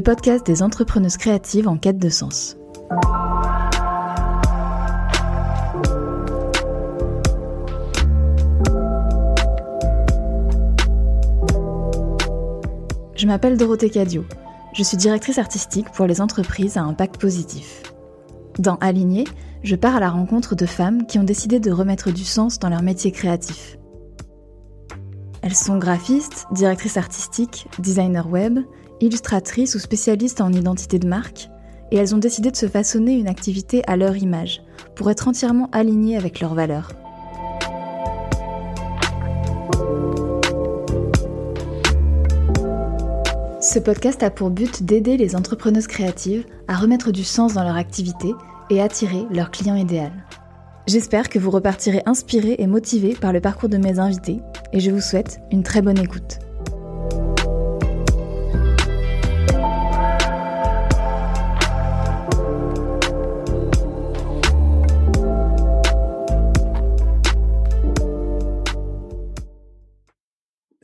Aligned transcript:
Le 0.00 0.02
podcast 0.02 0.46
des 0.46 0.62
entrepreneuses 0.62 1.18
créatives 1.18 1.68
en 1.68 1.76
quête 1.76 1.98
de 1.98 2.08
sens. 2.08 2.56
Je 13.14 13.26
m'appelle 13.26 13.58
Dorothée 13.58 13.90
Cadio. 13.90 14.24
Je 14.72 14.82
suis 14.82 14.96
directrice 14.96 15.36
artistique 15.36 15.90
pour 15.90 16.06
les 16.06 16.22
entreprises 16.22 16.78
à 16.78 16.80
impact 16.80 17.20
positif. 17.20 17.82
Dans 18.58 18.76
Aligné, 18.76 19.24
je 19.62 19.76
pars 19.76 19.96
à 19.96 20.00
la 20.00 20.08
rencontre 20.08 20.54
de 20.54 20.64
femmes 20.64 21.04
qui 21.04 21.18
ont 21.18 21.24
décidé 21.24 21.60
de 21.60 21.70
remettre 21.70 22.10
du 22.10 22.24
sens 22.24 22.58
dans 22.58 22.70
leur 22.70 22.80
métier 22.80 23.12
créatif. 23.12 23.76
Elles 25.42 25.54
sont 25.54 25.76
graphistes, 25.76 26.46
directrices 26.52 26.96
artistiques, 26.96 27.66
designers 27.78 28.26
web, 28.26 28.60
illustratrices 29.00 29.74
ou 29.74 29.78
spécialistes 29.78 30.40
en 30.40 30.52
identité 30.52 30.98
de 30.98 31.08
marque, 31.08 31.50
et 31.90 31.96
elles 31.96 32.14
ont 32.14 32.18
décidé 32.18 32.50
de 32.50 32.56
se 32.56 32.68
façonner 32.68 33.14
une 33.14 33.28
activité 33.28 33.82
à 33.86 33.96
leur 33.96 34.16
image, 34.16 34.62
pour 34.94 35.10
être 35.10 35.28
entièrement 35.28 35.68
alignées 35.72 36.16
avec 36.16 36.40
leurs 36.40 36.54
valeurs. 36.54 36.92
Ce 43.60 43.78
podcast 43.78 44.22
a 44.22 44.30
pour 44.30 44.50
but 44.50 44.82
d'aider 44.82 45.16
les 45.16 45.36
entrepreneuses 45.36 45.86
créatives 45.86 46.44
à 46.66 46.76
remettre 46.76 47.12
du 47.12 47.22
sens 47.22 47.54
dans 47.54 47.62
leur 47.62 47.76
activité 47.76 48.32
et 48.70 48.80
attirer 48.80 49.26
leur 49.30 49.50
client 49.50 49.76
idéal. 49.76 50.12
J'espère 50.86 51.28
que 51.28 51.38
vous 51.38 51.50
repartirez 51.50 52.02
inspiré 52.06 52.56
et 52.58 52.66
motivé 52.66 53.14
par 53.14 53.32
le 53.32 53.40
parcours 53.40 53.68
de 53.68 53.76
mes 53.76 53.98
invités 53.98 54.40
et 54.72 54.80
je 54.80 54.90
vous 54.90 55.00
souhaite 55.00 55.40
une 55.52 55.62
très 55.62 55.82
bonne 55.82 55.98
écoute. 55.98 56.38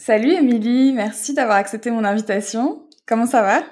Salut 0.07 0.35
Émilie, 0.35 0.93
merci 0.93 1.35
d'avoir 1.35 1.57
accepté 1.57 1.91
mon 1.91 2.05
invitation. 2.05 2.87
Comment 3.09 3.27
ça 3.27 3.43
va? 3.43 3.65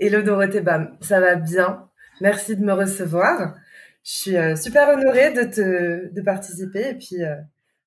Hello 0.00 0.20
Dorothée 0.20 0.60
Bam, 0.60 0.96
ça 1.00 1.20
va 1.20 1.36
bien. 1.36 1.88
Merci 2.20 2.56
de 2.56 2.64
me 2.64 2.72
recevoir. 2.72 3.54
Je 4.02 4.10
suis 4.10 4.36
euh, 4.36 4.56
super 4.56 4.88
honorée 4.88 5.32
de 5.32 5.44
te 5.44 6.12
de 6.12 6.20
participer 6.22 6.88
et 6.88 6.94
puis 6.94 7.22
euh, 7.22 7.36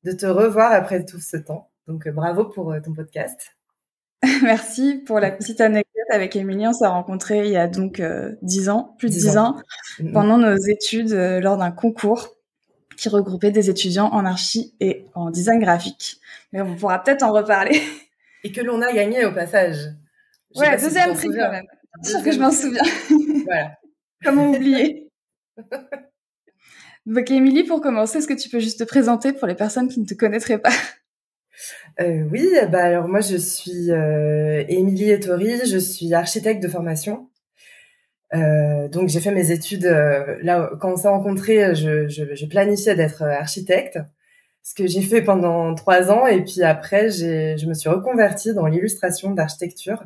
de 0.06 0.14
te 0.14 0.26
revoir 0.26 0.72
après 0.72 1.04
tout 1.04 1.20
ce 1.20 1.36
temps. 1.36 1.72
Donc 1.88 2.08
euh, 2.08 2.14
bravo 2.14 2.46
pour 2.46 2.74
ton 2.82 2.94
podcast. 2.94 3.58
Merci 4.44 5.04
pour 5.06 5.20
la 5.20 5.32
petite 5.32 5.60
anecdote 5.60 6.08
avec 6.14 6.38
Émilie. 6.38 6.70
On 6.70 6.74
s'est 6.74 6.88
rencontrés 6.88 7.48
il 7.48 7.52
y 7.52 7.58
a 7.58 7.68
donc 7.68 8.02
dix 8.42 8.70
ans, 8.70 8.96
plus 8.98 9.10
de 9.10 9.14
dix 9.14 9.38
ans, 9.38 9.58
mm-hmm. 10.00 10.14
pendant 10.14 10.38
nos 10.38 10.56
études 10.56 11.12
lors 11.12 11.58
d'un 11.58 11.72
concours 11.72 12.39
qui 13.00 13.10
regroupait 13.10 13.52
des 13.52 13.70
étudiants 13.70 14.10
en 14.12 14.26
archi 14.26 14.74
et 14.80 15.06
en 15.16 15.32
design 15.32 15.60
graphique. 15.60 16.20
Mais 16.52 16.62
on 16.62 16.76
pourra 16.76 17.02
peut-être 17.02 17.24
en 17.24 17.32
reparler. 17.32 17.82
Et 18.44 18.52
que 18.52 18.62
l'on 18.62 18.82
a 18.82 18.94
gagné 18.94 19.26
au 19.26 19.34
passage. 19.34 19.78
ouais, 20.56 20.78
deuxième 20.78 21.14
prix 21.14 21.28
quand 21.28 21.52
même. 21.52 21.66
C'est 22.02 22.12
sûr 22.12 22.24
que 22.24 22.32
je 22.32 22.40
m'en 22.40 22.52
souviens. 22.52 22.84
voilà. 23.46 23.78
Comment 24.24 24.52
oublier 24.52 25.10
Donc, 27.06 27.32
Émilie, 27.32 27.64
pour 27.64 27.82
commencer, 27.82 28.20
est-ce 28.20 28.28
que 28.28 28.34
tu 28.34 28.50
peux 28.50 28.60
juste 28.60 28.80
te 28.80 28.84
présenter 28.86 29.34
pour 29.34 29.48
les 29.48 29.56
personnes 29.56 29.90
qui 29.90 30.00
ne 30.00 30.06
te 30.06 30.14
connaîtraient 30.14 30.60
pas? 30.60 30.72
Euh, 32.00 32.24
Oui, 32.32 32.48
bah 32.72 32.84
alors 32.84 33.10
moi 33.10 33.20
je 33.20 33.36
suis 33.36 33.92
euh, 33.92 34.64
Émilie 34.70 35.10
Ettori, 35.10 35.66
je 35.66 35.78
suis 35.78 36.14
architecte 36.14 36.64
de 36.64 36.70
formation. 36.70 37.29
Euh, 38.36 38.88
donc 38.90 39.10
j'ai 39.10 39.22
fait 39.22 39.32
mes 39.32 39.52
études 39.52 39.86
euh, 39.86 40.38
là 40.44 40.70
quand 40.80 40.94
on 40.94 40.96
s'est 40.98 41.08
rencontrés, 41.08 41.74
je, 41.74 42.08
je, 42.08 42.36
je 42.36 42.46
planifiais 42.46 42.96
d'être 42.96 43.24
architecte, 43.24 43.98
ce 44.62 44.76
que 44.76 44.86
j'ai 44.86 45.02
fait 45.02 45.24
pendant 45.24 45.74
trois 45.74 46.12
ans 46.12 46.28
et 46.28 46.44
puis 46.44 46.62
après 46.62 47.10
j'ai 47.10 47.58
je 47.58 47.66
me 47.66 47.74
suis 47.74 47.90
reconvertie 47.90 48.54
dans 48.54 48.68
l'illustration 48.68 49.32
d'architecture. 49.32 50.04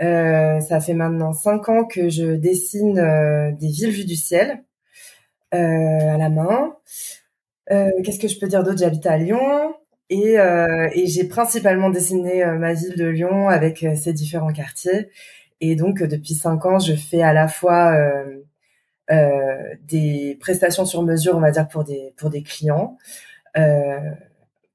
Euh, 0.00 0.60
ça 0.60 0.80
fait 0.80 0.94
maintenant 0.94 1.32
cinq 1.32 1.68
ans 1.68 1.84
que 1.84 2.08
je 2.08 2.36
dessine 2.36 2.98
euh, 2.98 3.50
des 3.52 3.68
villes 3.68 3.90
vues 3.90 4.04
du 4.04 4.14
ciel 4.16 4.62
euh, 5.54 5.58
à 5.58 6.16
la 6.16 6.28
main. 6.28 6.74
Qu'est-ce 7.68 8.18
que 8.18 8.28
je 8.28 8.38
peux 8.40 8.48
dire 8.48 8.64
d'autre? 8.64 8.78
J'habite 8.78 9.06
à 9.06 9.18
Lyon 9.18 9.74
et, 10.08 10.36
et 10.36 11.06
j'ai 11.06 11.24
principalement 11.24 11.90
dessiné 11.90 12.42
ma 12.46 12.72
ville 12.72 12.96
de 12.96 13.04
Lyon 13.04 13.50
avec 13.50 13.84
ses 13.94 14.14
différents 14.14 14.54
quartiers. 14.54 15.10
Et 15.60 15.76
donc 15.76 16.02
depuis 16.02 16.34
cinq 16.34 16.64
ans, 16.66 16.78
je 16.78 16.94
fais 16.94 17.22
à 17.22 17.32
la 17.32 17.48
fois 17.48 17.96
des 19.08 20.36
prestations 20.40 20.84
sur 20.84 21.02
mesure, 21.02 21.36
on 21.36 21.40
va 21.40 21.50
dire 21.50 21.66
pour 21.68 21.84
des 21.84 22.14
pour 22.16 22.30
des 22.30 22.42
clients 22.42 22.96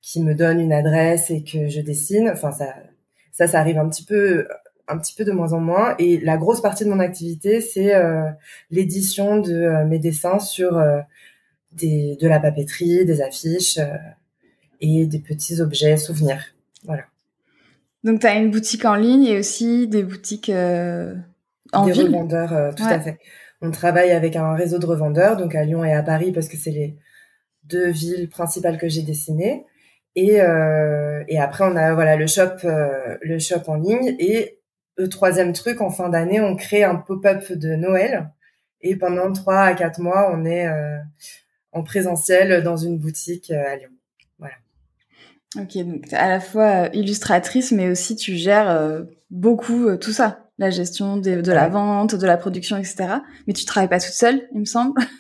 qui 0.02 0.22
me 0.22 0.34
donnent 0.34 0.60
une 0.60 0.74
adresse 0.74 1.32
et 1.32 1.44
que 1.44 1.68
je 1.68 1.82
dessine. 1.82 2.30
Enfin 2.30 2.52
ça 2.52 2.76
ça 3.32 3.48
ça 3.48 3.60
arrive 3.60 3.78
un 3.78 3.88
petit 3.90 4.04
peu 4.04 4.48
un 4.88 4.98
petit 4.98 5.14
peu 5.16 5.24
de 5.26 5.32
moins 5.32 5.54
en 5.54 5.60
moins. 5.60 5.96
Et 6.00 6.20
la 6.20 6.38
grosse 6.38 6.62
partie 6.62 6.86
de 6.86 6.90
mon 6.90 7.00
activité, 7.00 7.62
c'est 7.62 7.96
euh, 7.96 8.30
l'édition 8.72 9.40
de 9.40 9.54
euh, 9.54 9.86
mes 9.86 10.00
dessins 10.00 10.40
sur 10.40 10.78
euh, 10.78 11.00
des, 11.72 12.18
de 12.18 12.28
la 12.28 12.40
papeterie, 12.40 13.06
des 13.06 13.22
affiches 13.22 13.80
et 14.82 15.06
des 15.06 15.20
petits 15.20 15.62
objets 15.62 15.98
souvenirs. 15.98 16.44
Voilà. 16.84 17.04
Donc, 18.04 18.20
tu 18.20 18.28
as 18.28 18.36
une 18.36 18.52
boutique 18.52 18.86
en 18.86 18.96
ligne 18.96 19.26
et 19.26 19.40
aussi 19.40 19.88
des 19.88 20.04
boutiques 20.04 20.50
en 20.50 21.86
des 21.86 21.92
ville 21.92 22.08
revendeurs, 22.08 22.76
tout 22.76 22.84
à 22.84 23.00
fait. 23.00 23.20
On 23.62 23.72
travaille 23.72 24.12
avec 24.12 24.36
un 24.36 24.54
réseau 24.56 24.78
de 24.78 24.86
revendeurs, 24.86 25.38
donc 25.38 25.56
à 25.56 25.64
Lyon 25.64 25.86
et 25.86 25.94
à 25.94 26.04
Paris, 26.04 26.32
parce 26.34 26.50
que 26.50 26.58
c'est 26.58 26.72
les 26.72 26.98
deux 27.64 27.90
villes 27.90 28.30
principales 28.30 28.78
que 28.78 28.90
j'ai 28.90 29.04
dessinées. 29.04 29.66
Et, 30.16 30.42
euh, 30.42 31.24
et 31.28 31.40
après, 31.40 31.64
on 31.64 31.76
a 31.76 31.94
voilà 31.94 32.16
le 32.16 32.28
shop, 32.28 32.68
le 33.22 33.40
shop 33.40 33.62
en 33.68 33.76
ligne 33.76 34.16
et 34.20 34.60
le 34.98 35.10
troisième 35.10 35.54
truc, 35.54 35.82
en 35.82 35.90
fin 35.90 36.10
d'année, 36.10 36.40
on 36.40 36.56
crée 36.56 36.84
un 36.84 36.96
pop-up 36.96 37.52
de 37.52 37.76
Noël. 37.76 38.30
Et 38.82 38.96
pendant 38.96 39.32
trois 39.32 39.62
à 39.62 39.74
quatre 39.74 40.00
mois, 40.00 40.32
on 40.34 40.46
est 40.46 40.68
euh, 40.68 40.98
en 41.72 41.84
présentiel 41.84 42.64
dans 42.64 42.78
une 42.78 43.00
boutique 43.00 43.50
euh, 43.52 43.64
à 43.66 43.76
Lyon. 43.78 43.90
Ok, 45.56 45.78
donc 45.78 46.12
à 46.14 46.30
la 46.30 46.40
fois 46.40 46.86
euh, 46.86 46.90
illustratrice, 46.94 47.72
mais 47.72 47.90
aussi 47.90 48.16
tu 48.16 48.36
gères 48.36 49.04
beaucoup 49.30 49.96
tout 49.98 50.12
ça, 50.12 50.50
la 50.58 50.70
gestion 50.70 51.18
de, 51.18 51.42
de 51.42 51.52
la 51.52 51.70
vente, 51.70 52.16
de 52.16 52.26
la 52.26 52.38
production, 52.38 52.78
etc. 52.78 53.06
Mais 53.48 53.54
tu 53.54 53.66
travailles 53.66 53.90
pas 53.90 54.00
toute 54.00 54.14
seule, 54.14 54.48
il 54.54 54.62
me 54.62 54.66
semble. 54.66 55.00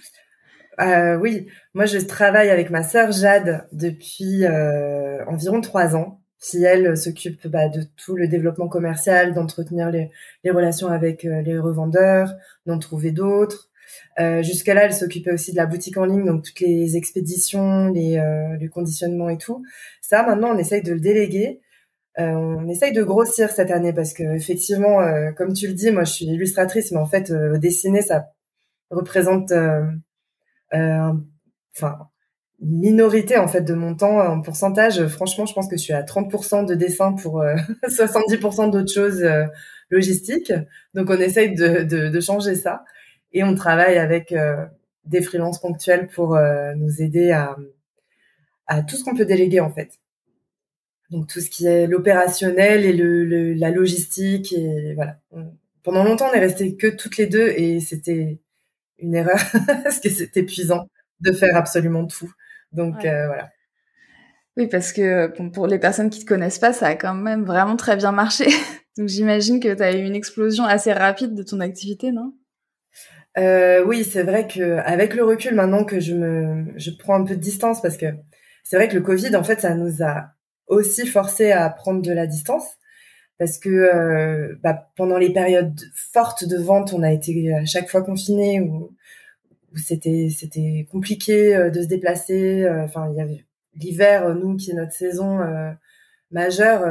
Euh, 0.81 1.17
oui, 1.17 1.47
moi 1.73 1.85
je 1.85 1.99
travaille 1.99 2.49
avec 2.49 2.69
ma 2.69 2.83
sœur 2.83 3.11
Jade 3.11 3.67
depuis 3.71 4.45
euh, 4.45 5.23
environ 5.25 5.61
trois 5.61 5.95
ans 5.95 6.19
qui 6.39 6.63
elle 6.63 6.97
s'occupe 6.97 7.47
bah, 7.47 7.69
de 7.69 7.83
tout 7.95 8.17
le 8.17 8.27
développement 8.27 8.67
commercial, 8.67 9.33
d'entretenir 9.33 9.89
les, 9.91 10.11
les, 10.43 10.51
relations 10.51 10.89
avec 10.89 11.23
euh, 11.23 11.41
les 11.41 11.57
revendeurs, 11.57 12.33
d'en 12.65 12.79
trouver 12.79 13.11
d'autres. 13.11 13.69
Euh, 14.19 14.43
Jusqu'à 14.43 14.73
là, 14.73 14.85
elle 14.85 14.93
s'occupait 14.93 15.31
aussi 15.31 15.51
de 15.51 15.57
la 15.57 15.65
boutique 15.65 15.97
en 15.97 16.05
ligne, 16.05 16.25
donc 16.25 16.43
toutes 16.43 16.59
les 16.59 16.97
expéditions, 16.97 17.87
les, 17.89 18.17
euh, 18.17 18.57
les 18.59 18.67
conditionnements 18.67 19.29
et 19.29 19.37
tout. 19.37 19.63
Ça, 20.01 20.23
maintenant, 20.23 20.53
on 20.53 20.57
essaye 20.57 20.81
de 20.83 20.93
le 20.93 20.99
déléguer. 20.99 21.61
Euh, 22.19 22.31
on 22.31 22.67
essaye 22.67 22.93
de 22.93 23.03
grossir 23.03 23.49
cette 23.49 23.71
année 23.71 23.93
parce 23.93 24.13
que 24.13 24.23
effectivement, 24.35 25.01
euh, 25.01 25.31
comme 25.31 25.53
tu 25.53 25.67
le 25.67 25.73
dis, 25.73 25.91
moi, 25.91 26.03
je 26.03 26.13
suis 26.13 26.25
illustratrice, 26.25 26.91
mais 26.91 26.99
en 26.99 27.07
fait, 27.07 27.31
dessiner, 27.31 28.01
ça 28.01 28.27
représente, 28.91 29.51
enfin, 30.71 31.97
minorité 32.63 33.37
en 33.37 33.47
fait 33.47 33.61
de 33.61 33.73
mon 33.73 33.95
temps 33.95 34.19
en 34.19 34.41
pourcentage. 34.41 35.05
Franchement, 35.07 35.45
je 35.45 35.53
pense 35.53 35.67
que 35.67 35.77
je 35.77 35.81
suis 35.81 35.93
à 35.93 36.03
30% 36.03 36.65
de 36.65 36.75
dessin 36.75 37.13
pour 37.13 37.43
70% 37.83 38.67
euh, 38.67 38.67
d'autres 38.71 38.93
choses 38.93 39.23
euh, 39.23 39.45
logistiques. 39.89 40.53
Donc 40.93 41.09
on 41.09 41.19
essaye 41.19 41.55
de, 41.55 41.83
de, 41.83 42.09
de, 42.09 42.19
changer 42.19 42.55
ça 42.55 42.83
et 43.33 43.43
on 43.43 43.55
travaille 43.55 43.97
avec 43.97 44.31
euh, 44.31 44.65
des 45.05 45.21
freelances 45.21 45.59
ponctuels 45.59 46.07
pour 46.07 46.37
nous 46.77 47.01
aider 47.01 47.31
à, 47.31 47.57
à 48.67 48.81
tout 48.81 48.95
ce 48.95 49.03
qu'on 49.03 49.15
peut 49.15 49.25
déléguer 49.25 49.59
en 49.59 49.69
fait. 49.69 49.99
Donc 51.09 51.27
tout 51.27 51.41
ce 51.41 51.49
qui 51.49 51.67
est 51.67 51.85
l'opérationnel 51.85 52.85
et 52.85 52.93
le, 52.93 53.53
la 53.53 53.69
logistique 53.69 54.53
et 54.53 54.93
voilà. 54.95 55.19
Pendant 55.83 56.03
longtemps, 56.03 56.29
on 56.31 56.33
est 56.33 56.39
resté 56.39 56.75
que 56.75 56.87
toutes 56.87 57.17
les 57.17 57.27
deux 57.27 57.49
et 57.49 57.79
c'était 57.81 58.39
une 58.97 59.15
erreur 59.15 59.39
parce 59.83 59.99
que 59.99 60.09
c'est 60.09 60.35
épuisant 60.37 60.87
de 61.19 61.31
faire 61.31 61.55
absolument 61.55 62.07
tout. 62.07 62.31
Donc 62.71 63.05
euh, 63.05 63.27
voilà. 63.27 63.49
Oui, 64.55 64.67
parce 64.67 64.93
que 64.93 65.27
pour 65.49 65.67
les 65.67 65.79
personnes 65.79 66.09
qui 66.09 66.21
te 66.21 66.25
connaissent 66.25 66.59
pas, 66.59 66.73
ça 66.73 66.87
a 66.87 66.95
quand 66.95 67.13
même 67.13 67.43
vraiment 67.43 67.75
très 67.75 67.95
bien 67.95 68.11
marché. 68.11 68.45
Donc 68.97 69.07
j'imagine 69.07 69.59
que 69.59 69.73
tu 69.73 69.83
as 69.83 69.95
eu 69.95 70.03
une 70.03 70.15
explosion 70.15 70.63
assez 70.63 70.93
rapide 70.93 71.33
de 71.33 71.43
ton 71.43 71.59
activité, 71.59 72.11
non? 72.11 72.33
Euh, 73.37 73.83
Oui, 73.85 74.03
c'est 74.03 74.23
vrai 74.23 74.47
que 74.47 74.77
avec 74.79 75.13
le 75.15 75.23
recul 75.23 75.55
maintenant 75.55 75.83
que 75.83 75.99
je 75.99 76.13
me, 76.13 76.65
je 76.77 76.91
prends 76.91 77.15
un 77.15 77.23
peu 77.25 77.35
de 77.35 77.41
distance 77.41 77.81
parce 77.81 77.97
que 77.97 78.07
c'est 78.63 78.77
vrai 78.77 78.87
que 78.87 78.95
le 78.95 79.01
Covid, 79.01 79.35
en 79.35 79.43
fait, 79.43 79.61
ça 79.61 79.75
nous 79.75 80.03
a 80.03 80.31
aussi 80.67 81.07
forcé 81.07 81.51
à 81.51 81.69
prendre 81.69 82.01
de 82.01 82.11
la 82.11 82.27
distance. 82.27 82.77
parce 83.39 83.57
que 83.59 84.57
bah, 84.63 84.91
pendant 84.95 85.17
les 85.17 85.31
périodes 85.33 85.79
fortes 86.13 86.45
de 86.45 86.57
vente, 86.57 86.93
on 86.93 87.03
a 87.03 87.11
été 87.11 87.53
à 87.53 87.65
chaque 87.65 87.89
fois 87.89 88.03
confinés 88.03 88.61
ou 88.61 88.91
c'était 89.75 90.29
c'était 90.29 90.87
compliqué 90.91 91.69
de 91.73 91.81
se 91.81 91.87
déplacer. 91.87 92.67
Enfin, 92.83 93.09
il 93.11 93.17
y 93.17 93.21
avait 93.21 93.45
l'hiver, 93.75 94.35
nous 94.35 94.55
qui 94.55 94.71
est 94.71 94.75
notre 94.75 94.93
saison 94.93 95.39
majeure, 96.31 96.83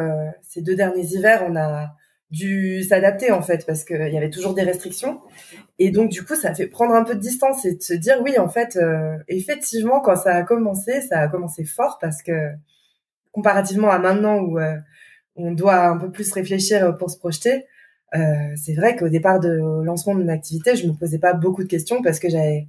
ces 0.43 0.63
deux 0.63 0.77
derniers 0.77 1.07
hivers, 1.07 1.45
on 1.49 1.57
a 1.57 1.95
dû 2.33 2.83
s'adapter 2.83 3.31
en 3.31 3.43
fait 3.43 3.65
parce 3.67 3.85
qu'il 3.85 4.09
y 4.09 4.17
avait 4.17 4.31
toujours 4.31 4.55
des 4.55 4.63
restrictions. 4.63 5.21
Et 5.79 5.91
donc 5.91 6.11
du 6.11 6.25
coup 6.25 6.35
ça 6.35 6.55
fait 6.55 6.67
prendre 6.67 6.95
un 6.95 7.05
peu 7.05 7.15
de 7.15 7.21
distance 7.21 7.65
et 7.67 7.77
de 7.77 7.83
se 7.83 7.93
dire 7.93 8.21
oui 8.23 8.39
en 8.39 8.49
fait 8.49 8.77
euh, 8.77 9.19
effectivement 9.29 10.01
quand 10.01 10.17
ça 10.17 10.35
a 10.35 10.43
commencé 10.43 11.03
ça 11.03 11.21
a 11.21 11.29
commencé 11.29 11.65
fort 11.65 11.99
parce 12.01 12.23
que 12.23 12.51
comparativement 13.33 13.91
à 13.91 13.99
maintenant 13.99 14.39
où 14.39 14.59
euh, 14.59 14.77
on 15.37 15.53
doit 15.53 15.85
un 15.87 15.99
peu 15.99 16.11
plus 16.11 16.33
réfléchir 16.33 16.97
pour 16.97 17.11
se 17.11 17.19
projeter 17.19 17.67
euh, 18.15 18.19
c'est 18.57 18.75
vrai 18.75 18.97
qu'au 18.97 19.09
départ 19.09 19.39
de 19.39 19.61
lancement 19.85 20.15
de 20.15 20.23
mon 20.23 20.29
activité 20.29 20.75
je 20.75 20.87
me 20.87 20.95
posais 20.95 21.19
pas 21.19 21.35
beaucoup 21.35 21.63
de 21.63 21.69
questions 21.69 22.03
parce 22.03 22.19
que 22.19 22.31
j'avais 22.31 22.67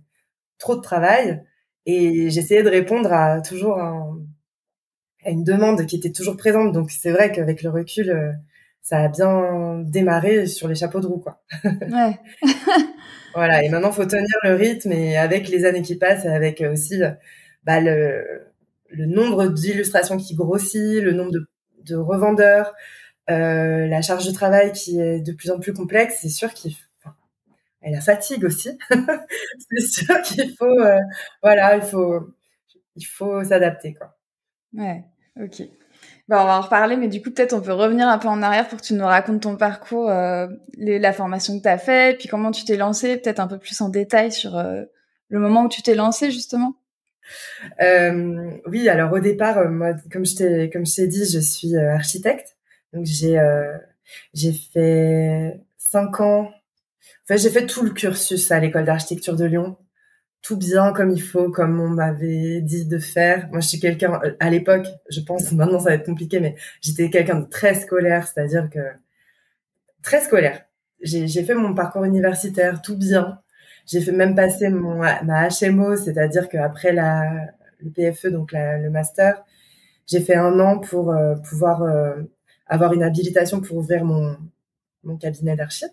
trop 0.58 0.76
de 0.76 0.82
travail 0.82 1.42
et 1.86 2.30
j'essayais 2.30 2.64
de 2.64 2.70
répondre 2.70 3.14
à 3.14 3.40
toujours 3.42 3.80
à 3.80 5.30
une 5.30 5.44
demande 5.46 5.86
qui 5.86 5.96
était 5.96 6.12
toujours 6.12 6.36
présente. 6.36 6.74
Donc 6.74 6.92
c'est 6.92 7.12
vrai 7.12 7.32
qu'avec 7.32 7.64
le 7.64 7.70
recul 7.70 8.38
ça 8.84 9.00
a 9.00 9.08
bien 9.08 9.80
démarré 9.80 10.46
sur 10.46 10.68
les 10.68 10.76
chapeaux 10.76 11.00
de 11.00 11.08
roue, 11.08 11.20
quoi. 11.20 11.42
Ouais. 11.64 12.20
voilà. 13.34 13.64
Et 13.64 13.70
maintenant, 13.70 13.92
faut 13.92 14.06
tenir 14.06 14.28
le 14.44 14.54
rythme 14.54 14.92
et 14.92 15.18
avec 15.18 15.50
les 15.50 15.66
années 15.66 15.82
qui 15.82 15.96
passent, 15.96 16.26
et 16.26 16.30
avec 16.30 16.62
aussi 16.62 17.02
bah, 17.64 17.80
le, 17.80 18.44
le 18.90 19.06
nombre 19.06 19.48
d'illustrations 19.48 20.18
qui 20.18 20.36
grossit, 20.36 21.02
le 21.02 21.14
nombre 21.14 21.32
de, 21.32 21.48
de 21.86 21.96
revendeurs, 21.96 22.74
euh, 23.30 23.88
la 23.88 24.02
charge 24.02 24.28
de 24.28 24.32
travail 24.34 24.72
qui 24.74 25.00
est 25.00 25.22
de 25.22 25.32
plus 25.32 25.50
en 25.52 25.60
plus 25.60 25.74
complexe, 25.74 26.18
c'est 26.22 26.30
sûr 26.30 26.54
qu'il 26.54 26.74
enfin, 27.00 27.16
et 27.84 27.92
la 27.92 28.02
fatigue 28.02 28.46
aussi. 28.46 28.78
c'est 29.70 29.88
sûr 29.88 30.22
qu'il 30.22 30.56
faut, 30.58 30.66
euh, 30.66 31.00
voilà, 31.42 31.78
il 31.78 31.82
faut, 31.84 32.34
il 32.96 33.06
faut 33.06 33.44
s'adapter, 33.44 33.94
quoi. 33.94 34.18
Ouais. 34.74 35.04
Ok. 35.40 35.64
Bah, 36.30 36.42
on 36.42 36.46
va 36.46 36.58
en 36.58 36.62
reparler, 36.62 36.96
mais 36.96 37.10
du 37.10 37.22
coup, 37.22 37.32
peut-être 37.32 37.52
on 37.52 37.62
peut 37.62 37.74
revenir 37.74 38.08
un 38.08 38.18
peu 38.18 38.30
en 38.30 38.42
arrière 38.42 38.70
pour 38.70 38.80
que 38.80 38.86
tu 38.86 38.94
nous 38.94 39.06
racontes 39.06 39.42
ton 39.42 39.58
parcours, 39.58 40.10
euh, 40.10 40.48
la 40.78 41.12
formation 41.12 41.58
que 41.58 41.64
tu 41.64 41.68
as 41.68 41.78
fait, 41.78 42.18
puis 42.18 42.30
comment 42.30 42.52
tu 42.52 42.64
t'es 42.64 42.78
lancé, 42.78 43.18
peut-être 43.18 43.40
un 43.40 43.48
peu 43.48 43.58
plus 43.58 43.82
en 43.82 43.90
détail 43.90 44.32
sur 44.32 44.58
euh, 44.58 44.84
le 45.28 45.40
moment 45.40 45.66
où 45.66 45.70
tu 45.70 45.82
t'es 45.82 45.96
lancé, 45.96 46.32
justement. 46.32 46.76
Euh, 47.82 48.52
oui, 48.68 48.88
alors 48.88 49.12
au 49.12 49.20
départ, 49.20 49.70
moi, 49.70 49.96
comme 50.12 50.26
je 50.26 50.36
t'ai 50.36 50.70
comme 50.70 50.86
je 50.86 50.96
t'ai 50.96 51.08
dit, 51.08 51.26
je 51.26 51.40
suis 51.40 51.76
architecte, 51.78 52.58
donc 52.94 53.06
j'ai 53.06 53.40
j'ai 54.34 54.54
fait 54.54 55.62
cinq 55.78 56.20
ans. 56.22 56.52
Enfin, 57.24 57.38
j'ai 57.38 57.50
fait 57.50 57.66
tout 57.66 57.84
le 57.84 57.92
cursus 57.92 58.52
à 58.52 58.60
l'école 58.60 58.86
d'architecture 58.86 59.36
de 59.36 59.46
Lyon 59.46 59.78
tout 60.44 60.58
bien 60.58 60.92
comme 60.94 61.10
il 61.10 61.22
faut, 61.22 61.50
comme 61.50 61.80
on 61.80 61.90
m'avait 61.90 62.62
dit 62.62 62.86
de 62.86 63.00
faire. 63.00 63.48
Moi, 63.50 63.62
je 63.62 63.70
suis 63.70 63.80
quelqu'un, 63.80 64.20
à 64.40 64.50
l'époque, 64.50 64.88
je 65.10 65.22
pense, 65.22 65.52
maintenant 65.54 65.80
ça 65.80 65.90
va 65.90 65.96
être 65.96 66.06
compliqué, 66.06 66.40
mais 66.40 66.56
j'étais 66.82 67.10
quelqu'un 67.10 67.40
de 67.40 67.50
très 67.50 67.74
scolaire, 67.76 68.28
c'est-à-dire 68.28 68.70
que 68.70 68.80
très 70.04 70.22
scolaire. 70.22 70.66
J'ai 71.02 71.44
fait 71.44 71.56
mon 71.56 71.74
parcours 71.74 72.06
universitaire 72.06 72.82
tout 72.82 72.98
bien. 72.98 73.40
J'ai 73.86 74.00
fait 74.00 74.14
même 74.14 74.36
passer 74.36 74.70
mon, 74.70 74.96
ma 75.00 75.50
HMO, 75.50 75.98
c'est-à-dire 75.98 76.48
qu'après 76.48 76.94
la, 76.94 77.48
le 77.80 77.90
PFE, 77.90 78.28
donc 78.28 78.52
le 78.54 78.90
master, 78.90 79.44
j'ai 80.08 80.22
fait 80.22 80.36
un 80.36 80.60
an 80.60 80.80
pour 80.80 81.12
euh, 81.12 81.36
pouvoir 81.36 81.84
euh, 81.84 82.22
avoir 82.68 82.94
une 82.94 83.04
habilitation 83.04 83.62
pour 83.62 83.78
ouvrir 83.78 84.06
mon, 84.06 84.38
mon 85.04 85.18
cabinet 85.18 85.56
d'archi. 85.56 85.86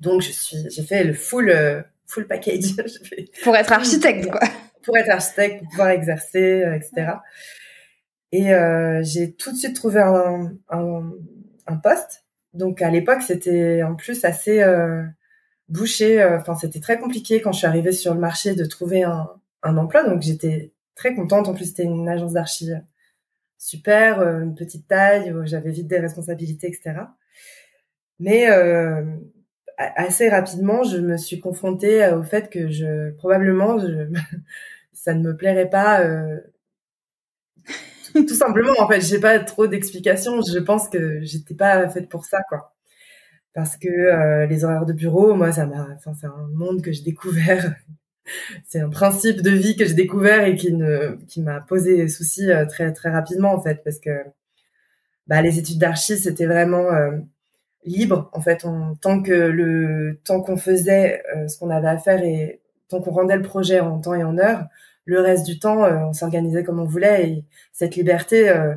Donc, 0.00 0.20
je 0.20 0.32
suis, 0.32 0.58
j'ai 0.70 0.82
fait 0.82 1.04
le 1.04 1.14
full, 1.14 1.50
euh, 1.50 1.82
full 2.06 2.26
package. 2.26 2.76
pour 3.42 3.56
être 3.56 3.72
architecte, 3.72 4.30
quoi. 4.30 4.40
Pour 4.82 4.96
être 4.96 5.10
architecte, 5.10 5.60
pour 5.60 5.70
pouvoir 5.70 5.88
exercer, 5.90 6.62
euh, 6.62 6.76
etc. 6.76 7.14
Et 8.32 8.52
euh, 8.52 9.02
j'ai 9.02 9.32
tout 9.32 9.52
de 9.52 9.56
suite 9.56 9.74
trouvé 9.74 10.00
un, 10.00 10.52
un, 10.68 11.12
un 11.66 11.76
poste. 11.76 12.24
Donc 12.54 12.82
à 12.82 12.90
l'époque, 12.90 13.22
c'était 13.22 13.82
en 13.82 13.94
plus 13.94 14.24
assez 14.24 14.62
euh, 14.62 15.04
bouché. 15.68 16.22
Euh, 16.22 16.38
enfin, 16.38 16.54
c'était 16.54 16.80
très 16.80 16.98
compliqué 16.98 17.40
quand 17.40 17.52
je 17.52 17.58
suis 17.58 17.66
arrivée 17.66 17.92
sur 17.92 18.14
le 18.14 18.20
marché 18.20 18.54
de 18.54 18.64
trouver 18.64 19.02
un, 19.02 19.28
un 19.62 19.76
emploi. 19.76 20.04
Donc 20.04 20.22
j'étais 20.22 20.72
très 20.94 21.14
contente. 21.14 21.48
En 21.48 21.54
plus, 21.54 21.66
c'était 21.66 21.84
une 21.84 22.08
agence 22.08 22.32
d'archi 22.32 22.70
super, 23.58 24.22
une 24.22 24.54
petite 24.54 24.86
taille, 24.86 25.32
où 25.32 25.44
j'avais 25.46 25.70
vite 25.70 25.88
des 25.88 25.98
responsabilités, 25.98 26.68
etc. 26.68 27.06
Mais 28.18 28.50
euh, 28.50 29.02
assez 29.78 30.28
rapidement, 30.28 30.82
je 30.84 30.98
me 30.98 31.16
suis 31.16 31.40
confrontée 31.40 32.04
euh, 32.04 32.18
au 32.18 32.22
fait 32.22 32.50
que 32.50 32.68
je 32.68 33.10
probablement 33.12 33.78
je, 33.78 34.08
ça 34.92 35.14
ne 35.14 35.22
me 35.22 35.36
plairait 35.36 35.70
pas. 35.70 36.02
Euh, 36.02 36.38
tout, 38.14 38.34
simplement, 38.34 38.72
en 38.78 38.88
fait, 38.88 39.00
j'ai 39.00 39.20
pas 39.20 39.38
trop 39.40 39.66
d'explications. 39.66 40.40
Je 40.40 40.58
pense 40.58 40.88
que 40.88 41.20
j'étais 41.22 41.54
pas 41.54 41.88
faite 41.88 42.08
pour 42.08 42.24
ça, 42.24 42.38
quoi. 42.48 42.74
Parce 43.54 43.76
que 43.76 43.88
euh, 43.88 44.46
les 44.46 44.64
horaires 44.64 44.86
de 44.86 44.92
bureau, 44.92 45.34
moi, 45.34 45.52
ça 45.52 45.66
m'a, 45.66 45.88
enfin, 45.96 46.12
c'est 46.14 46.26
un 46.26 46.48
monde 46.54 46.82
que 46.82 46.92
j'ai 46.92 47.02
découvert. 47.02 47.74
c'est 48.64 48.80
un 48.80 48.90
principe 48.90 49.42
de 49.42 49.50
vie 49.50 49.76
que 49.76 49.84
j'ai 49.84 49.94
découvert 49.94 50.44
et 50.44 50.56
qui 50.56 50.72
ne, 50.72 51.16
qui 51.28 51.42
m'a 51.42 51.60
posé 51.60 52.08
soucis 52.08 52.48
très 52.68 52.92
très 52.92 53.10
rapidement, 53.10 53.52
en 53.54 53.60
fait, 53.60 53.82
parce 53.84 53.98
que 53.98 54.10
bah, 55.26 55.42
les 55.42 55.58
études 55.58 55.78
d'archi, 55.78 56.16
c'était 56.18 56.46
vraiment 56.46 56.88
libre 57.84 58.30
en 58.32 58.40
fait 58.40 58.64
on, 58.64 58.94
tant 58.96 59.22
que 59.22 59.32
le 59.32 60.20
tant 60.24 60.40
qu'on 60.40 60.56
faisait 60.56 61.22
euh, 61.34 61.48
ce 61.48 61.58
qu'on 61.58 61.70
avait 61.70 61.88
à 61.88 61.98
faire 61.98 62.22
et 62.22 62.60
tant 62.88 63.00
qu'on 63.00 63.12
rendait 63.12 63.36
le 63.36 63.42
projet 63.42 63.80
en 63.80 64.00
temps 64.00 64.14
et 64.14 64.24
en 64.24 64.38
heure 64.38 64.66
le 65.04 65.20
reste 65.20 65.46
du 65.46 65.58
temps 65.58 65.84
euh, 65.84 65.98
on 66.08 66.12
s'organisait 66.12 66.64
comme 66.64 66.80
on 66.80 66.84
voulait 66.84 67.28
et 67.30 67.44
cette 67.72 67.96
liberté 67.96 68.48
euh, 68.48 68.74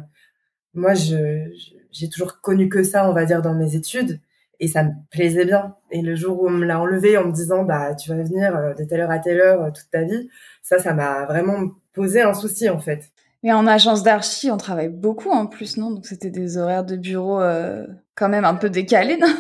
moi 0.74 0.94
je 0.94 1.50
j'ai 1.92 2.10
toujours 2.10 2.40
connu 2.42 2.70
que 2.70 2.84
ça 2.84 3.10
on 3.10 3.14
va 3.14 3.26
dire 3.26 3.42
dans 3.42 3.56
mes 3.56 3.76
études 3.76 4.22
et 4.62 4.68
ça 4.68 4.84
me 4.84 4.92
plaisait 5.10 5.46
bien. 5.46 5.76
Et 5.90 6.02
le 6.02 6.16
jour 6.16 6.42
où 6.44 6.48
on 6.48 6.52
me 6.52 6.66
l'a 6.66 6.82
enlevé 6.82 7.18
en 7.18 7.26
me 7.26 7.32
disant 7.32 7.64
bah 7.64 7.96
tu 7.96 8.10
vas 8.10 8.22
venir 8.22 8.76
de 8.78 8.84
telle 8.84 9.00
heure 9.00 9.12
à 9.12 9.20
telle 9.20 9.40
heure 9.40 9.72
toute 9.74 9.90
ta 9.90 10.04
vie 10.04 10.30
ça 10.62 10.80
ça 10.80 10.94
m'a 10.94 11.26
vraiment 11.26 11.72
posé 11.94 12.22
un 12.22 12.34
souci 12.34 12.70
en 12.70 12.80
fait 12.80 13.10
mais 13.44 13.54
en 13.54 13.68
agence 13.68 14.04
d'archi, 14.04 14.52
on 14.52 14.58
travaille 14.58 14.90
beaucoup 14.90 15.30
en 15.30 15.48
plus, 15.48 15.78
non? 15.78 15.92
Donc 15.92 16.06
c'était 16.06 16.30
des 16.30 16.58
horaires 16.58 16.86
de 16.86 16.96
bureau 16.96 17.42
euh, 17.42 17.86
quand 18.16 18.30
même 18.30 18.46
un 18.46 18.56
peu 18.56 18.70
décalés, 18.70 19.18
non? 19.18 19.34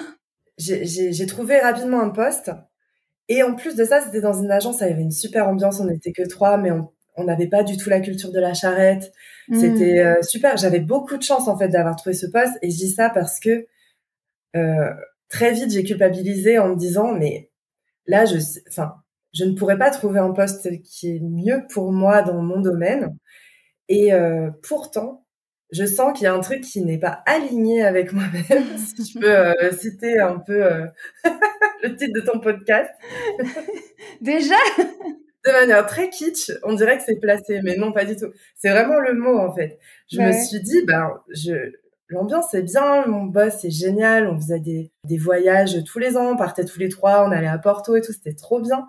J'ai 0.58 1.25
trouvé 1.25 1.60
rapidement 1.60 2.01
un 2.01 2.10
poste. 2.10 2.51
Et 3.27 3.44
en 3.44 3.56
plus 3.56 3.75
de 3.75 3.86
ça, 3.86 4.01
c'était 4.01 4.22
dans 4.22 4.41
une 4.41 4.51
agence, 4.51 4.82
il 4.82 4.88
y 4.88 4.91
avait 4.91 5.01
une 5.01 5.12
super 5.12 5.48
ambiance, 5.48 5.79
on 5.79 5.86
n'était 5.86 6.12
que 6.12 6.27
trois, 6.27 6.58
mais 6.58 6.72
on 7.15 7.24
n'avait 7.24 7.48
pas 7.48 7.63
du 7.63 7.77
tout 7.77 7.89
la 7.89 8.00
culture 8.00 8.32
de 8.32 8.39
la 8.39 8.53
charrette. 8.53 9.12
Hmm. 9.48 9.60
C'était 9.60 10.00
euh, 10.00 10.22
super. 10.22 10.58
J'avais 10.58 10.79
beaucoup 10.79 11.18
de 11.18 11.24
chance 11.24 11.48
en 11.48 11.58
fait 11.58 11.70
d'avoir 11.70 11.96
trouvé 11.96 12.15
ce 12.15 12.25
poste. 12.25 12.58
Et 12.62 12.72
je 12.72 12.77
dis 12.77 12.91
ça 12.91 13.10
parce 13.10 13.39
que 13.39 13.68
euh, 14.56 14.94
très 15.29 15.51
vite, 15.53 15.72
j'ai 15.72 15.84
culpabilisé 15.84 16.58
en 16.58 16.70
me 16.70 16.75
disant, 16.75 17.13
mais 17.13 17.51
là, 18.08 18.25
je, 18.25 18.38
enfin, 18.70 18.94
je 19.34 19.46
ne 19.46 19.53
pourrais 19.53 19.77
pas 19.77 19.91
trouver 19.91 20.20
un 20.20 20.32
poste 20.32 20.82
qui 20.82 21.15
est 21.15 21.20
mieux 21.22 21.63
pour 21.72 21.91
moi 21.91 22.22
dans 22.24 22.41
mon 22.41 22.60
domaine. 22.60 23.15
Et 23.89 24.13
euh, 24.13 24.51
pourtant, 24.67 25.25
je 25.72 25.86
sens 25.86 26.17
qu'il 26.17 26.25
y 26.25 26.27
a 26.27 26.34
un 26.34 26.39
truc 26.39 26.62
qui 26.62 26.81
n'est 26.81 27.00
pas 27.00 27.22
aligné 27.25 27.84
avec 27.84 28.13
moi-même. 28.13 28.77
si 28.77 29.13
je 29.13 29.19
peux 29.19 29.36
euh, 29.36 29.72
citer 29.74 30.19
un 30.19 30.39
peu 30.39 30.63
euh, 30.63 30.86
le 31.84 31.96
titre 31.96 32.13
de 32.13 32.22
ton 32.22 32.39
podcast. 32.39 32.91
Déjà? 34.22 34.55
De 35.46 35.51
manière 35.51 35.86
très 35.86 36.10
kitsch, 36.10 36.51
on 36.63 36.74
dirait 36.74 36.98
que 36.98 37.03
c'est 37.03 37.19
placé, 37.19 37.62
mais 37.63 37.77
non, 37.77 37.91
pas 37.91 38.05
du 38.05 38.15
tout. 38.15 38.31
C'est 38.55 38.69
vraiment 38.69 39.00
le 39.00 39.13
mot 39.13 39.38
en 39.38 39.53
fait. 39.53 39.79
Je 40.12 40.22
me 40.22 40.34
suis 40.34 40.60
dit, 40.60 40.84
ben, 40.86 41.10
je, 41.34 41.53
l'ambiance 42.10 42.53
est 42.53 42.62
bien, 42.62 43.08
mon 43.08 43.24
boss 43.24 43.53
c'est 43.62 43.69
génial, 43.69 44.27
on 44.27 44.38
faisait 44.38 44.60
des, 44.60 44.91
des 45.05 45.17
voyages 45.17 45.81
tous 45.86 45.98
les 45.98 46.17
ans, 46.17 46.34
on 46.34 46.36
partait 46.36 46.65
tous 46.65 46.79
les 46.79 46.89
trois, 46.89 47.25
on 47.25 47.31
allait 47.31 47.48
à 47.48 47.58
Porto 47.58 47.96
et 47.96 48.01
tout, 48.01 48.12
c'était 48.12 48.34
trop 48.34 48.60
bien. 48.60 48.86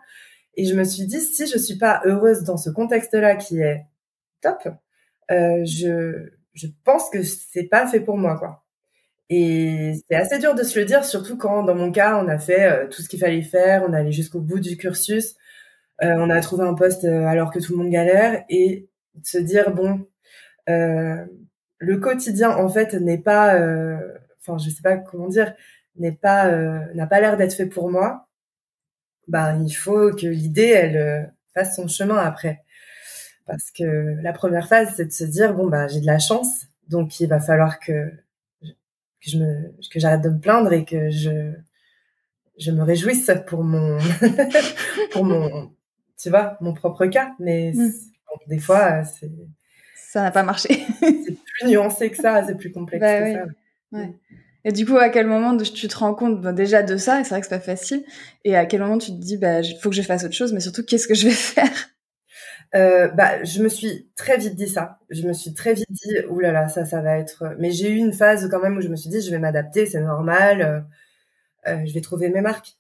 Et 0.56 0.64
je 0.64 0.74
me 0.74 0.82
suis 0.82 1.06
dit, 1.06 1.20
si 1.20 1.46
je 1.46 1.56
suis 1.56 1.78
pas 1.78 2.02
heureuse 2.04 2.42
dans 2.42 2.56
ce 2.56 2.68
contexte-là 2.68 3.36
qui 3.36 3.60
est 3.60 3.86
top, 4.42 4.68
euh, 5.30 5.64
je, 5.64 6.30
je 6.54 6.66
pense 6.84 7.10
que 7.10 7.22
c'est 7.22 7.64
pas 7.64 7.86
fait 7.86 8.00
pour 8.00 8.18
moi, 8.18 8.36
quoi. 8.38 8.64
Et 9.30 9.92
c'est 10.08 10.16
assez 10.16 10.38
dur 10.40 10.54
de 10.56 10.64
se 10.64 10.78
le 10.78 10.84
dire, 10.84 11.04
surtout 11.04 11.36
quand, 11.36 11.62
dans 11.62 11.76
mon 11.76 11.92
cas, 11.92 12.22
on 12.22 12.28
a 12.28 12.38
fait 12.38 12.64
euh, 12.64 12.88
tout 12.88 13.00
ce 13.00 13.08
qu'il 13.08 13.20
fallait 13.20 13.42
faire, 13.42 13.84
on 13.88 13.92
allait 13.92 14.10
jusqu'au 14.12 14.40
bout 14.40 14.58
du 14.58 14.76
cursus, 14.76 15.36
euh, 16.02 16.14
on 16.18 16.30
a 16.30 16.40
trouvé 16.40 16.64
un 16.64 16.74
poste 16.74 17.04
euh, 17.04 17.26
alors 17.26 17.52
que 17.52 17.60
tout 17.60 17.72
le 17.72 17.78
monde 17.78 17.92
galère, 17.92 18.44
et 18.48 18.88
de 19.14 19.26
se 19.26 19.38
dire 19.38 19.72
bon, 19.72 20.06
le 20.66 21.96
quotidien 21.98 22.50
en 22.50 22.68
fait 22.68 22.94
n'est 22.94 23.18
pas, 23.18 23.54
enfin 24.40 24.58
je 24.58 24.70
sais 24.70 24.82
pas 24.82 24.96
comment 24.96 25.28
dire, 25.28 25.54
n'est 25.96 26.12
pas, 26.12 26.50
n'a 26.94 27.06
pas 27.06 27.20
l'air 27.20 27.36
d'être 27.36 27.54
fait 27.54 27.66
pour 27.66 27.90
moi. 27.90 28.28
Ben 29.28 29.62
il 29.64 29.72
faut 29.72 30.12
que 30.12 30.26
l'idée 30.26 30.68
elle 30.68 31.32
fasse 31.54 31.76
son 31.76 31.88
chemin 31.88 32.16
après 32.18 32.62
parce 33.50 33.70
que 33.72 34.16
la 34.22 34.32
première 34.32 34.68
phase, 34.68 34.94
c'est 34.96 35.06
de 35.06 35.12
se 35.12 35.24
dire 35.24 35.54
bon 35.54 35.66
bah 35.66 35.88
j'ai 35.88 36.00
de 36.00 36.06
la 36.06 36.20
chance, 36.20 36.66
donc 36.88 37.18
il 37.18 37.26
va 37.26 37.40
falloir 37.40 37.80
que 37.80 38.10
que 38.62 39.30
je 39.30 39.38
me 39.38 39.74
que 39.92 39.98
j'arrête 39.98 40.22
de 40.22 40.28
me 40.28 40.38
plaindre 40.38 40.72
et 40.72 40.84
que 40.84 41.10
je 41.10 41.52
je 42.58 42.70
me 42.70 42.82
réjouisse 42.82 43.30
pour 43.48 43.64
mon 43.64 43.98
pour 45.10 45.24
mon 45.24 45.72
tu 46.16 46.30
vois 46.30 46.56
mon 46.60 46.74
propre 46.74 47.06
cas. 47.06 47.32
Mais 47.40 47.72
mm. 47.74 47.92
des 48.46 48.58
fois 48.58 49.04
c'est 49.04 49.30
ça 49.96 50.22
n'a 50.22 50.30
pas 50.30 50.44
marché. 50.44 50.86
c'est 51.00 51.36
plus 51.36 51.68
nuancé 51.68 52.10
que 52.10 52.16
ça 52.16 52.46
c'est 52.46 52.56
plus 52.56 52.70
complexe 52.70 53.00
bah 53.00 53.20
que 53.20 53.32
ça. 53.32 53.44
Ouais. 53.92 54.14
Et 54.64 54.72
du 54.72 54.84
coup, 54.84 54.98
à 54.98 55.08
quel 55.08 55.26
moment 55.26 55.56
tu 55.56 55.88
te 55.88 55.96
rends 55.96 56.14
compte 56.14 56.46
déjà 56.54 56.82
de 56.82 56.98
ça, 56.98 57.18
et 57.18 57.24
c'est 57.24 57.30
vrai 57.30 57.40
que 57.40 57.46
c'est 57.46 57.56
pas 57.56 57.60
facile, 57.60 58.04
et 58.44 58.56
à 58.56 58.66
quel 58.66 58.80
moment 58.80 58.98
tu 58.98 59.10
te 59.10 59.16
dis, 59.16 59.38
bah, 59.38 59.62
faut 59.80 59.88
que 59.88 59.96
je 59.96 60.02
fasse 60.02 60.22
autre 60.22 60.34
chose, 60.34 60.52
mais 60.52 60.60
surtout, 60.60 60.84
qu'est-ce 60.84 61.08
que 61.08 61.14
je 61.14 61.28
vais 61.28 61.32
faire? 61.34 61.90
Euh, 62.74 63.08
bah, 63.08 63.42
je 63.42 63.62
me 63.62 63.68
suis 63.68 64.08
très 64.16 64.38
vite 64.38 64.54
dit 64.54 64.68
ça. 64.68 64.98
Je 65.10 65.26
me 65.26 65.32
suis 65.32 65.54
très 65.54 65.74
vite 65.74 65.90
dit, 65.90 66.14
oulala, 66.28 66.62
là 66.62 66.68
ça, 66.68 66.84
ça 66.84 67.00
va 67.00 67.18
être. 67.18 67.56
Mais 67.58 67.70
j'ai 67.72 67.90
eu 67.90 67.96
une 67.96 68.12
phase 68.12 68.48
quand 68.50 68.60
même 68.60 68.76
où 68.76 68.80
je 68.80 68.88
me 68.88 68.96
suis 68.96 69.10
dit, 69.10 69.20
je 69.20 69.30
vais 69.30 69.38
m'adapter, 69.38 69.86
c'est 69.86 70.00
normal, 70.00 70.62
euh, 70.62 70.80
euh 71.72 71.84
je 71.86 71.94
vais 71.94 72.00
trouver 72.00 72.28
mes 72.30 72.40
marques. 72.40 72.76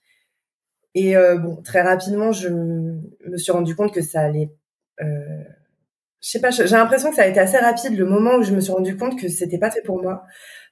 Et 0.94 1.16
euh, 1.16 1.38
bon, 1.38 1.56
très 1.62 1.82
rapidement, 1.82 2.32
je 2.32 2.48
me 2.48 3.36
suis 3.36 3.52
rendu 3.52 3.74
compte 3.76 3.92
que 3.94 4.02
ça 4.02 4.22
allait. 4.22 4.50
Euh, 5.00 5.44
je 6.20 6.28
sais 6.30 6.40
pas, 6.40 6.50
j'ai 6.50 6.64
l'impression 6.66 7.10
que 7.10 7.16
ça 7.16 7.22
a 7.22 7.26
été 7.26 7.40
assez 7.40 7.56
rapide 7.56 7.96
le 7.96 8.04
moment 8.04 8.36
où 8.36 8.42
je 8.42 8.52
me 8.52 8.60
suis 8.60 8.72
rendu 8.72 8.96
compte 8.96 9.18
que 9.18 9.28
c'était 9.28 9.58
pas 9.58 9.70
fait 9.70 9.82
pour 9.82 10.02
moi. 10.02 10.24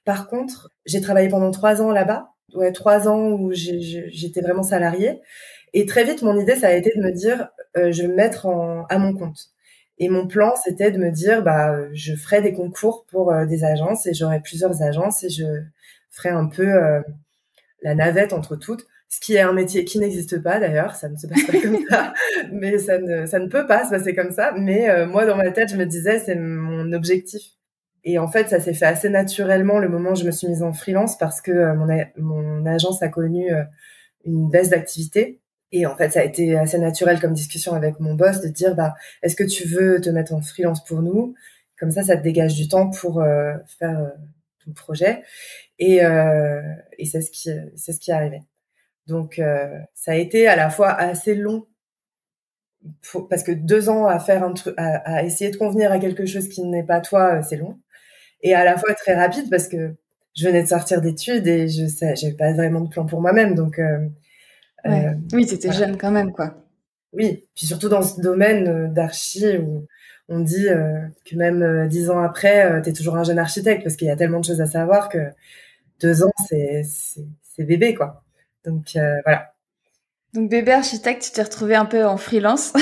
Par 0.05 0.27
contre, 0.27 0.71
j'ai 0.85 1.01
travaillé 1.01 1.29
pendant 1.29 1.51
trois 1.51 1.81
ans 1.81 1.91
là-bas, 1.91 2.33
ouais, 2.53 2.71
trois 2.71 3.07
ans 3.07 3.31
où 3.31 3.51
j'étais 3.53 4.41
vraiment 4.41 4.63
salariée. 4.63 5.21
Et 5.73 5.85
très 5.85 6.03
vite, 6.03 6.21
mon 6.21 6.39
idée, 6.39 6.55
ça 6.55 6.67
a 6.67 6.73
été 6.73 6.91
de 6.95 7.01
me 7.01 7.11
dire, 7.11 7.49
euh, 7.77 7.91
je 7.91 8.03
vais 8.03 8.07
me 8.07 8.15
mettre 8.15 8.45
en, 8.45 8.85
à 8.85 8.97
mon 8.97 9.13
compte. 9.13 9.49
Et 9.97 10.09
mon 10.09 10.27
plan, 10.27 10.53
c'était 10.63 10.91
de 10.91 10.97
me 10.97 11.11
dire, 11.11 11.43
bah, 11.43 11.75
je 11.93 12.15
ferai 12.15 12.41
des 12.41 12.53
concours 12.53 13.05
pour 13.09 13.31
euh, 13.31 13.45
des 13.45 13.63
agences 13.63 14.05
et 14.07 14.13
j'aurai 14.13 14.39
plusieurs 14.41 14.81
agences 14.81 15.23
et 15.23 15.29
je 15.29 15.45
ferai 16.09 16.29
un 16.29 16.47
peu 16.47 16.67
euh, 16.67 17.01
la 17.83 17.95
navette 17.95 18.33
entre 18.33 18.55
toutes. 18.55 18.87
Ce 19.09 19.19
qui 19.19 19.35
est 19.35 19.41
un 19.41 19.53
métier 19.53 19.85
qui 19.85 19.99
n'existe 19.99 20.41
pas 20.41 20.59
d'ailleurs, 20.59 20.95
ça 20.95 21.09
ne 21.09 21.17
se 21.17 21.27
passe 21.27 21.43
pas 21.43 21.59
comme 21.59 21.79
ça, 21.89 22.13
mais 22.51 22.77
ça 22.77 22.99
ne, 22.99 23.25
ça 23.25 23.39
ne 23.39 23.47
peut 23.47 23.65
pas 23.65 23.85
se 23.85 23.89
passer 23.89 24.13
comme 24.15 24.31
ça. 24.31 24.53
Mais 24.55 25.05
moi, 25.07 25.25
dans 25.25 25.35
ma 25.35 25.51
tête, 25.51 25.69
je 25.71 25.77
me 25.77 25.85
disais, 25.85 26.19
c'est 26.19 26.35
mon 26.35 26.93
objectif. 26.93 27.41
Et 28.03 28.19
en 28.19 28.27
fait, 28.27 28.49
ça 28.49 28.59
s'est 28.59 28.73
fait 28.73 28.85
assez 28.85 29.09
naturellement 29.09 29.79
le 29.79 29.89
moment 29.89 30.11
où 30.11 30.15
je 30.15 30.25
me 30.25 30.31
suis 30.31 30.47
mise 30.47 30.61
en 30.63 30.73
freelance 30.73 31.17
parce 31.17 31.41
que 31.41 31.73
mon, 31.73 31.87
mon 32.17 32.65
agence 32.67 33.01
a 33.01 33.09
connu 33.09 33.49
une 34.25 34.49
baisse 34.49 34.69
d'activité 34.69 35.39
et 35.71 35.85
en 35.85 35.95
fait, 35.95 36.11
ça 36.11 36.21
a 36.21 36.23
été 36.23 36.57
assez 36.57 36.79
naturel 36.79 37.19
comme 37.19 37.33
discussion 37.33 37.73
avec 37.73 37.99
mon 37.99 38.15
boss 38.15 38.41
de 38.41 38.47
dire, 38.47 38.75
bah, 38.75 38.95
est-ce 39.21 39.35
que 39.35 39.43
tu 39.43 39.67
veux 39.67 40.01
te 40.01 40.09
mettre 40.09 40.33
en 40.33 40.41
freelance 40.41 40.83
pour 40.83 41.01
nous? 41.01 41.35
Comme 41.79 41.91
ça, 41.91 42.03
ça 42.03 42.17
te 42.17 42.23
dégage 42.23 42.55
du 42.55 42.67
temps 42.67 42.89
pour 42.89 43.21
euh, 43.21 43.53
faire 43.77 43.99
euh, 43.99 44.09
ton 44.65 44.71
projet. 44.73 45.23
Et, 45.77 46.03
euh, 46.03 46.61
et 46.97 47.05
c'est 47.05 47.21
ce 47.21 47.29
qui, 47.29 47.49
c'est 47.75 47.93
ce 47.93 47.99
qui 47.99 48.11
est 48.11 48.15
arrivé. 48.15 48.41
Donc, 49.07 49.41
ça 49.95 50.11
a 50.11 50.15
été 50.15 50.47
à 50.47 50.55
la 50.55 50.69
fois 50.69 50.91
assez 50.91 51.33
long 51.33 51.65
parce 53.27 53.41
que 53.41 53.51
deux 53.51 53.89
ans 53.89 54.05
à 54.05 54.19
faire 54.19 54.43
un 54.43 54.53
truc, 54.53 54.75
à, 54.77 55.23
essayer 55.23 55.49
de 55.49 55.57
convenir 55.57 55.91
à 55.91 55.97
quelque 55.97 56.27
chose 56.27 56.47
qui 56.47 56.61
n'est 56.61 56.83
pas 56.83 57.01
toi, 57.01 57.41
c'est 57.41 57.57
long. 57.57 57.79
Et 58.41 58.53
à 58.53 58.63
la 58.63 58.77
fois 58.77 58.93
très 58.93 59.15
rapide 59.15 59.49
parce 59.49 59.67
que 59.67 59.95
je 60.35 60.47
venais 60.47 60.61
de 60.61 60.67
sortir 60.67 61.01
d'études 61.01 61.47
et 61.47 61.67
je 61.67 61.87
sais, 61.87 62.15
j'avais 62.15 62.35
pas 62.35 62.53
vraiment 62.53 62.81
de 62.81 62.89
plan 62.89 63.07
pour 63.07 63.19
moi-même, 63.19 63.55
donc 63.55 63.79
euh, 64.85 65.13
oui, 65.33 65.45
tu 65.45 65.55
étais 65.55 65.71
jeune 65.71 65.97
quand 65.97 66.11
même, 66.11 66.31
quoi. 66.31 66.55
Oui, 67.13 67.47
puis 67.55 67.65
surtout 67.65 67.89
dans 67.89 68.03
ce 68.03 68.21
domaine 68.21 68.67
euh, 68.67 68.87
d'archi 68.87 69.57
où 69.57 69.87
on 70.27 70.39
dit 70.39 70.69
euh, 70.69 70.99
que 71.25 71.35
même 71.35 71.87
dix 71.87 72.09
ans 72.09 72.19
après, 72.19 72.81
tu 72.83 72.89
es 72.89 72.93
toujours 72.93 73.17
un 73.17 73.23
jeune 73.23 73.39
architecte 73.39 73.83
parce 73.83 73.95
qu'il 73.95 74.07
y 74.07 74.11
a 74.11 74.15
tellement 74.15 74.39
de 74.39 74.45
choses 74.45 74.61
à 74.61 74.67
savoir 74.67 75.09
que 75.09 75.17
deux 76.01 76.23
ans, 76.23 76.31
c'est 76.47 76.83
bébé, 77.57 77.95
quoi. 77.95 78.23
Donc 78.63 78.91
voilà. 78.93 79.53
Donc 80.33 80.49
bébé 80.49 80.71
architecte, 80.71 81.23
tu 81.23 81.31
t'es 81.31 81.41
retrouvé 81.41 81.75
un 81.75 81.85
peu 81.85 82.05
en 82.05 82.17
freelance. 82.17 82.73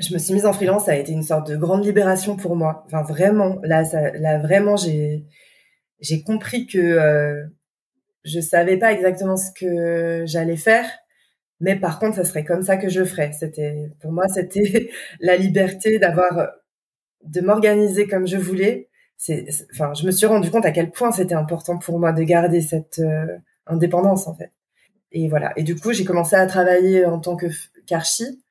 je 0.00 0.12
me 0.12 0.18
suis 0.18 0.34
mise 0.34 0.44
en 0.44 0.52
freelance, 0.52 0.86
ça 0.86 0.92
a 0.92 0.96
été 0.96 1.12
une 1.12 1.22
sorte 1.22 1.48
de 1.48 1.56
grande 1.56 1.84
libération 1.84 2.36
pour 2.36 2.56
moi. 2.56 2.82
Enfin 2.86 3.02
vraiment, 3.02 3.60
là, 3.62 3.84
ça, 3.84 4.10
là 4.10 4.38
vraiment, 4.38 4.76
j'ai 4.76 5.24
j'ai 6.00 6.22
compris 6.22 6.66
que 6.66 7.48
je 8.24 8.40
savais 8.40 8.78
pas 8.78 8.92
exactement 8.92 9.36
ce 9.36 9.50
que 9.52 10.24
j'allais 10.26 10.56
faire, 10.56 10.86
mais 11.60 11.76
par 11.76 11.98
contre, 11.98 12.16
ça 12.16 12.24
serait 12.24 12.44
comme 12.44 12.62
ça 12.62 12.76
que 12.76 12.88
je 12.88 13.04
ferais. 13.04 13.32
C'était, 13.32 13.90
pour 14.00 14.12
moi, 14.12 14.28
c'était 14.28 14.90
la 15.20 15.36
liberté 15.36 15.98
d'avoir, 15.98 16.50
de 17.24 17.40
m'organiser 17.40 18.06
comme 18.06 18.26
je 18.26 18.36
voulais. 18.36 18.88
C'est, 19.16 19.46
enfin, 19.72 19.94
je 19.94 20.06
me 20.06 20.10
suis 20.10 20.26
rendu 20.26 20.50
compte 20.50 20.66
à 20.66 20.72
quel 20.72 20.90
point 20.90 21.12
c'était 21.12 21.34
important 21.34 21.78
pour 21.78 21.98
moi 21.98 22.12
de 22.12 22.22
garder 22.22 22.60
cette 22.60 22.98
euh, 22.98 23.38
indépendance, 23.66 24.26
en 24.26 24.34
fait. 24.34 24.52
Et 25.12 25.28
voilà. 25.28 25.52
Et 25.56 25.62
du 25.62 25.76
coup, 25.76 25.92
j'ai 25.92 26.04
commencé 26.04 26.36
à 26.36 26.46
travailler 26.46 27.04
en 27.06 27.20
tant 27.20 27.36
que 27.36 27.46
qu'archi. 27.86 28.42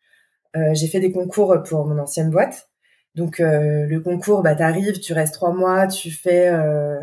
Euh, 0.56 0.74
j'ai 0.74 0.88
fait 0.88 1.00
des 1.00 1.12
concours 1.12 1.62
pour 1.68 1.86
mon 1.86 2.00
ancienne 2.00 2.30
boîte. 2.30 2.70
Donc, 3.15 3.39
euh, 3.39 3.86
le 3.86 4.00
concours, 4.00 4.42
bah, 4.42 4.56
t'arrives, 4.56 5.00
tu 5.00 5.13
restes 5.13 5.36
trois 5.36 5.53
mois, 5.53 5.88
tu 5.88 6.10
fais 6.10 6.50
euh, 6.50 7.00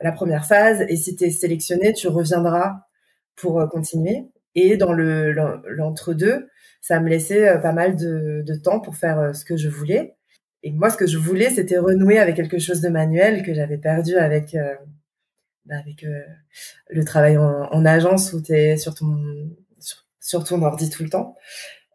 la 0.00 0.12
première 0.12 0.46
phase 0.46 0.84
et 0.88 0.96
si 0.96 1.16
tu 1.16 1.24
es 1.24 1.30
sélectionné, 1.30 1.92
tu 1.92 2.08
reviendras 2.08 2.80
pour 3.36 3.60
euh, 3.60 3.66
continuer. 3.66 4.24
Et 4.54 4.76
dans 4.76 4.92
le 4.92 5.32
l'entre-deux, 5.32 6.48
ça 6.80 7.00
me 7.00 7.08
laissait 7.08 7.48
euh, 7.48 7.58
pas 7.58 7.72
mal 7.72 7.96
de, 7.96 8.42
de 8.46 8.54
temps 8.54 8.80
pour 8.80 8.96
faire 8.96 9.18
euh, 9.18 9.32
ce 9.32 9.44
que 9.44 9.56
je 9.56 9.68
voulais. 9.68 10.16
Et 10.62 10.72
moi, 10.72 10.90
ce 10.90 10.96
que 10.96 11.06
je 11.06 11.18
voulais, 11.18 11.50
c'était 11.50 11.78
renouer 11.78 12.18
avec 12.18 12.36
quelque 12.36 12.58
chose 12.58 12.80
de 12.80 12.88
manuel 12.88 13.42
que 13.42 13.54
j'avais 13.54 13.78
perdu 13.78 14.16
avec 14.16 14.54
bah 15.64 15.76
avec 15.78 16.04
le 16.90 17.04
travail 17.04 17.38
en, 17.38 17.62
en 17.70 17.86
agence 17.86 18.34
où 18.34 18.42
tu 18.42 18.52
es 18.52 18.76
sur 18.76 18.94
ton 18.94 19.16
sur, 20.20 20.44
ton 20.44 20.62
ordi 20.62 20.90
tout 20.90 21.02
le 21.02 21.08
temps. 21.08 21.36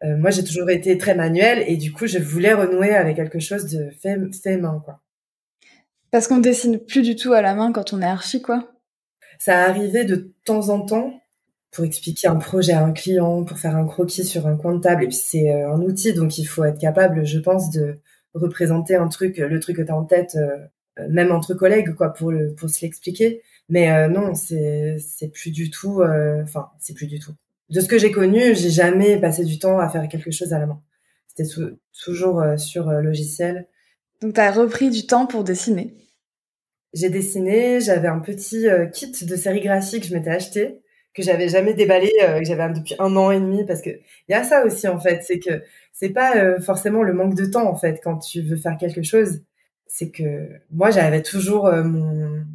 moi, 0.04 0.32
j'ai 0.32 0.44
toujours 0.44 0.70
été 0.72 0.98
très 0.98 1.14
manuel 1.14 1.64
et 1.68 1.78
du 1.78 1.92
coup, 1.94 2.08
je 2.08 2.18
voulais 2.18 2.54
renouer 2.54 2.96
avec 2.96 3.18
quelque 3.18 3.40
chose 3.40 3.66
de 3.72 3.92
fait, 3.92 4.18
fait 4.34 4.58
main, 4.58 4.82
quoi. 4.84 5.05
Parce 6.16 6.30
qu'on 6.30 6.38
dessine 6.38 6.80
plus 6.80 7.02
du 7.02 7.18
tout 7.18 7.34
à 7.34 7.42
la 7.42 7.56
main 7.56 7.74
quand 7.74 7.92
on 7.92 8.02
est 8.02 8.06
archi, 8.06 8.42
quoi. 8.42 8.72
Ça 9.38 9.66
arrivait 9.66 10.06
de 10.06 10.34
temps 10.46 10.70
en 10.70 10.80
temps 10.80 11.20
pour 11.72 11.84
expliquer 11.84 12.30
un 12.30 12.38
projet 12.38 12.72
à 12.72 12.86
un 12.86 12.94
client, 12.94 13.44
pour 13.44 13.58
faire 13.58 13.76
un 13.76 13.86
croquis 13.86 14.24
sur 14.24 14.48
un 14.48 14.56
coin 14.56 14.76
de 14.76 14.80
table. 14.80 15.04
Et 15.04 15.08
puis 15.08 15.18
c'est 15.18 15.52
euh, 15.52 15.74
un 15.74 15.82
outil, 15.82 16.14
donc 16.14 16.38
il 16.38 16.46
faut 16.46 16.64
être 16.64 16.80
capable, 16.80 17.26
je 17.26 17.38
pense, 17.38 17.70
de 17.70 18.00
représenter 18.34 18.96
un 18.96 19.10
truc, 19.10 19.40
le 19.40 19.60
truc 19.60 19.76
que 19.76 19.82
tu 19.82 19.92
as 19.92 19.98
en 19.98 20.06
tête, 20.06 20.38
euh, 20.38 21.06
même 21.10 21.34
entre 21.34 21.54
collègues, 21.54 21.94
quoi, 21.94 22.14
pour 22.14 22.32
le 22.32 22.56
pour 22.56 22.70
se 22.70 22.82
l'expliquer. 22.84 23.42
Mais 23.68 23.92
euh, 23.92 24.08
non, 24.08 24.36
c'est 24.36 24.96
c'est 25.00 25.28
plus 25.28 25.52
du 25.52 25.70
tout. 25.70 26.02
Enfin, 26.02 26.70
c'est 26.80 26.94
plus 26.94 27.08
du 27.08 27.20
tout. 27.20 27.34
De 27.70 27.82
ce 27.82 27.90
que 27.90 27.98
j'ai 27.98 28.12
connu, 28.12 28.56
j'ai 28.56 28.70
jamais 28.70 29.20
passé 29.20 29.44
du 29.44 29.60
temps 29.60 29.80
à 29.80 29.90
faire 29.90 30.08
quelque 30.08 30.32
chose 30.32 30.54
à 30.54 30.60
la 30.60 30.66
main. 30.66 30.82
C'était 31.28 31.50
toujours 32.06 32.42
sur 32.56 32.90
logiciel. 32.90 33.68
Donc 34.22 34.36
tu 34.36 34.40
as 34.40 34.54
repris 34.54 34.90
du 34.90 35.06
temps 35.08 35.26
pour 35.26 35.44
dessiner 35.44 35.94
j'ai 36.96 37.10
dessiné, 37.10 37.82
j'avais 37.82 38.08
un 38.08 38.20
petit 38.20 38.68
euh, 38.70 38.88
kit 38.88 39.12
de 39.12 39.36
sérigraphie 39.36 40.00
que 40.00 40.08
je 40.08 40.16
m'étais 40.16 40.30
acheté, 40.30 40.80
que 41.14 41.22
j'avais 41.22 41.50
jamais 41.50 41.74
déballé, 41.74 42.12
euh, 42.24 42.40
que 42.40 42.46
j'avais 42.46 42.74
depuis 42.74 42.96
un 43.00 43.16
an 43.18 43.32
et 43.32 43.40
demi, 43.40 43.66
parce 43.66 43.82
que 43.82 43.90
il 43.90 44.32
y 44.32 44.34
a 44.34 44.44
ça 44.44 44.66
aussi 44.66 44.88
en 44.88 45.00
fait, 45.00 45.22
c'est 45.24 45.40
que 45.40 45.62
c'est 45.92 46.10
pas 46.10 46.38
euh, 46.38 46.60
forcément 46.62 47.04
le 47.04 47.14
manque 47.14 47.36
de 47.36 47.46
temps 47.46 47.70
en 47.70 47.76
fait 47.76 48.00
quand 48.02 48.18
tu 48.20 48.42
veux 48.42 48.56
faire 48.56 48.78
quelque 48.78 49.04
chose, 49.04 49.42
c'est 49.88 50.10
que 50.10 50.50
moi 50.72 50.90
j'avais 50.90 51.22
toujours 51.22 51.72
mon 51.72 52.46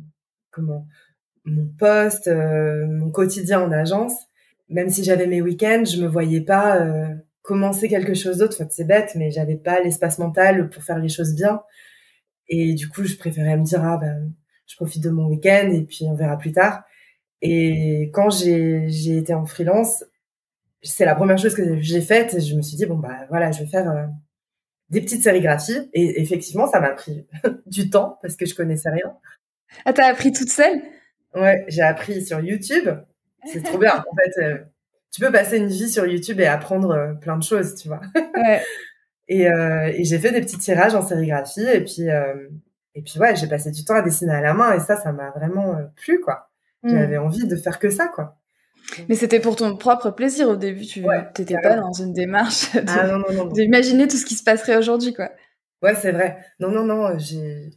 comment 0.51 0.87
mon 1.45 1.67
poste, 1.79 2.29
mon 2.29 3.11
quotidien 3.11 3.61
en 3.63 3.73
agence, 3.73 4.15
même 4.69 4.91
si 4.91 5.05
j'avais 5.05 5.27
mes 5.27 5.43
week-ends, 5.43 5.85
je 5.85 6.03
me 6.03 6.09
voyais 6.09 6.41
pas 6.41 6.87
commencer 7.43 7.89
quelque 7.89 8.15
chose 8.15 8.39
d'autre. 8.39 8.57
Enfin, 8.61 8.69
c'est 8.71 8.85
bête, 8.85 9.13
mais 9.17 9.31
j'avais 9.31 9.57
pas 9.57 9.81
l'espace 9.81 10.19
mental 10.19 10.69
pour 10.71 10.83
faire 10.83 10.99
les 10.99 11.09
choses 11.09 11.35
bien. 11.35 11.63
Et 12.51 12.75
du 12.75 12.89
coup, 12.89 13.05
je 13.05 13.17
préférais 13.17 13.57
me 13.57 13.65
dire, 13.65 13.83
ah 13.83 13.97
ben, 13.97 14.33
je 14.67 14.77
profite 14.77 15.03
de 15.03 15.11
mon 15.11 15.27
week-end 15.27 15.71
et 15.73 15.83
puis 15.83 16.05
on 16.07 16.15
verra 16.15 16.37
plus 16.37 16.53
tard. 16.53 16.83
Et 17.43 18.11
quand 18.13 18.29
j'ai 18.31 19.17
été 19.17 19.33
en 19.33 19.47
freelance, 19.47 20.05
c'est 20.83 21.05
la 21.05 21.15
première 21.15 21.39
chose 21.39 21.55
que 21.55 21.81
j'ai 21.81 22.01
faite. 22.03 22.41
Je 22.45 22.55
me 22.55 22.63
suis 22.63 22.77
dit, 22.77 22.87
bon, 22.87 22.97
bah 22.97 23.27
voilà, 23.31 23.53
je 23.53 23.61
vais 23.61 23.69
faire 23.69 23.91
euh, 23.91 24.07
des 24.91 25.01
petites 25.01 25.23
sérigraphies. 25.23 25.89
Et 25.95 26.21
effectivement, 26.21 26.67
ça 26.67 26.81
m'a 26.81 26.91
pris 26.91 27.27
du 27.67 27.89
temps 27.89 28.19
parce 28.21 28.37
que 28.37 28.47
je 28.47 28.55
connaissais 28.55 28.91
rien. 28.91 29.15
Ah, 29.85 29.93
t'as 29.93 30.07
appris 30.07 30.33
toute 30.33 30.51
seule? 30.51 30.83
Ouais, 31.35 31.65
j'ai 31.69 31.83
appris 31.83 32.25
sur 32.25 32.41
YouTube. 32.41 32.89
C'est 33.47 33.63
trop 33.63 33.79
bien. 33.79 34.05
En 34.11 34.17
fait, 34.17 34.43
euh, 34.43 34.59
tu 35.13 35.21
peux 35.21 35.33
passer 35.33 35.59
une 35.59 35.69
vie 35.69 35.89
sur 35.89 36.07
YouTube 36.07 36.41
et 36.41 36.47
apprendre 36.47 36.91
euh, 36.91 37.15
plein 37.15 37.37
de 37.37 37.43
choses, 37.43 37.75
tu 37.77 37.89
vois. 37.89 38.01
Ouais. 38.37 38.63
Et, 39.31 39.49
euh, 39.49 39.93
et 39.95 40.05
j'ai 40.05 40.19
fait 40.19 40.33
des 40.33 40.41
petits 40.41 40.59
tirages 40.59 40.97
en 40.97 41.07
sérigraphie 41.07 41.65
et 41.65 41.81
puis 41.85 42.11
euh, 42.11 42.35
et 42.97 43.03
puis 43.03 43.21
ouais, 43.21 43.37
j'ai 43.37 43.47
passé 43.47 43.71
du 43.71 43.85
temps 43.85 43.95
à 43.95 44.03
dessiner 44.03 44.33
à 44.33 44.41
la 44.41 44.55
main 44.55 44.75
et 44.75 44.81
ça, 44.81 44.97
ça 44.97 45.13
m'a 45.13 45.31
vraiment 45.31 45.77
euh, 45.77 45.85
plu 45.95 46.21
quoi. 46.21 46.51
Hmm. 46.83 46.91
J'avais 46.91 47.17
envie 47.17 47.47
de 47.47 47.55
faire 47.55 47.79
que 47.79 47.91
ça 47.91 48.09
quoi. 48.09 48.37
Mais 49.09 49.15
c'était 49.15 49.39
pour 49.39 49.55
ton 49.55 49.77
propre 49.77 50.11
plaisir 50.11 50.49
au 50.49 50.57
début, 50.57 50.85
tu 50.85 51.05
n'étais 51.39 51.61
pas 51.63 51.77
dans 51.77 51.93
une 51.93 52.13
démarche 52.13 52.71
ah, 52.89 53.19
d'imaginer 53.53 54.09
tout 54.09 54.17
ce 54.17 54.27
qui 54.27 54.35
se 54.35 54.43
passerait 54.43 54.77
aujourd'hui 54.77 55.15
quoi. 55.15 55.31
Ouais, 55.81 55.95
c'est 55.95 56.11
vrai. 56.11 56.39
Non 56.59 56.73
non 56.73 56.85
non, 56.85 57.17
j'ai 57.17 57.71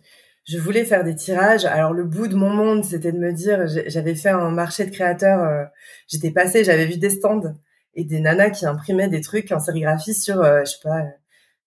je 0.45 0.57
voulais 0.57 0.85
faire 0.85 1.03
des 1.03 1.15
tirages. 1.15 1.65
Alors 1.65 1.93
le 1.93 2.03
bout 2.03 2.27
de 2.27 2.35
mon 2.35 2.49
monde, 2.49 2.83
c'était 2.83 3.11
de 3.11 3.19
me 3.19 3.31
dire, 3.31 3.67
j'avais 3.87 4.15
fait 4.15 4.29
un 4.29 4.49
marché 4.49 4.85
de 4.85 4.91
créateurs, 4.91 5.43
euh, 5.43 5.63
j'étais 6.07 6.31
passée, 6.31 6.63
j'avais 6.63 6.85
vu 6.85 6.97
des 6.97 7.11
stands 7.11 7.55
et 7.93 8.03
des 8.03 8.19
nanas 8.19 8.49
qui 8.49 8.65
imprimaient 8.65 9.07
des 9.07 9.21
trucs 9.21 9.51
en 9.51 9.59
sérigraphie 9.59 10.13
sur, 10.13 10.41
euh, 10.41 10.61
je 10.65 10.71
sais 10.71 10.79
pas, 10.83 11.03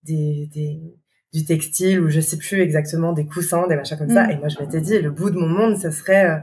des, 0.07 0.49
des, 0.55 0.81
du 1.33 1.45
textile 1.45 2.01
ou 2.01 2.09
je 2.09 2.21
sais 2.21 2.39
plus 2.39 2.61
exactement 2.61 3.13
des 3.13 3.27
coussins, 3.27 3.67
des 3.67 3.77
machins 3.77 3.99
comme 3.99 4.11
ça. 4.11 4.27
Mm. 4.27 4.31
Et 4.31 4.37
moi, 4.37 4.49
je 4.49 4.59
m'étais 4.61 4.81
dit, 4.81 4.99
le 4.99 5.11
bout 5.11 5.31
de 5.31 5.39
mon 5.39 5.49
monde, 5.49 5.77
ce 5.77 5.91
serait 5.91 6.31
euh, 6.31 6.39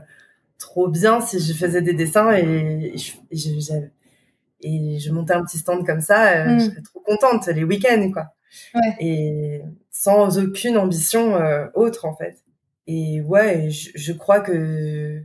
trop 0.60 0.88
bien 0.88 1.22
si 1.22 1.39
je 1.39 1.53
faisais 1.53 1.82
des 1.82 1.93
dessins 1.93 2.32
et, 2.32 2.93
et, 2.93 2.98
je, 2.98 3.13
et 4.62 5.00
je 5.00 5.12
montais 5.12 5.34
un 5.34 5.43
petit 5.43 5.58
stand 5.58 5.86
comme 5.86 6.01
ça. 6.01 6.46
Mm. 6.46 6.60
Je 6.60 6.65
serais 6.65 6.82
trop 6.82 7.00
contente 7.00 7.48
les 7.48 7.63
week-ends, 7.63 8.12
quoi. 8.12 8.36
Ouais. 8.75 8.96
Et 9.00 9.62
sans 9.89 10.38
aucune 10.38 10.77
ambition 10.77 11.36
euh, 11.36 11.65
autre 11.74 12.05
en 12.05 12.15
fait. 12.15 12.38
Et 12.86 13.22
ouais, 13.22 13.70
je, 13.70 13.89
je 13.96 14.13
crois 14.13 14.41
que 14.41 15.24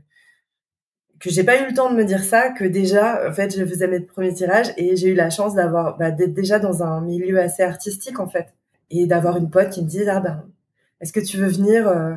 que 1.20 1.30
j'ai 1.30 1.44
pas 1.44 1.60
eu 1.60 1.66
le 1.66 1.74
temps 1.74 1.90
de 1.90 1.96
me 1.96 2.04
dire 2.04 2.22
ça, 2.22 2.50
que 2.50 2.64
déjà, 2.64 3.28
en 3.28 3.32
fait, 3.32 3.56
je 3.56 3.64
faisais 3.64 3.88
mes 3.88 4.00
premiers 4.00 4.34
tirages 4.34 4.72
et 4.76 4.96
j'ai 4.96 5.08
eu 5.08 5.14
la 5.14 5.30
chance 5.30 5.54
d'avoir, 5.54 5.96
bah, 5.98 6.10
d'être 6.10 6.34
déjà 6.34 6.58
dans 6.58 6.82
un 6.82 7.00
milieu 7.00 7.40
assez 7.40 7.62
artistique, 7.62 8.20
en 8.20 8.28
fait. 8.28 8.54
Et 8.90 9.06
d'avoir 9.06 9.36
une 9.36 9.50
pote 9.50 9.70
qui 9.70 9.82
me 9.82 9.88
dit, 9.88 10.08
ah 10.08 10.20
ben, 10.20 10.44
est-ce 11.00 11.12
que 11.12 11.20
tu 11.20 11.36
veux 11.38 11.48
venir, 11.48 11.88
euh, 11.88 12.14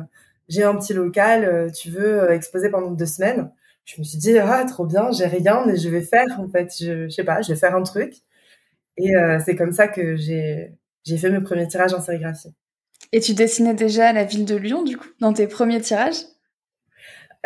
j'ai 0.48 0.62
un 0.64 0.76
petit 0.76 0.94
local, 0.94 1.44
euh, 1.44 1.70
tu 1.70 1.90
veux 1.90 2.30
exposer 2.30 2.70
pendant 2.70 2.90
deux 2.90 3.06
semaines? 3.06 3.50
Je 3.84 4.00
me 4.00 4.04
suis 4.04 4.18
dit, 4.18 4.38
ah, 4.38 4.64
trop 4.66 4.86
bien, 4.86 5.10
j'ai 5.12 5.26
rien, 5.26 5.64
mais 5.66 5.76
je 5.76 5.88
vais 5.88 6.02
faire, 6.02 6.38
en 6.38 6.48
fait, 6.48 6.72
je, 6.78 7.04
je 7.06 7.10
sais 7.10 7.24
pas, 7.24 7.42
je 7.42 7.52
vais 7.52 7.58
faire 7.58 7.74
un 7.74 7.82
truc. 7.82 8.14
Et 8.96 9.12
c'est 9.44 9.56
comme 9.56 9.72
ça 9.72 9.88
que 9.88 10.16
j'ai, 10.16 10.72
j'ai 11.04 11.16
fait 11.16 11.30
mes 11.30 11.40
premiers 11.40 11.66
tirages 11.66 11.94
en 11.94 12.00
sérigraphie. 12.00 12.52
Et 13.12 13.20
tu 13.20 13.34
dessinais 13.34 13.74
déjà 13.74 14.12
la 14.12 14.24
ville 14.24 14.44
de 14.44 14.56
Lyon, 14.56 14.82
du 14.82 14.96
coup, 14.96 15.08
dans 15.20 15.32
tes 15.32 15.46
premiers 15.46 15.80
tirages? 15.80 16.22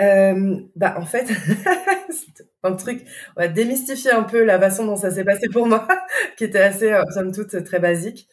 Euh, 0.01 0.61
Bah, 0.77 0.97
en 0.99 1.07
fait, 1.07 1.27
un 2.63 2.75
truc, 2.75 3.05
on 3.37 3.41
va 3.43 3.49
démystifier 3.49 4.11
un 4.11 4.23
peu 4.25 4.45
la 4.45 4.59
façon 4.59 4.85
dont 4.87 4.97
ça 4.97 5.11
s'est 5.11 5.25
passé 5.25 5.49
pour 5.49 5.67
moi, 5.67 5.87
qui 6.37 6.45
était 6.45 6.61
assez, 6.61 6.93
euh, 6.93 7.03
somme 7.15 7.33
toute, 7.33 7.65
très 7.65 7.81
basique. 7.81 8.29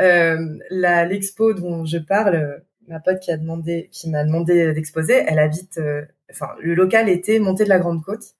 Euh, 0.00 0.58
l'expo 0.70 1.52
dont 1.54 1.84
je 1.84 1.98
parle, 1.98 2.62
ma 2.88 3.00
pote 3.00 3.20
qui 3.20 3.30
a 3.32 3.36
demandé, 3.36 3.88
qui 3.92 4.10
m'a 4.10 4.24
demandé 4.24 4.72
d'exposer, 4.74 5.14
elle 5.26 5.38
habite, 5.38 5.78
euh, 5.78 6.04
enfin, 6.30 6.50
le 6.60 6.74
local 6.74 7.08
était 7.08 7.38
Montée 7.38 7.64
de 7.64 7.68
la 7.68 7.78
Grande 7.78 8.02
Côte, 8.02 8.34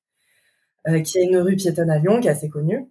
euh, 0.89 1.01
qui 1.01 1.19
est 1.19 1.25
une 1.25 1.39
rue 1.39 1.57
piétonne 1.57 1.91
à 1.91 1.99
Lyon, 1.99 2.21
qui 2.21 2.29
est 2.29 2.31
assez 2.31 2.49
connue. 2.49 2.89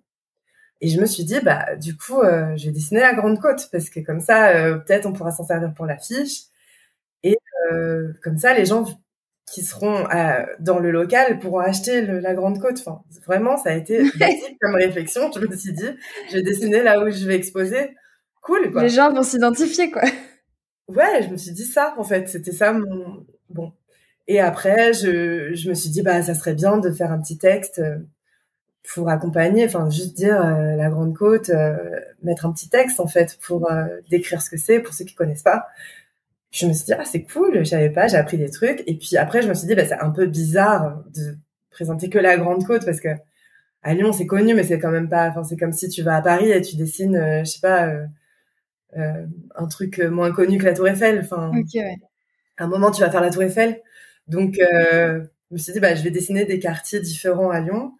Et 0.81 0.89
je 0.89 0.99
me 1.01 1.05
suis 1.05 1.23
dit, 1.25 1.39
bah, 1.43 1.75
du 1.77 1.97
coup, 1.97 2.21
euh, 2.21 2.55
je 2.57 2.67
vais 2.67 2.71
dessiner 2.71 3.01
la 3.01 3.13
grande 3.13 3.39
côte 3.39 3.69
parce 3.71 3.89
que 3.89 3.99
comme 4.01 4.19
ça, 4.19 4.53
peut-être 4.85 5.05
on 5.05 5.13
pourra 5.13 5.31
s'en 5.31 5.45
servir 5.45 5.73
pour 5.73 5.85
l'affiche. 5.85 6.43
Et 7.23 7.37
comme 8.23 8.37
ça, 8.37 8.53
les 8.53 8.65
gens 8.65 8.85
qui 9.51 9.63
seront 9.63 10.05
dans 10.59 10.79
le 10.79 10.91
local 10.91 11.39
pourront 11.39 11.59
acheter 11.59 12.01
la 12.01 12.33
grande 12.33 12.59
côte. 12.59 12.79
Enfin, 12.79 13.01
vraiment, 13.25 13.57
ça 13.57 13.71
a 13.71 13.73
été 13.73 14.03
comme 14.61 14.75
réflexion. 14.75 15.31
Je 15.31 15.45
me 15.45 15.55
suis 15.55 15.73
dit, 15.73 15.89
je 16.29 16.35
vais 16.35 16.43
dessiner 16.43 16.81
là 16.83 17.03
où 17.03 17.09
je 17.09 17.25
vais 17.25 17.35
exposer. 17.35 17.95
Cool, 18.41 18.71
quoi. 18.71 18.83
Les 18.83 18.89
gens 18.89 19.13
vont 19.13 19.23
s'identifier, 19.23 19.91
quoi. 19.91 20.03
Ouais, 20.87 21.23
je 21.23 21.29
me 21.29 21.37
suis 21.37 21.51
dit 21.51 21.65
ça, 21.65 21.93
en 21.97 22.03
fait. 22.03 22.27
C'était 22.27 22.51
ça 22.51 22.73
mon... 22.73 23.25
Bon. 23.49 23.71
Et 24.27 24.39
après, 24.39 24.93
je, 24.93 25.53
je 25.53 25.69
me 25.69 25.73
suis 25.73 25.89
dit, 25.89 26.01
bah, 26.01 26.21
ça 26.21 26.33
serait 26.33 26.55
bien 26.55 26.77
de 26.77 26.89
faire 26.91 27.11
un 27.11 27.19
petit 27.19 27.37
texte 27.37 27.81
pour 28.93 29.09
accompagner, 29.09 29.65
enfin 29.65 29.89
juste 29.89 30.15
dire 30.15 30.41
euh, 30.41 30.75
la 30.75 30.89
Grande 30.89 31.15
Côte, 31.15 31.49
euh, 31.49 31.99
mettre 32.23 32.45
un 32.45 32.51
petit 32.51 32.69
texte 32.69 32.99
en 32.99 33.07
fait 33.07 33.37
pour 33.41 33.71
euh, 33.71 33.85
décrire 34.09 34.41
ce 34.41 34.49
que 34.49 34.57
c'est 34.57 34.79
pour 34.79 34.93
ceux 34.93 35.05
qui 35.05 35.15
connaissent 35.15 35.43
pas. 35.43 35.67
Je 36.51 36.67
me 36.67 36.73
suis 36.73 36.85
dit 36.85 36.93
ah 36.93 37.05
c'est 37.05 37.23
cool, 37.23 37.59
je 37.59 37.63
savais 37.63 37.89
pas, 37.89 38.07
j'ai 38.07 38.17
appris 38.17 38.37
des 38.37 38.49
trucs. 38.49 38.83
Et 38.87 38.95
puis 38.97 39.17
après 39.17 39.41
je 39.41 39.47
me 39.47 39.53
suis 39.53 39.67
dit 39.67 39.75
bah 39.75 39.85
c'est 39.85 39.99
un 39.99 40.11
peu 40.11 40.25
bizarre 40.27 41.03
de 41.15 41.37
présenter 41.69 42.09
que 42.09 42.19
la 42.19 42.37
Grande 42.37 42.65
Côte 42.65 42.85
parce 42.85 42.99
que 42.99 43.09
à 43.83 43.93
Lyon 43.93 44.11
c'est 44.11 44.27
connu 44.27 44.53
mais 44.53 44.63
c'est 44.63 44.79
quand 44.79 44.91
même 44.91 45.09
pas, 45.09 45.29
enfin 45.29 45.43
c'est 45.43 45.57
comme 45.57 45.73
si 45.73 45.89
tu 45.89 46.03
vas 46.03 46.17
à 46.17 46.21
Paris 46.21 46.51
et 46.51 46.61
tu 46.61 46.75
dessines 46.75 47.17
je 47.43 47.45
sais 47.45 47.61
pas 47.61 47.89
un 49.55 49.67
truc 49.67 49.99
moins 49.99 50.31
connu 50.31 50.57
que 50.57 50.65
la 50.65 50.73
Tour 50.73 50.87
Eiffel, 50.87 51.19
enfin 51.19 51.51
à 52.57 52.63
un 52.65 52.67
moment 52.67 52.91
tu 52.91 53.01
vas 53.01 53.09
faire 53.09 53.21
la 53.21 53.29
Tour 53.29 53.43
Eiffel. 53.43 53.81
Donc 54.27 54.55
je 54.59 55.23
me 55.51 55.57
suis 55.57 55.73
dit 55.73 55.79
bah 55.79 55.95
je 55.95 56.03
vais 56.03 56.11
dessiner 56.11 56.45
des 56.45 56.59
quartiers 56.59 56.99
différents 56.99 57.49
à 57.49 57.61
Lyon. 57.61 57.93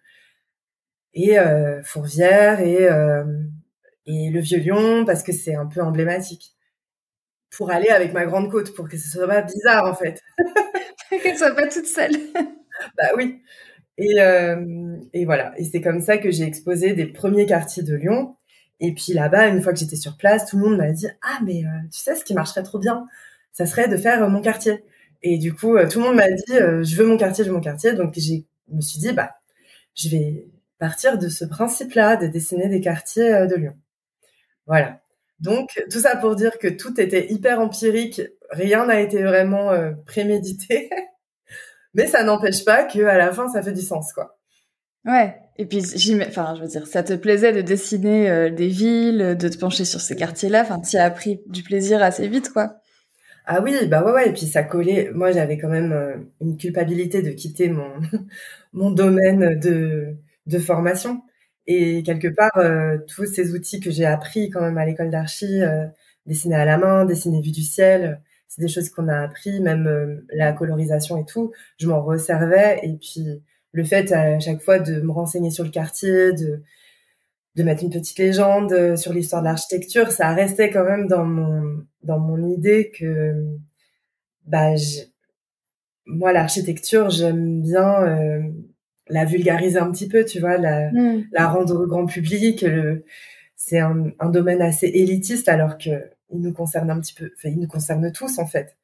Et 1.14 1.38
euh, 1.38 1.82
Fourvière 1.82 2.60
et 2.60 2.88
euh, 2.88 3.24
et 4.06 4.30
le 4.30 4.40
Vieux-Lyon 4.40 5.04
parce 5.04 5.22
que 5.22 5.32
c'est 5.32 5.54
un 5.54 5.66
peu 5.66 5.82
emblématique 5.82 6.54
pour 7.56 7.70
aller 7.70 7.88
avec 7.88 8.12
ma 8.12 8.24
grande 8.24 8.50
côte 8.50 8.74
pour 8.74 8.88
que 8.88 8.96
ce 8.96 9.08
soit 9.08 9.28
pas 9.28 9.42
bizarre 9.42 9.86
en 9.86 9.94
fait. 9.94 10.20
Qu'elle 11.22 11.36
soit 11.36 11.54
pas 11.54 11.68
toute 11.68 11.86
seule. 11.86 12.12
Bah 12.96 13.10
oui. 13.16 13.40
Et 13.98 14.20
euh, 14.20 14.96
et 15.12 15.24
voilà. 15.24 15.52
Et 15.56 15.64
c'est 15.64 15.80
comme 15.80 16.00
ça 16.00 16.18
que 16.18 16.32
j'ai 16.32 16.44
exposé 16.44 16.94
des 16.94 17.06
premiers 17.06 17.46
quartiers 17.46 17.84
de 17.84 17.94
Lyon. 17.94 18.34
Et 18.80 18.92
puis 18.92 19.12
là-bas 19.12 19.48
une 19.48 19.62
fois 19.62 19.72
que 19.72 19.78
j'étais 19.78 19.96
sur 19.96 20.16
place 20.16 20.46
tout 20.46 20.56
le 20.56 20.64
monde 20.64 20.78
m'a 20.78 20.90
dit 20.90 21.06
ah 21.22 21.38
mais 21.44 21.64
euh, 21.64 21.88
tu 21.92 22.00
sais 22.00 22.16
ce 22.16 22.24
qui 22.24 22.34
marcherait 22.34 22.64
trop 22.64 22.78
bien? 22.78 23.06
Ça 23.52 23.66
serait 23.66 23.88
de 23.88 23.96
faire 23.96 24.28
mon 24.28 24.40
quartier 24.40 24.82
et 25.22 25.38
du 25.38 25.52
coup 25.54 25.78
tout 25.90 26.00
le 26.00 26.06
monde 26.06 26.16
m'a 26.16 26.30
dit 26.30 26.44
je 26.48 26.96
veux 26.96 27.06
mon 27.06 27.16
quartier 27.16 27.44
je 27.44 27.50
veux 27.50 27.54
mon 27.54 27.60
quartier 27.60 27.92
donc 27.92 28.14
j'ai 28.16 28.46
me 28.68 28.80
suis 28.80 28.98
dit 28.98 29.12
bah 29.12 29.34
je 29.94 30.08
vais 30.08 30.46
partir 30.78 31.18
de 31.18 31.28
ce 31.28 31.44
principe-là 31.44 32.16
de 32.16 32.26
dessiner 32.26 32.68
des 32.68 32.80
quartiers 32.80 33.32
euh, 33.32 33.46
de 33.46 33.54
Lyon. 33.54 33.76
Voilà. 34.66 35.01
Donc 35.42 35.70
tout 35.90 35.98
ça 35.98 36.16
pour 36.16 36.36
dire 36.36 36.56
que 36.58 36.68
tout 36.68 37.00
était 37.00 37.30
hyper 37.32 37.60
empirique, 37.60 38.22
rien 38.50 38.86
n'a 38.86 39.00
été 39.00 39.22
vraiment 39.22 39.72
euh, 39.72 39.90
prémédité, 40.06 40.88
mais 41.94 42.06
ça 42.06 42.22
n'empêche 42.22 42.64
pas 42.64 42.84
que 42.84 43.00
à 43.00 43.18
la 43.18 43.32
fin 43.32 43.48
ça 43.48 43.60
fait 43.60 43.72
du 43.72 43.82
sens 43.82 44.12
quoi. 44.12 44.38
Ouais. 45.04 45.36
Et 45.58 45.66
puis 45.66 45.82
enfin 46.28 46.54
je 46.54 46.62
veux 46.62 46.68
dire, 46.68 46.86
ça 46.86 47.02
te 47.02 47.14
plaisait 47.14 47.52
de 47.52 47.60
dessiner 47.60 48.30
euh, 48.30 48.50
des 48.50 48.68
villes, 48.68 49.36
de 49.36 49.48
te 49.48 49.58
pencher 49.58 49.84
sur 49.84 50.00
ces 50.00 50.14
quartiers-là? 50.14 50.62
Enfin, 50.62 50.80
tu 50.80 50.96
as 50.96 51.04
appris 51.04 51.42
du 51.46 51.64
plaisir 51.64 52.02
assez 52.02 52.28
vite 52.28 52.50
quoi. 52.52 52.76
Ah 53.44 53.60
oui, 53.60 53.74
bah 53.88 54.04
ouais 54.04 54.12
ouais. 54.12 54.28
Et 54.28 54.32
puis 54.32 54.46
ça 54.46 54.62
collait. 54.62 55.10
Moi 55.12 55.32
j'avais 55.32 55.58
quand 55.58 55.68
même 55.68 56.24
une 56.40 56.56
culpabilité 56.56 57.20
de 57.20 57.32
quitter 57.32 57.68
mon 57.68 57.90
mon 58.72 58.92
domaine 58.92 59.58
de 59.58 60.14
de 60.46 60.58
formation. 60.60 61.20
Et 61.66 62.02
quelque 62.02 62.28
part, 62.28 62.56
euh, 62.56 62.98
tous 63.14 63.26
ces 63.26 63.54
outils 63.54 63.80
que 63.80 63.90
j'ai 63.90 64.04
appris 64.04 64.50
quand 64.50 64.60
même 64.60 64.78
à 64.78 64.84
l'école 64.86 65.10
d'archi, 65.10 65.62
euh, 65.62 65.86
dessiner 66.26 66.56
à 66.56 66.64
la 66.64 66.78
main, 66.78 67.04
dessiner 67.04 67.40
vue 67.40 67.52
du 67.52 67.62
ciel, 67.62 68.20
c'est 68.48 68.60
des 68.62 68.68
choses 68.68 68.90
qu'on 68.90 69.08
a 69.08 69.18
appris, 69.20 69.60
même 69.60 69.86
euh, 69.86 70.26
la 70.32 70.52
colorisation 70.52 71.18
et 71.18 71.24
tout, 71.24 71.52
je 71.78 71.88
m'en 71.88 72.02
resservais. 72.02 72.80
Et 72.82 72.94
puis 72.96 73.26
le 73.72 73.84
fait 73.84 74.12
à 74.12 74.38
chaque 74.40 74.60
fois 74.62 74.78
de 74.80 75.00
me 75.00 75.12
renseigner 75.12 75.50
sur 75.50 75.64
le 75.64 75.70
quartier, 75.70 76.32
de 76.32 76.62
de 77.56 77.62
mettre 77.62 77.82
une 77.84 77.90
petite 77.90 78.18
légende 78.18 78.96
sur 78.96 79.12
l'histoire 79.12 79.42
de 79.42 79.46
l'architecture, 79.48 80.10
ça 80.10 80.32
restait 80.32 80.70
quand 80.70 80.84
même 80.84 81.06
dans 81.06 81.24
mon 81.24 81.84
dans 82.02 82.18
mon 82.18 82.48
idée 82.50 82.90
que 82.98 83.34
bah 84.46 84.74
moi 86.06 86.32
l'architecture 86.32 87.10
j'aime 87.10 87.62
bien 87.62 88.42
la 89.12 89.24
vulgariser 89.24 89.78
un 89.78 89.90
petit 89.92 90.08
peu, 90.08 90.24
tu 90.24 90.40
vois, 90.40 90.58
la, 90.58 90.90
mm. 90.90 91.24
la 91.32 91.48
rendre 91.48 91.82
au 91.82 91.86
grand 91.86 92.06
public. 92.06 92.64
C'est 93.56 93.78
un, 93.78 94.10
un, 94.18 94.30
domaine 94.30 94.60
assez 94.60 94.86
élitiste 94.86 95.48
alors 95.48 95.78
que 95.78 96.10
il 96.30 96.40
nous 96.40 96.52
concerne 96.52 96.90
un 96.90 96.98
petit 97.00 97.14
peu, 97.14 97.30
enfin, 97.36 97.50
il 97.50 97.60
nous 97.60 97.68
concerne 97.68 98.10
tous 98.10 98.38
en 98.38 98.46
fait, 98.46 98.76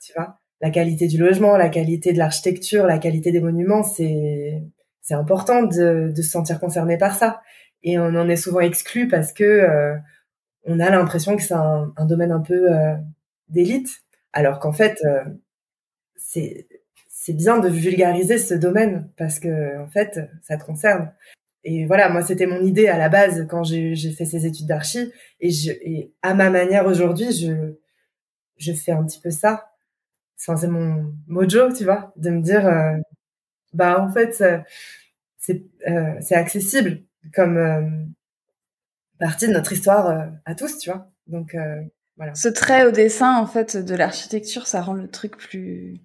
tu 0.00 0.12
vois. 0.14 0.38
La 0.60 0.70
qualité 0.70 1.06
du 1.06 1.18
logement, 1.18 1.56
la 1.56 1.68
qualité 1.68 2.12
de 2.12 2.18
l'architecture, 2.18 2.84
la 2.86 2.98
qualité 2.98 3.30
des 3.30 3.40
monuments, 3.40 3.84
c'est 3.84 4.62
c'est 5.00 5.14
important 5.14 5.62
de, 5.62 6.12
de 6.14 6.22
se 6.22 6.30
sentir 6.30 6.60
concerné 6.60 6.98
par 6.98 7.14
ça. 7.14 7.40
Et 7.82 7.98
on 7.98 8.14
en 8.14 8.28
est 8.28 8.36
souvent 8.36 8.60
exclu 8.60 9.08
parce 9.08 9.32
que 9.32 9.44
euh, 9.44 9.96
on 10.64 10.80
a 10.80 10.90
l'impression 10.90 11.36
que 11.36 11.42
c'est 11.42 11.54
un, 11.54 11.92
un, 11.96 12.04
domaine 12.04 12.32
un 12.32 12.40
peu 12.40 12.70
euh, 12.70 12.94
d'élite, 13.48 14.02
alors 14.32 14.58
qu'en 14.58 14.72
fait, 14.72 14.98
euh, 15.06 15.24
c'est 16.16 16.68
c'est 17.20 17.32
bien 17.32 17.58
de 17.58 17.68
vulgariser 17.68 18.38
ce 18.38 18.54
domaine 18.54 19.10
parce 19.16 19.40
que 19.40 19.76
en 19.82 19.88
fait, 19.88 20.20
ça 20.42 20.56
te 20.56 20.64
concerne. 20.64 21.12
Et 21.64 21.84
voilà, 21.84 22.08
moi, 22.10 22.22
c'était 22.22 22.46
mon 22.46 22.62
idée 22.62 22.86
à 22.86 22.96
la 22.96 23.08
base 23.08 23.44
quand 23.50 23.64
j'ai 23.64 24.12
fait 24.12 24.24
ces 24.24 24.46
études 24.46 24.68
d'archi. 24.68 25.12
Et, 25.40 25.50
et 25.82 26.14
à 26.22 26.34
ma 26.34 26.48
manière 26.48 26.86
aujourd'hui, 26.86 27.32
je, 27.32 27.74
je 28.56 28.72
fais 28.72 28.92
un 28.92 29.04
petit 29.04 29.20
peu 29.20 29.30
ça. 29.30 29.72
c'est 30.36 30.68
mon 30.68 31.12
mojo, 31.26 31.72
tu 31.72 31.82
vois, 31.82 32.12
de 32.16 32.30
me 32.30 32.40
dire, 32.40 32.66
euh, 32.66 32.96
bah 33.72 34.00
en 34.00 34.12
fait, 34.12 34.32
c'est 35.38 35.64
euh, 35.88 36.14
c'est 36.20 36.36
accessible 36.36 37.02
comme 37.34 37.56
euh, 37.56 37.90
partie 39.18 39.48
de 39.48 39.52
notre 39.52 39.72
histoire 39.72 40.30
à 40.44 40.54
tous, 40.54 40.78
tu 40.78 40.90
vois. 40.90 41.10
Donc 41.26 41.56
voilà. 42.16 42.34
Ce 42.36 42.48
trait 42.48 42.86
au 42.86 42.92
dessin, 42.92 43.36
en 43.38 43.46
fait, 43.46 43.76
de 43.76 43.94
l'architecture, 43.96 44.68
ça 44.68 44.82
rend 44.82 44.94
le 44.94 45.08
truc 45.08 45.36
plus 45.36 46.00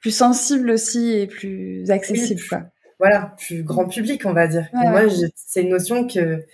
plus 0.00 0.10
sensible 0.10 0.70
aussi 0.70 1.12
et 1.12 1.26
plus 1.26 1.90
accessible 1.90 2.40
quoi. 2.48 2.62
Voilà, 2.98 3.34
plus 3.38 3.62
grand 3.62 3.86
public 3.86 4.24
on 4.26 4.32
va 4.32 4.46
dire. 4.46 4.68
moi 4.72 5.02
c'est 5.34 5.62
une 5.62 5.70
notion 5.70 6.06
que 6.06 6.44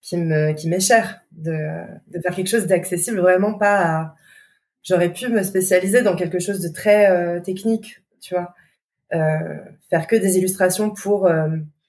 qui 0.00 0.16
me 0.16 0.52
qui 0.52 0.68
m'est 0.68 0.80
chère 0.80 1.20
de 1.32 1.56
de 2.08 2.20
faire 2.20 2.34
quelque 2.34 2.50
chose 2.50 2.66
d'accessible 2.66 3.20
vraiment 3.20 3.54
pas 3.54 3.80
à 3.80 4.14
j'aurais 4.82 5.12
pu 5.12 5.28
me 5.28 5.42
spécialiser 5.42 6.02
dans 6.02 6.14
quelque 6.14 6.38
chose 6.38 6.60
de 6.60 6.68
très 6.68 7.40
technique, 7.42 8.02
tu 8.20 8.34
vois, 8.34 8.54
faire 9.10 10.06
que 10.06 10.16
des 10.16 10.36
illustrations 10.36 10.90
pour 10.90 11.28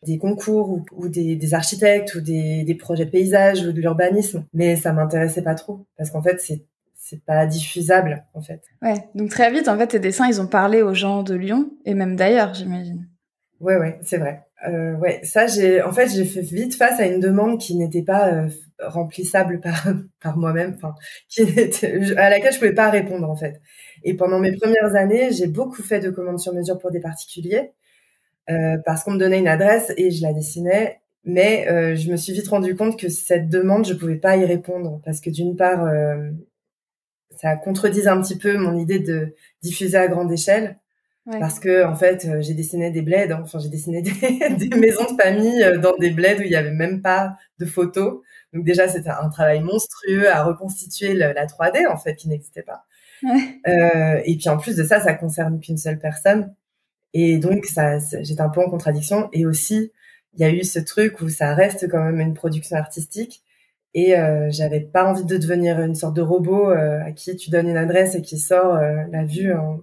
des 0.06 0.18
concours 0.18 0.82
ou, 0.92 1.10
des, 1.10 1.54
architectes 1.54 2.16
ou 2.16 2.22
des, 2.22 2.64
des, 2.64 2.76
projets 2.76 3.06
de 3.06 3.10
paysage 3.10 3.62
ou 3.66 3.72
de 3.72 3.82
l'urbanisme, 3.82 4.46
mais 4.54 4.76
ça 4.76 4.94
m'intéressait 4.94 5.42
pas 5.42 5.56
trop 5.56 5.86
parce 5.98 6.12
qu'en 6.12 6.22
fait 6.22 6.40
c'est 6.40 6.62
c'est 7.08 7.24
pas 7.24 7.46
diffusable 7.46 8.26
en 8.34 8.42
fait. 8.42 8.62
Ouais, 8.82 8.96
donc 9.14 9.30
très 9.30 9.52
vite 9.52 9.68
en 9.68 9.78
fait 9.78 9.88
tes 9.88 10.00
dessins 10.00 10.28
ils 10.28 10.42
ont 10.42 10.48
parlé 10.48 10.82
aux 10.82 10.96
gens 10.96 11.22
de 11.22 11.36
Lyon 11.36 11.70
et 11.86 11.94
même 11.94 12.16
d'ailleurs 12.16 12.56
j'imagine. 12.56 13.08
Ouais 13.60 13.78
ouais 13.78 14.00
c'est 14.02 14.18
vrai. 14.18 14.42
Euh, 14.68 14.96
ouais 14.96 15.20
ça 15.24 15.46
j'ai 15.46 15.84
en 15.84 15.92
fait 15.92 16.08
j'ai 16.08 16.26
fait 16.26 16.42
vite 16.42 16.76
face 16.76 17.00
à 17.00 17.06
une 17.06 17.20
demande 17.20 17.60
qui 17.60 17.76
n'était 17.76 18.02
pas 18.02 18.34
euh, 18.34 18.50
remplissable 18.80 19.60
par 19.60 19.86
par 20.24 20.38
moi-même, 20.38 20.74
enfin 20.76 20.96
qui 21.30 21.44
était, 21.44 22.18
à 22.18 22.32
laquelle 22.32 22.54
je 22.54 22.58
pouvais 22.58 22.74
pas 22.74 22.90
répondre 22.90 23.30
en 23.30 23.36
fait. 23.36 23.62
Et 24.04 24.16
pendant 24.16 24.40
mes 24.40 24.56
premières 24.58 24.96
années 24.96 25.32
j'ai 25.32 25.48
beaucoup 25.48 25.84
fait 25.84 26.00
de 26.00 26.10
commandes 26.10 26.40
sur 26.40 26.54
mesure 26.54 26.80
pour 26.80 26.90
des 26.90 27.00
particuliers 27.00 27.72
euh, 28.50 28.78
parce 28.84 29.04
qu'on 29.04 29.12
me 29.12 29.20
donnait 29.20 29.40
une 29.40 29.48
adresse 29.48 29.94
et 29.98 30.10
je 30.10 30.24
la 30.24 30.34
dessinais. 30.34 31.02
Mais 31.26 31.68
euh, 31.70 31.96
je 31.96 32.12
me 32.12 32.18
suis 32.18 32.34
vite 32.34 32.48
rendu 32.48 32.76
compte 32.76 33.00
que 33.00 33.10
cette 33.10 33.50
demande, 33.50 33.88
je 33.88 33.96
pouvais 33.96 34.18
pas 34.18 34.38
y 34.38 34.46
répondre 34.46 35.02
parce 35.04 35.20
que 35.20 35.32
d'une 35.32 35.56
part, 35.56 35.84
euh, 35.86 36.30
ça 37.38 37.56
contredisait 37.56 38.10
un 38.10 38.22
petit 38.22 38.38
peu 38.38 38.58
mon 38.58 38.78
idée 38.78 39.00
de 39.00 39.36
diffuser 39.62 39.98
à 39.98 40.08
grande 40.08 40.32
échelle. 40.32 40.80
Parce 41.28 41.60
que 41.60 41.84
en 41.84 41.96
fait, 41.96 42.28
j'ai 42.42 42.54
dessiné 42.54 42.92
des 42.92 43.02
bleds, 43.02 43.32
hein. 43.32 43.40
enfin 43.42 43.58
j'ai 43.58 43.70
dessiné 43.70 44.04
des, 44.04 44.12
des, 44.70 44.78
maisons 44.78 45.12
de 45.12 45.20
famille 45.20 45.66
dans 45.82 45.98
des 45.98 46.12
bleds 46.12 46.38
où 46.40 46.44
il 46.44 46.52
y 46.52 46.56
avait 46.56 46.72
même 46.72 47.02
pas 47.02 47.36
de 47.58 47.66
photos. 47.66 48.22
Donc 48.54 48.64
déjà, 48.64 48.88
c'était 48.88 49.10
un 49.10 49.30
travail 49.30 49.62
monstrueux 49.62 50.30
à 50.30 50.44
reconstituer 50.44 51.16
la 51.16 51.48
3D 51.48 51.88
en 51.88 51.98
fait 51.98 52.16
qui 52.16 52.30
n'existait 52.30 52.62
pas. 52.62 52.86
Ouais. 53.24 53.60
Euh, 53.68 54.22
et 54.26 54.38
puis 54.38 54.50
en 54.50 54.58
plus 54.58 54.76
de 54.76 54.84
ça, 54.84 55.00
ça 55.00 55.14
concerne 55.14 55.60
qu'une 55.60 55.78
seule 55.78 55.98
personne. 55.98 56.54
Et 57.14 57.38
donc, 57.38 57.66
ça, 57.66 57.98
j'étais 58.22 58.42
un 58.42 58.50
peu 58.50 58.62
en 58.62 58.70
contradiction. 58.70 59.30
Et 59.34 59.46
aussi, 59.46 59.92
il 60.34 60.42
y 60.42 60.44
a 60.44 60.52
eu 60.52 60.64
ce 60.64 60.80
truc 60.80 61.22
où 61.22 61.30
ça 61.30 61.56
reste 61.56 61.90
quand 61.90 62.04
même 62.04 62.20
une 62.20 62.34
production 62.34 62.76
artistique. 62.76 63.42
Et 63.96 64.18
euh, 64.18 64.50
j'avais 64.52 64.82
pas 64.82 65.06
envie 65.06 65.24
de 65.24 65.38
devenir 65.38 65.80
une 65.80 65.96
sorte 65.96 66.16
de 66.16 66.22
robot 66.22 66.70
euh, 66.70 67.02
à 67.02 67.14
qui 67.14 67.34
tu 67.38 67.50
donnes 67.50 67.70
une 67.70 67.78
adresse 67.78 68.14
et 68.16 68.22
qui 68.22 68.38
sort 68.38 68.76
euh, 68.76 69.06
la 69.10 69.24
vue 69.24 69.54
en, 69.54 69.80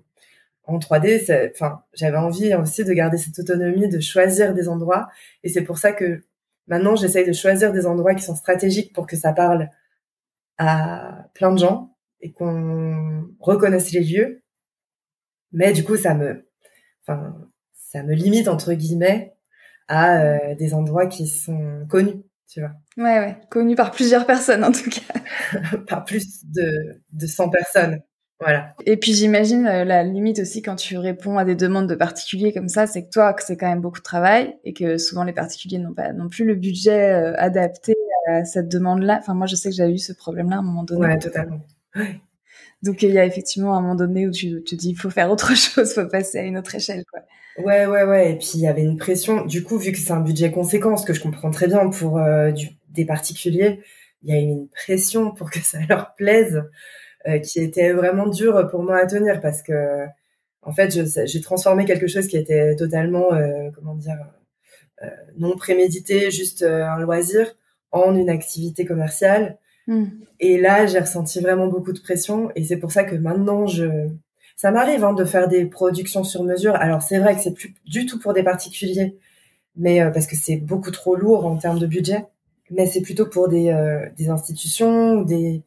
en 0.64 0.78
3D. 0.78 1.50
Enfin, 1.54 1.82
j'avais 1.94 2.18
envie 2.18 2.54
aussi 2.54 2.84
de 2.84 2.92
garder 2.92 3.16
cette 3.16 3.38
autonomie, 3.38 3.88
de 3.88 4.00
choisir 4.00 4.52
des 4.52 4.68
endroits. 4.68 5.08
Et 5.44 5.48
c'est 5.48 5.62
pour 5.62 5.78
ça 5.78 5.92
que 5.92 6.22
maintenant, 6.66 6.94
j'essaye 6.94 7.26
de 7.26 7.32
choisir 7.32 7.72
des 7.72 7.86
endroits 7.86 8.14
qui 8.14 8.22
sont 8.22 8.36
stratégiques 8.36 8.92
pour 8.92 9.06
que 9.06 9.16
ça 9.16 9.32
parle 9.32 9.70
à 10.58 11.28
plein 11.32 11.50
de 11.50 11.58
gens 11.58 11.96
et 12.20 12.32
qu'on 12.32 13.24
reconnaisse 13.40 13.92
les 13.92 14.00
lieux. 14.00 14.42
Mais 15.52 15.72
du 15.72 15.84
coup, 15.84 15.96
ça 15.96 16.14
me 16.14 16.46
enfin, 17.02 17.34
ça 17.72 18.02
me 18.02 18.14
limite 18.14 18.48
entre 18.48 18.74
guillemets 18.74 19.34
à 19.88 20.20
euh, 20.22 20.54
des 20.54 20.74
endroits 20.74 21.06
qui 21.06 21.26
sont 21.26 21.86
connus, 21.88 22.22
tu 22.52 22.60
vois. 22.60 22.72
Ouais, 22.96 23.18
ouais, 23.18 23.36
connus 23.50 23.76
par 23.76 23.90
plusieurs 23.90 24.26
personnes 24.26 24.64
en 24.64 24.72
tout 24.72 24.90
cas. 24.90 25.78
par 25.88 26.04
plus 26.04 26.44
de, 26.44 27.00
de 27.12 27.26
100 27.26 27.48
personnes. 27.48 28.00
Voilà. 28.40 28.74
Et 28.86 28.96
puis 28.96 29.14
j'imagine 29.14 29.66
euh, 29.66 29.84
la 29.84 30.02
limite 30.02 30.40
aussi 30.40 30.62
quand 30.62 30.74
tu 30.74 30.98
réponds 30.98 31.38
à 31.38 31.44
des 31.44 31.54
demandes 31.54 31.88
de 31.88 31.94
particuliers 31.94 32.52
comme 32.52 32.68
ça, 32.68 32.88
c'est 32.88 33.04
que 33.04 33.10
toi, 33.10 33.32
que 33.34 33.42
c'est 33.44 33.56
quand 33.56 33.68
même 33.68 33.80
beaucoup 33.80 34.00
de 34.00 34.04
travail 34.04 34.56
et 34.64 34.72
que 34.72 34.98
souvent 34.98 35.22
les 35.22 35.32
particuliers 35.32 35.78
n'ont 35.78 35.94
pas 35.94 36.12
non 36.12 36.28
plus 36.28 36.44
le 36.44 36.56
budget 36.56 37.12
euh, 37.12 37.34
adapté 37.36 37.94
à 38.26 38.44
cette 38.44 38.68
demande-là. 38.68 39.18
Enfin, 39.20 39.34
moi, 39.34 39.46
je 39.46 39.54
sais 39.54 39.70
que 39.70 39.76
j'ai 39.76 39.88
eu 39.88 39.98
ce 39.98 40.12
problème-là 40.12 40.56
à 40.56 40.58
un 40.58 40.62
moment 40.62 40.82
donné. 40.82 41.06
Ouais, 41.06 41.18
totalement. 41.18 41.60
Ouais. 41.94 42.20
Donc 42.82 43.02
il 43.02 43.10
y 43.10 43.18
a 43.18 43.24
effectivement 43.24 43.76
un 43.76 43.80
moment 43.80 43.94
donné 43.94 44.26
où 44.26 44.30
tu 44.30 44.62
te 44.64 44.74
dis 44.74 44.90
il 44.90 44.96
faut 44.96 45.10
faire 45.10 45.30
autre 45.30 45.54
chose, 45.56 45.94
faut 45.94 46.06
passer 46.06 46.38
à 46.38 46.42
une 46.42 46.58
autre 46.58 46.74
échelle 46.74 47.04
quoi. 47.10 47.20
Ouais 47.58 47.86
ouais 47.86 48.04
ouais. 48.04 48.32
Et 48.32 48.36
puis 48.36 48.52
il 48.54 48.60
y 48.60 48.66
avait 48.66 48.82
une 48.82 48.96
pression. 48.96 49.44
Du 49.44 49.62
coup 49.62 49.78
vu 49.78 49.92
que 49.92 49.98
c'est 49.98 50.12
un 50.12 50.20
budget 50.20 50.50
conséquent 50.50 50.96
ce 50.96 51.04
que 51.04 51.12
je 51.12 51.20
comprends 51.20 51.50
très 51.50 51.66
bien 51.66 51.90
pour 51.90 52.18
euh, 52.18 52.50
du, 52.50 52.70
des 52.88 53.04
particuliers, 53.04 53.80
il 54.22 54.34
y 54.34 54.36
a 54.36 54.40
une 54.40 54.68
pression 54.68 55.32
pour 55.32 55.50
que 55.50 55.60
ça 55.60 55.78
leur 55.88 56.14
plaise 56.14 56.62
euh, 57.28 57.38
qui 57.38 57.60
était 57.60 57.92
vraiment 57.92 58.26
dure 58.26 58.68
pour 58.68 58.82
moi 58.82 58.98
à 58.98 59.06
tenir 59.06 59.40
parce 59.40 59.62
que 59.62 60.06
en 60.62 60.72
fait 60.72 60.90
j'ai 61.26 61.40
transformé 61.40 61.84
quelque 61.84 62.06
chose 62.06 62.26
qui 62.26 62.36
était 62.36 62.74
totalement 62.76 63.32
euh, 63.32 63.70
comment 63.74 63.94
dire 63.94 64.18
euh, 65.02 65.06
non 65.38 65.56
prémédité, 65.56 66.30
juste 66.30 66.62
un 66.62 66.98
loisir 66.98 67.54
en 67.92 68.14
une 68.14 68.30
activité 68.30 68.84
commerciale 68.84 69.58
Hmm. 69.86 70.06
Et 70.40 70.58
là, 70.58 70.86
j'ai 70.86 70.98
ressenti 70.98 71.40
vraiment 71.40 71.66
beaucoup 71.66 71.92
de 71.92 72.00
pression. 72.00 72.50
Et 72.54 72.64
c'est 72.64 72.76
pour 72.76 72.92
ça 72.92 73.04
que 73.04 73.14
maintenant, 73.16 73.66
je, 73.66 74.08
ça 74.56 74.70
m'arrive 74.70 75.04
hein, 75.04 75.12
de 75.12 75.24
faire 75.24 75.48
des 75.48 75.64
productions 75.66 76.24
sur 76.24 76.44
mesure. 76.44 76.76
Alors 76.76 77.02
c'est 77.02 77.18
vrai 77.18 77.34
que 77.34 77.40
c'est 77.42 77.54
plus 77.54 77.74
du 77.84 78.06
tout 78.06 78.20
pour 78.20 78.32
des 78.32 78.44
particuliers, 78.44 79.16
mais 79.76 80.00
euh, 80.00 80.10
parce 80.10 80.26
que 80.28 80.36
c'est 80.36 80.56
beaucoup 80.56 80.90
trop 80.90 81.16
lourd 81.16 81.46
en 81.46 81.56
termes 81.56 81.80
de 81.80 81.86
budget. 81.86 82.26
Mais 82.70 82.86
c'est 82.86 83.02
plutôt 83.02 83.26
pour 83.26 83.48
des, 83.48 83.70
euh, 83.70 84.08
des 84.16 84.28
institutions, 84.28 85.22
des 85.22 85.62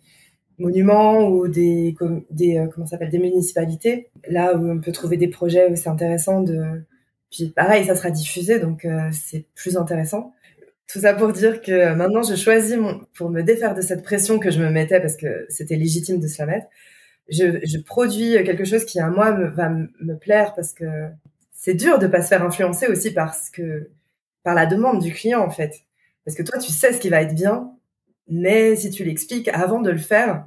monuments 0.58 1.28
ou 1.28 1.48
des, 1.50 1.94
des 2.32 2.58
euh, 2.58 2.68
comment 2.68 2.86
s'appelle 2.88 3.10
des 3.10 3.20
municipalités. 3.20 4.08
Là 4.30 4.56
où 4.56 4.70
on 4.70 4.80
peut 4.80 4.94
trouver 4.94 5.18
des 5.18 5.28
projets 5.28 5.70
où 5.70 5.76
c'est 5.76 5.90
intéressant 5.90 6.42
de. 6.42 6.64
Puis 7.32 7.50
pareil, 7.50 7.84
ça 7.86 7.96
sera 7.96 8.12
diffusé, 8.12 8.60
donc 8.62 8.88
c'est 9.12 9.46
plus 9.56 9.76
intéressant. 9.76 10.32
Tout 10.92 11.00
ça 11.00 11.14
pour 11.14 11.34
dire 11.34 11.62
que 11.62 11.94
maintenant, 11.94 12.22
je 12.24 12.36
choisis 12.36 12.78
mon, 12.78 13.02
pour 13.16 13.30
me 13.30 13.42
défaire 13.42 13.74
de 13.74 13.82
cette 13.82 14.04
pression 14.04 14.40
que 14.40 14.52
je 14.52 14.60
me 14.62 14.70
mettais 14.70 15.00
parce 15.00 15.18
que 15.18 15.46
c'était 15.50 15.76
légitime 15.76 16.20
de 16.20 16.28
se 16.28 16.40
la 16.40 16.46
mettre. 16.46 16.68
Je, 17.30 17.60
je 17.64 17.78
produis 17.80 18.34
quelque 18.44 18.66
chose 18.66 18.86
qui 18.86 19.00
à 19.00 19.10
moi 19.10 19.32
va 19.32 19.70
me 19.70 20.16
plaire 20.16 20.54
parce 20.54 20.74
que 20.74 20.86
c'est 21.52 21.74
dur 21.74 21.98
de 21.98 22.06
pas 22.06 22.22
se 22.22 22.28
faire 22.28 22.44
influencer 22.44 22.88
aussi 22.88 23.12
parce 23.12 23.50
que 23.50 23.90
par 24.44 24.54
la 24.54 24.68
demande 24.68 25.02
du 25.02 25.12
client 25.12 25.42
en 25.42 25.50
fait. 25.50 25.74
Parce 26.24 26.38
que 26.38 26.44
toi, 26.44 26.60
tu 26.60 26.72
sais 26.72 26.94
ce 26.94 27.00
qui 27.00 27.10
va 27.10 27.22
être 27.22 27.36
bien, 27.36 27.72
mais 28.28 28.76
si 28.76 28.92
tu 28.92 29.04
l'expliques 29.04 29.48
avant 29.50 29.82
de 29.82 29.92
le 29.92 29.98
faire, 29.98 30.46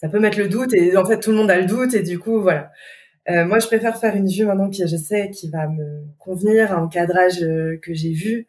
ça 0.00 0.08
peut 0.08 0.18
mettre 0.18 0.38
le 0.38 0.48
doute 0.48 0.74
et 0.74 0.96
en 0.96 1.04
fait 1.04 1.20
tout 1.20 1.30
le 1.30 1.36
monde 1.36 1.50
a 1.50 1.58
le 1.58 1.66
doute 1.66 1.94
et 1.94 2.02
du 2.02 2.18
coup 2.18 2.40
voilà. 2.42 2.72
Euh, 3.28 3.44
moi, 3.44 3.58
je 3.58 3.66
préfère 3.66 3.98
faire 3.98 4.14
une 4.14 4.28
vue 4.28 4.44
maintenant 4.44 4.70
qui 4.70 4.86
je 4.86 4.96
sais 4.96 5.30
qui 5.30 5.50
va 5.50 5.68
me 5.68 6.04
convenir, 6.18 6.76
un 6.76 6.88
cadrage 6.88 7.42
euh, 7.42 7.76
que 7.82 7.94
j'ai 7.94 8.12
vu 8.12 8.46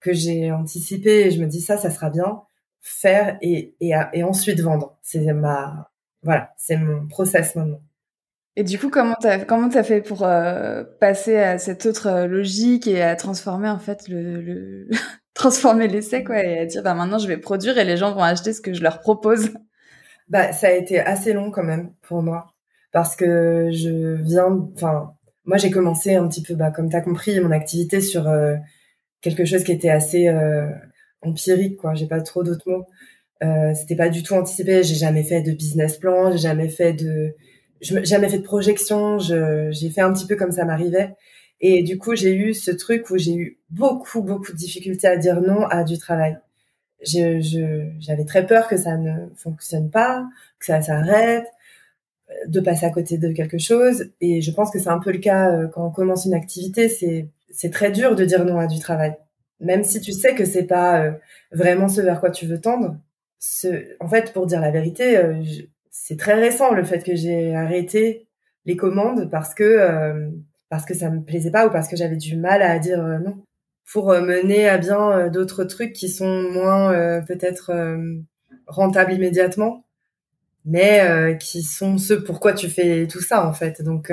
que 0.00 0.12
j'ai 0.12 0.52
anticipé 0.52 1.26
et 1.26 1.30
je 1.30 1.40
me 1.40 1.46
dis 1.46 1.60
ça, 1.60 1.76
ça 1.76 1.90
sera 1.90 2.10
bien, 2.10 2.42
faire 2.80 3.38
et, 3.42 3.74
et, 3.80 3.92
et 4.12 4.22
ensuite 4.22 4.60
vendre. 4.60 4.98
C'est 5.02 5.32
ma, 5.32 5.90
voilà, 6.22 6.52
c'est 6.56 6.76
mon 6.76 7.06
process 7.06 7.54
maintenant. 7.56 7.80
Et 8.56 8.64
du 8.64 8.78
coup, 8.78 8.88
comment 8.88 9.14
t'as 9.20 9.44
comment 9.44 9.68
t'as 9.68 9.82
fait 9.82 10.00
pour 10.00 10.22
euh, 10.24 10.82
passer 10.98 11.36
à 11.36 11.58
cette 11.58 11.84
autre 11.84 12.06
euh, 12.06 12.26
logique 12.26 12.86
et 12.86 13.02
à 13.02 13.14
transformer 13.14 13.68
en 13.68 13.78
fait 13.78 14.08
le, 14.08 14.40
le... 14.40 14.88
transformer 15.34 15.88
l'essai 15.88 16.24
quoi 16.24 16.42
et 16.42 16.60
à 16.60 16.66
dire 16.66 16.82
bah 16.82 16.94
maintenant 16.94 17.18
je 17.18 17.28
vais 17.28 17.36
produire 17.36 17.76
et 17.76 17.84
les 17.84 17.98
gens 17.98 18.14
vont 18.14 18.22
acheter 18.22 18.54
ce 18.54 18.62
que 18.62 18.72
je 18.72 18.82
leur 18.82 19.00
propose? 19.00 19.50
Bah 20.28 20.52
ça 20.52 20.68
a 20.68 20.70
été 20.72 20.98
assez 20.98 21.34
long 21.34 21.50
quand 21.50 21.62
même 21.64 21.92
pour 22.02 22.22
moi 22.22 22.54
parce 22.92 23.14
que 23.14 23.70
je 23.72 24.14
viens 24.22 24.66
enfin 24.74 25.14
moi 25.44 25.58
j'ai 25.58 25.70
commencé 25.70 26.14
un 26.14 26.26
petit 26.26 26.42
peu 26.42 26.54
bah 26.54 26.70
comme 26.70 26.88
t'as 26.88 27.02
compris 27.02 27.38
mon 27.40 27.50
activité 27.50 28.00
sur 28.00 28.26
euh, 28.26 28.56
quelque 29.34 29.44
chose 29.44 29.64
qui 29.64 29.72
était 29.72 29.90
assez 29.90 30.28
euh, 30.28 30.68
empirique, 31.22 31.76
quoi. 31.76 31.94
J'ai 31.94 32.06
pas 32.06 32.20
trop 32.20 32.44
d'autres 32.44 32.70
mots. 32.70 32.86
Euh, 33.42 33.74
c'était 33.74 33.96
pas 33.96 34.08
du 34.08 34.22
tout 34.22 34.34
anticipé. 34.34 34.82
J'ai 34.82 34.94
jamais 34.94 35.22
fait 35.22 35.42
de 35.42 35.52
business 35.52 35.98
plan. 35.98 36.30
J'ai 36.32 36.38
jamais 36.38 36.68
fait 36.68 36.92
de, 36.92 37.34
jamais 37.80 38.28
fait 38.28 38.38
de 38.38 38.44
projection. 38.44 39.18
j'ai 39.18 39.90
fait 39.90 40.00
un 40.00 40.12
petit 40.12 40.26
peu 40.26 40.36
comme 40.36 40.52
ça 40.52 40.64
m'arrivait. 40.64 41.14
Et 41.60 41.82
du 41.82 41.98
coup, 41.98 42.14
j'ai 42.14 42.34
eu 42.34 42.54
ce 42.54 42.70
truc 42.70 43.10
où 43.10 43.16
j'ai 43.16 43.34
eu 43.34 43.58
beaucoup, 43.70 44.22
beaucoup 44.22 44.52
de 44.52 44.56
difficultés 44.56 45.08
à 45.08 45.16
dire 45.16 45.40
non 45.40 45.66
à 45.66 45.84
du 45.84 45.98
travail. 45.98 46.38
J'avais 47.02 48.24
très 48.26 48.46
peur 48.46 48.68
que 48.68 48.76
ça 48.76 48.96
ne 48.96 49.28
fonctionne 49.36 49.90
pas, 49.90 50.24
que 50.58 50.66
ça 50.66 50.80
s'arrête, 50.82 51.46
de 52.46 52.60
passer 52.60 52.86
à 52.86 52.90
côté 52.90 53.18
de 53.18 53.32
quelque 53.32 53.58
chose. 53.58 54.10
Et 54.20 54.40
je 54.40 54.50
pense 54.50 54.70
que 54.70 54.78
c'est 54.78 54.88
un 54.88 54.98
peu 54.98 55.12
le 55.12 55.18
cas 55.18 55.50
euh, 55.50 55.68
quand 55.68 55.86
on 55.86 55.90
commence 55.90 56.24
une 56.26 56.34
activité. 56.34 56.88
C'est 56.88 57.28
c'est 57.56 57.70
très 57.70 57.90
dur 57.90 58.14
de 58.14 58.24
dire 58.24 58.44
non 58.44 58.58
à 58.58 58.66
du 58.66 58.78
travail. 58.78 59.16
Même 59.60 59.82
si 59.82 60.00
tu 60.00 60.12
sais 60.12 60.34
que 60.34 60.44
c'est 60.44 60.64
pas 60.64 61.02
euh, 61.02 61.12
vraiment 61.50 61.88
ce 61.88 62.02
vers 62.02 62.20
quoi 62.20 62.30
tu 62.30 62.46
veux 62.46 62.60
tendre. 62.60 62.98
Ce, 63.38 63.96
en 64.00 64.08
fait, 64.08 64.32
pour 64.32 64.46
dire 64.46 64.60
la 64.60 64.70
vérité, 64.70 65.16
euh, 65.16 65.42
c'est 65.90 66.18
très 66.18 66.34
récent 66.34 66.74
le 66.74 66.84
fait 66.84 67.02
que 67.02 67.16
j'ai 67.16 67.54
arrêté 67.54 68.26
les 68.66 68.76
commandes 68.76 69.30
parce 69.30 69.54
que 69.54 69.64
euh, 69.64 70.28
parce 70.68 70.84
que 70.84 70.94
ça 70.94 71.10
me 71.10 71.22
plaisait 71.22 71.50
pas 71.50 71.66
ou 71.66 71.70
parce 71.70 71.88
que 71.88 71.96
j'avais 71.96 72.16
du 72.16 72.36
mal 72.36 72.60
à 72.60 72.78
dire 72.78 73.02
non 73.02 73.38
pour 73.90 74.08
mener 74.08 74.68
à 74.68 74.78
bien 74.78 75.28
d'autres 75.28 75.64
trucs 75.64 75.92
qui 75.92 76.08
sont 76.08 76.42
moins 76.50 77.22
peut-être 77.22 77.72
rentables 78.66 79.12
immédiatement 79.12 79.84
mais 80.64 81.38
qui 81.38 81.62
sont 81.62 81.98
ceux 81.98 82.24
pourquoi 82.24 82.52
tu 82.52 82.68
fais 82.68 83.06
tout 83.06 83.20
ça 83.20 83.46
en 83.46 83.52
fait 83.52 83.80
donc 83.80 84.10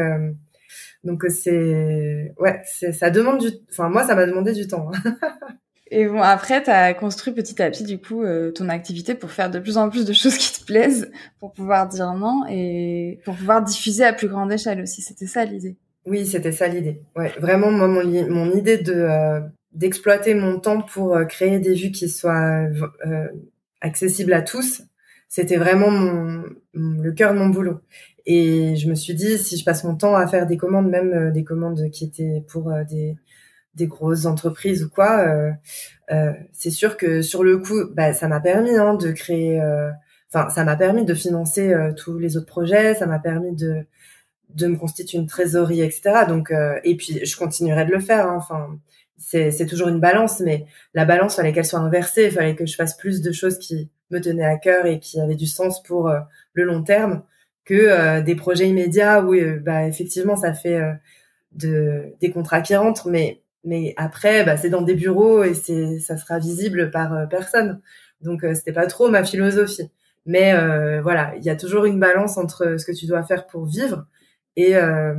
donc 1.03 1.25
c'est 1.29 2.33
ouais, 2.37 2.61
ça 2.63 3.09
demande 3.09 3.39
du 3.39 3.47
enfin 3.71 3.89
moi 3.89 4.03
ça 4.03 4.15
m'a 4.15 4.25
demandé 4.25 4.53
du 4.53 4.67
temps. 4.67 4.89
Hein. 4.93 5.15
Et 5.95 6.07
bon, 6.07 6.21
après, 6.21 6.63
tu 6.63 6.71
as 6.71 6.95
construit 6.95 7.33
petit 7.33 7.61
à 7.61 7.69
petit, 7.69 7.83
du 7.83 7.99
coup, 7.99 8.23
euh, 8.23 8.51
ton 8.51 8.67
activité 8.67 9.13
pour 9.13 9.29
faire 9.29 9.51
de 9.51 9.59
plus 9.59 9.77
en 9.77 9.91
plus 9.91 10.05
de 10.05 10.13
choses 10.13 10.37
qui 10.37 10.59
te 10.59 10.65
plaisent, 10.65 11.11
pour 11.39 11.53
pouvoir 11.53 11.87
dire 11.87 12.13
non 12.13 12.41
et 12.49 13.19
pour 13.23 13.35
pouvoir 13.35 13.63
diffuser 13.63 14.03
à 14.03 14.11
plus 14.11 14.27
grande 14.27 14.51
échelle 14.51 14.81
aussi. 14.81 15.03
C'était 15.03 15.27
ça 15.27 15.45
l'idée. 15.45 15.77
Oui, 16.07 16.25
c'était 16.25 16.51
ça 16.51 16.67
l'idée. 16.67 17.03
Ouais, 17.15 17.31
vraiment, 17.39 17.69
moi, 17.69 17.87
mon, 17.87 18.03
mon 18.03 18.51
idée 18.55 18.79
de 18.79 18.93
euh, 18.93 19.39
d'exploiter 19.73 20.33
mon 20.33 20.59
temps 20.59 20.81
pour 20.81 21.15
euh, 21.15 21.25
créer 21.25 21.59
des 21.59 21.75
vues 21.75 21.91
qui 21.91 22.09
soient 22.09 22.65
accessibles 23.79 24.33
à 24.33 24.41
tous, 24.41 24.81
c'était 25.33 25.57
vraiment 25.57 25.89
mon, 25.89 26.43
le 26.75 27.11
cœur 27.11 27.33
de 27.33 27.39
mon 27.39 27.47
boulot. 27.49 27.79
Et 28.27 28.75
je 28.75 28.87
me 28.87 28.93
suis 28.93 29.15
dit, 29.15 29.39
si 29.39 29.57
je 29.57 29.65
passe 29.65 29.83
mon 29.83 29.95
temps 29.95 30.15
à 30.15 30.27
faire 30.27 30.45
des 30.45 30.57
commandes, 30.57 30.91
même 30.91 31.31
des 31.31 31.43
commandes 31.43 31.89
qui 31.89 32.05
étaient 32.05 32.43
pour 32.47 32.71
des 32.87 33.15
des 33.73 33.87
grosses 33.87 34.27
entreprises 34.27 34.83
ou 34.83 34.89
quoi, 34.89 35.21
euh, 35.21 35.51
euh, 36.11 36.33
c'est 36.51 36.69
sûr 36.69 36.97
que 36.97 37.23
sur 37.23 37.43
le 37.43 37.57
coup, 37.57 37.85
bah, 37.95 38.13
ça 38.13 38.27
m'a 38.27 38.39
permis 38.39 38.75
hein, 38.77 38.93
de 38.93 39.11
créer, 39.11 39.59
euh, 39.59 39.89
enfin, 40.31 40.51
ça 40.51 40.63
m'a 40.63 40.75
permis 40.75 41.03
de 41.03 41.15
financer 41.15 41.73
tous 41.97 42.19
les 42.19 42.37
autres 42.37 42.45
projets, 42.45 42.93
ça 42.93 43.07
m'a 43.07 43.17
permis 43.17 43.55
de 43.55 43.87
de 44.49 44.67
me 44.67 44.77
constituer 44.77 45.17
une 45.17 45.25
trésorerie, 45.25 45.81
etc. 45.81 46.25
Donc, 46.27 46.53
et 46.83 46.95
puis 46.95 47.25
je 47.25 47.35
continuerai 47.35 47.85
de 47.85 47.91
le 47.91 47.99
faire. 47.99 48.27
Hein, 48.27 48.35
enfin, 48.37 48.77
c'est 49.17 49.49
c'est 49.49 49.65
toujours 49.65 49.87
une 49.87 49.99
balance, 49.99 50.41
mais 50.41 50.67
la 50.93 51.05
balance 51.05 51.37
fallait 51.37 51.53
qu'elle 51.53 51.65
soit 51.65 51.79
inversée, 51.79 52.25
il 52.25 52.31
fallait 52.31 52.55
que 52.55 52.67
je 52.67 52.75
fasse 52.75 52.95
plus 52.95 53.23
de 53.23 53.31
choses 53.31 53.57
qui 53.57 53.89
me 54.13 54.21
tenaient 54.21 54.45
à 54.45 54.57
cœur 54.57 54.85
et 54.85 54.99
qui 54.99 55.19
avaient 55.19 55.35
du 55.35 55.47
sens 55.47 55.83
pour 55.83 56.11
le 56.53 56.63
long 56.63 56.83
terme 56.83 57.23
que 57.65 58.21
des 58.21 58.35
projets 58.35 58.69
immédiats 58.69 59.23
où 59.23 59.33
bah 59.61 59.85
effectivement 59.87 60.35
ça 60.35 60.53
fait 60.53 60.79
de 61.53 62.13
des 62.21 62.31
contrats 62.31 62.61
qui 62.61 62.75
rentrent, 62.75 63.09
mais 63.09 63.43
après, 63.97 64.43
bah, 64.43 64.57
c'est 64.57 64.69
dans 64.69 64.81
des 64.81 64.95
bureaux 64.95 65.43
et 65.43 65.53
ça 65.53 66.17
sera 66.17 66.39
visible 66.39 66.91
par 66.91 67.13
euh, 67.13 67.25
personne. 67.25 67.81
Donc, 68.21 68.43
euh, 68.43 68.53
c'était 68.53 68.73
pas 68.73 68.87
trop 68.87 69.09
ma 69.09 69.23
philosophie. 69.23 69.89
Mais 70.25 70.53
euh, 70.53 71.01
voilà, 71.01 71.33
il 71.37 71.43
y 71.43 71.49
a 71.49 71.55
toujours 71.55 71.85
une 71.85 71.99
balance 71.99 72.37
entre 72.37 72.77
ce 72.77 72.85
que 72.85 72.91
tu 72.91 73.05
dois 73.05 73.23
faire 73.23 73.47
pour 73.47 73.65
vivre 73.65 74.05
et 74.55 74.75
euh, 74.75 75.13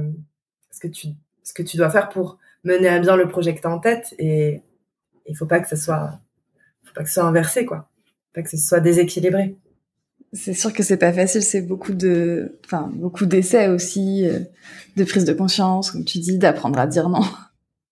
ce 0.71 0.79
que 0.81 1.63
tu 1.63 1.77
dois 1.77 1.91
faire 1.91 2.09
pour 2.09 2.39
mener 2.65 2.89
à 2.89 2.99
bien 2.99 3.17
le 3.17 3.29
projet 3.29 3.55
que 3.55 3.61
tu 3.61 3.67
as 3.67 3.71
en 3.71 3.81
tête. 3.81 4.15
Et 4.19 4.63
il 5.27 5.37
faut 5.37 5.47
pas 5.47 5.61
que 5.61 5.69
ce 5.69 5.77
soit, 5.77 6.21
faut 6.85 6.95
pas 6.95 7.03
que 7.03 7.09
ce 7.09 7.15
soit 7.15 7.25
inversé, 7.25 7.65
quoi. 7.67 7.89
Pas 8.35 8.43
que 8.43 8.51
ce 8.51 8.57
soit 8.57 8.81
déséquilibré. 8.81 9.57
C'est 10.33 10.55
sûr 10.55 10.73
que 10.73 10.83
c'est 10.83 10.97
pas 10.97 11.13
facile, 11.13 11.43
c'est 11.43 11.63
beaucoup 11.63 11.93
de, 11.93 12.59
enfin, 12.65 12.91
beaucoup 12.95 13.25
d'essais 13.25 13.69
aussi, 13.69 14.29
de 14.97 15.05
prise 15.05 15.25
de 15.25 15.33
conscience, 15.33 15.93
comme 15.93 16.05
tu 16.05 16.19
dis, 16.19 16.39
d'apprendre 16.39 16.79
à 16.79 16.89
dire 16.89 17.09
non. 17.09 17.23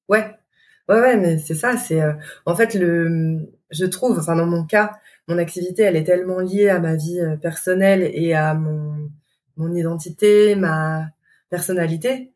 Ouais, 0.08 0.26
Ouais, 0.88 1.00
ouais, 1.00 1.16
mais 1.16 1.38
c'est 1.38 1.54
ça. 1.54 1.76
C'est 1.76 2.00
euh, 2.02 2.12
en 2.46 2.54
fait 2.56 2.74
le, 2.74 3.48
je 3.70 3.84
trouve, 3.86 4.18
enfin 4.18 4.36
dans 4.36 4.46
mon 4.46 4.64
cas, 4.64 4.92
mon 5.28 5.38
activité, 5.38 5.82
elle 5.82 5.96
est 5.96 6.04
tellement 6.04 6.40
liée 6.40 6.68
à 6.68 6.80
ma 6.80 6.96
vie 6.96 7.20
euh, 7.20 7.36
personnelle 7.36 8.10
et 8.12 8.34
à 8.34 8.54
mon 8.54 9.10
mon 9.56 9.74
identité, 9.74 10.54
ma 10.56 11.08
personnalité, 11.50 12.32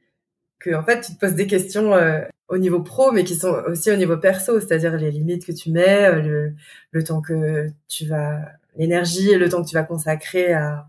que 0.61 0.75
en 0.75 0.85
fait 0.85 1.01
tu 1.03 1.15
te 1.15 1.19
poses 1.21 1.35
des 1.35 1.47
questions 1.47 1.95
euh, 1.95 2.23
au 2.49 2.59
niveau 2.59 2.81
pro, 2.83 3.13
mais 3.13 3.25
qui 3.25 3.35
sont 3.35 3.55
aussi 3.67 3.91
au 3.91 3.97
niveau 3.97 4.17
perso, 4.17 4.61
c'est-à-dire 4.61 4.97
les 4.97 5.11
limites 5.11 5.47
que 5.47 5.53
tu 5.53 5.71
mets, 5.71 6.21
le 6.23 6.55
le 6.93 7.05
temps 7.05 7.21
que 7.21 7.69
tu 7.89 8.07
vas, 8.07 8.41
l'énergie 8.77 9.31
et 9.31 9.39
le 9.39 9.49
temps 9.49 9.63
que 9.63 9.69
tu 9.69 9.75
vas 9.75 9.85
consacrer 9.85 10.53
à 10.53 10.89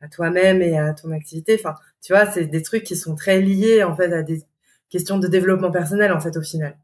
à 0.00 0.08
toi-même 0.08 0.62
et 0.62 0.78
à 0.78 0.92
ton 0.94 1.10
activité. 1.12 1.56
Enfin, 1.58 1.74
tu 2.02 2.12
vois, 2.12 2.26
c'est 2.30 2.46
des 2.46 2.62
trucs 2.62 2.84
qui 2.84 2.96
sont 2.96 3.14
très 3.14 3.40
liés 3.40 3.82
en 3.82 3.96
fait 3.96 4.12
à 4.12 4.22
des 4.22 4.42
questions 4.88 5.18
de 5.18 5.26
développement 5.28 5.70
personnel 5.70 6.12
en 6.12 6.20
fait 6.20 6.36
au 6.36 6.42
final. 6.42 6.76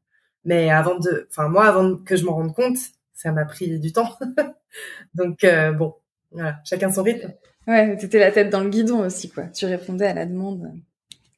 Mais 0.44 0.70
avant 0.70 0.98
de, 0.98 1.28
enfin 1.30 1.48
moi, 1.48 1.66
avant 1.66 1.96
que 1.96 2.16
je 2.16 2.24
m'en 2.24 2.35
rende 2.35 2.54
compte, 2.54 2.78
ça 3.14 3.32
m'a 3.32 3.44
pris 3.44 3.78
du 3.78 3.92
temps. 3.92 4.18
Donc 5.14 5.44
euh, 5.44 5.72
bon, 5.72 5.94
voilà, 6.30 6.58
chacun 6.64 6.90
son 6.92 7.02
rythme. 7.02 7.32
Ouais, 7.66 7.96
t'étais 7.96 8.18
la 8.18 8.32
tête 8.32 8.50
dans 8.50 8.61
le 8.61 8.70
guidon 8.70 9.04
aussi, 9.04 9.30
quoi. 9.30 9.44
Tu 9.44 9.66
répondais 9.66 10.06
à 10.06 10.14
la 10.14 10.26
demande. 10.26 10.72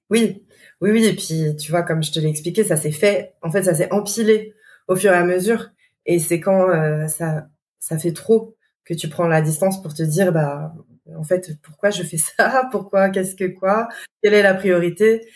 Oui, 0.09 0.43
oui, 0.81 0.91
oui. 0.91 1.05
Et 1.07 1.15
puis, 1.15 1.57
tu 1.57 1.71
vois, 1.71 1.83
comme 1.83 2.03
je 2.03 2.13
te 2.13 2.21
l'ai 2.21 2.29
expliqué, 2.29 2.65
ça 2.65 2.77
s'est 2.77 2.93
fait. 2.93 3.35
En 3.43 3.51
fait, 3.51 3.63
ça 3.65 3.75
s'est 3.75 3.93
empilé 3.93 4.55
au 4.89 4.97
fur 4.97 5.13
et 5.13 5.17
à 5.17 5.25
mesure. 5.25 5.71
Et 6.07 6.19
c'est 6.19 6.41
quand 6.41 6.69
euh, 6.71 7.09
ça, 7.09 7.49
ça 7.79 7.99
fait 7.99 8.13
trop 8.13 8.57
que 8.85 8.95
tu 8.95 9.09
prends 9.09 9.27
la 9.27 9.41
distance 9.43 9.83
pour 9.83 9.95
te 9.95 10.03
dire, 10.03 10.33
bah, 10.33 10.75
en 11.17 11.25
fait, 11.25 11.59
pourquoi 11.63 11.91
je 11.91 12.03
fais 12.03 12.17
ça? 12.37 12.69
Pourquoi? 12.71 13.11
Qu'est-ce 13.11 13.35
que 13.37 13.47
quoi? 13.47 13.89
Quelle 14.23 14.35
est 14.35 14.43
la 14.43 14.55
priorité? 14.55 15.27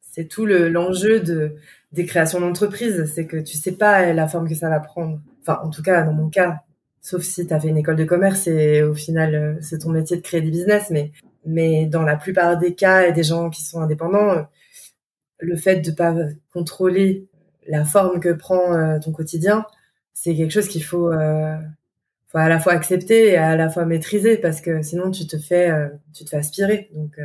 C'est 0.00 0.28
tout 0.28 0.46
le 0.46 0.68
l'enjeu 0.68 1.20
de 1.20 1.56
des 1.92 2.06
créations 2.06 2.40
d'entreprise, 2.40 3.10
c'est 3.14 3.26
que 3.26 3.36
tu 3.38 3.56
sais 3.56 3.72
pas 3.72 4.12
la 4.12 4.28
forme 4.28 4.48
que 4.48 4.54
ça 4.54 4.68
va 4.68 4.80
prendre. 4.80 5.20
Enfin, 5.42 5.60
en 5.62 5.70
tout 5.70 5.82
cas, 5.82 6.02
dans 6.02 6.12
mon 6.12 6.28
cas, 6.28 6.60
sauf 7.00 7.22
si 7.22 7.46
tu 7.46 7.54
as 7.54 7.60
fait 7.60 7.68
une 7.68 7.78
école 7.78 7.96
de 7.96 8.04
commerce 8.04 8.46
et 8.48 8.82
au 8.82 8.94
final, 8.94 9.34
euh, 9.34 9.54
c'est 9.60 9.78
ton 9.78 9.90
métier 9.90 10.16
de 10.16 10.22
créer 10.22 10.40
des 10.42 10.50
business, 10.50 10.88
mais, 10.90 11.12
mais 11.46 11.86
dans 11.86 12.02
la 12.02 12.16
plupart 12.16 12.58
des 12.58 12.74
cas 12.74 13.06
et 13.06 13.12
des 13.12 13.22
gens 13.22 13.50
qui 13.50 13.62
sont 13.62 13.80
indépendants, 13.80 14.46
le 15.38 15.56
fait 15.56 15.80
de 15.80 15.90
pas 15.90 16.14
contrôler 16.52 17.28
la 17.66 17.84
forme 17.84 18.20
que 18.20 18.32
prend 18.32 18.74
euh, 18.74 18.98
ton 18.98 19.12
quotidien, 19.12 19.66
c'est 20.12 20.34
quelque 20.34 20.52
chose 20.52 20.68
qu'il 20.68 20.84
faut, 20.84 21.10
faut 22.28 22.38
à 22.38 22.48
la 22.48 22.58
fois 22.58 22.72
accepter 22.72 23.32
et 23.32 23.36
à 23.36 23.56
la 23.56 23.68
fois 23.68 23.84
maîtriser 23.84 24.38
parce 24.38 24.60
que 24.60 24.80
sinon 24.82 25.10
tu 25.10 25.26
te 25.26 25.36
fais, 25.36 25.70
tu 26.14 26.24
te 26.24 26.30
fais 26.30 26.38
aspirer. 26.38 26.88
Donc, 26.94 27.18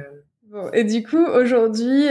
bon, 0.50 0.70
et 0.74 0.84
du 0.84 1.02
coup, 1.02 1.26
aujourd'hui, 1.26 2.10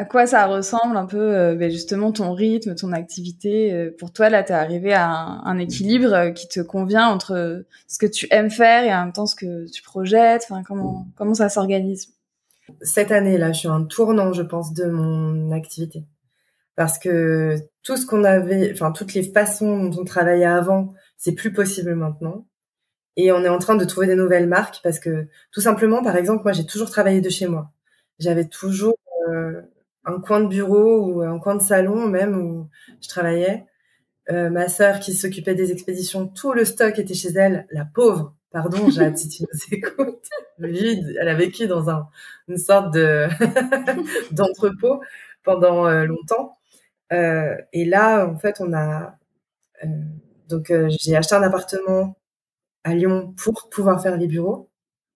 à 0.00 0.04
quoi 0.04 0.26
ça 0.26 0.46
ressemble 0.46 0.96
un 0.96 1.06
peu 1.06 1.18
euh, 1.18 1.54
ben 1.54 1.70
justement 1.70 2.12
ton 2.12 2.32
rythme, 2.32 2.74
ton 2.74 2.92
activité? 2.92 3.72
Euh, 3.72 3.94
Pour 3.98 4.12
toi, 4.12 4.30
là, 4.30 4.42
tu 4.42 4.52
arrivé 4.52 4.94
à 4.94 5.08
un, 5.08 5.58
équilibre 5.58 6.12
euh, 6.12 6.30
qui 6.30 6.48
te 6.48 6.60
convient 6.60 7.06
entre 7.06 7.64
ce 7.86 7.98
que 7.98 8.06
tu 8.06 8.26
aimes 8.30 8.50
faire 8.50 8.84
et 8.84 8.94
en 8.94 9.04
même 9.04 9.12
temps 9.12 9.26
ce 9.26 9.36
que 9.36 9.70
tu 9.70 9.82
projettes? 9.82 10.46
Enfin, 10.48 10.62
comment 10.62 11.06
comment 11.16 11.34
ça 11.34 11.48
s'organise? 11.48 12.14
Cette 12.82 13.12
année, 13.12 13.38
là, 13.38 13.52
je 13.52 13.60
suis 13.60 13.68
un 13.68 13.84
tournant, 13.84 14.32
je 14.32 14.42
pense, 14.42 14.72
de 14.74 14.86
mon 14.86 15.52
activité 15.52 16.04
parce 16.76 16.98
que 16.98 17.56
tout 17.82 17.96
ce 17.96 18.06
qu'on 18.06 18.24
avait, 18.24 18.72
enfin 18.72 18.90
toutes 18.92 19.12
les 19.12 19.22
façons 19.22 19.84
dont 19.84 20.00
on 20.00 20.04
travaillait 20.04 20.46
avant, 20.46 20.94
c'est 21.18 21.34
plus 21.34 21.52
possible 21.52 21.94
maintenant. 21.94 22.46
Et 23.16 23.32
on 23.32 23.44
est 23.44 23.48
en 23.50 23.58
train 23.58 23.76
de 23.76 23.84
trouver 23.84 24.06
des 24.06 24.14
nouvelles 24.16 24.48
marques 24.48 24.80
parce 24.82 24.98
que 24.98 25.28
tout 25.52 25.60
simplement, 25.60 26.02
par 26.02 26.16
exemple, 26.16 26.42
moi, 26.44 26.52
j'ai 26.52 26.64
toujours 26.64 26.90
travaillé 26.90 27.20
de 27.20 27.28
chez 27.28 27.46
moi. 27.46 27.70
J'avais 28.18 28.46
toujours 28.46 28.96
un 30.04 30.20
coin 30.20 30.40
de 30.40 30.48
bureau 30.48 31.06
ou 31.06 31.22
un 31.22 31.38
coin 31.38 31.54
de 31.54 31.62
salon 31.62 32.06
même 32.08 32.36
où 32.40 32.68
je 33.02 33.08
travaillais. 33.08 33.66
Euh, 34.30 34.48
ma 34.48 34.68
sœur 34.68 35.00
qui 35.00 35.14
s'occupait 35.14 35.54
des 35.54 35.72
expéditions, 35.72 36.28
tout 36.28 36.52
le 36.52 36.64
stock 36.64 36.98
était 36.98 37.14
chez 37.14 37.32
elle. 37.34 37.66
La 37.70 37.84
pauvre, 37.84 38.34
pardon, 38.50 38.90
Jade, 38.90 39.16
si 39.16 39.28
tu 39.28 39.42
nous 39.42 39.58
écoutes, 39.76 40.28
elle 40.58 41.28
a 41.28 41.34
vécu 41.34 41.66
dans 41.66 41.90
un, 41.90 42.08
une 42.48 42.58
sorte 42.58 42.92
de 42.94 43.26
d'entrepôt 44.34 45.00
pendant 45.42 45.86
euh, 45.86 46.04
longtemps. 46.04 46.58
Euh, 47.12 47.56
et 47.72 47.84
là, 47.84 48.26
en 48.26 48.38
fait, 48.38 48.56
on 48.60 48.72
a 48.72 49.18
euh, 49.84 49.88
donc 50.48 50.72
j'ai 50.88 51.16
acheté 51.16 51.34
un 51.34 51.42
appartement 51.42 52.16
à 52.84 52.94
Lyon 52.94 53.34
pour 53.36 53.68
pouvoir 53.70 54.02
faire 54.02 54.16
les 54.16 54.26
bureaux. 54.26 54.68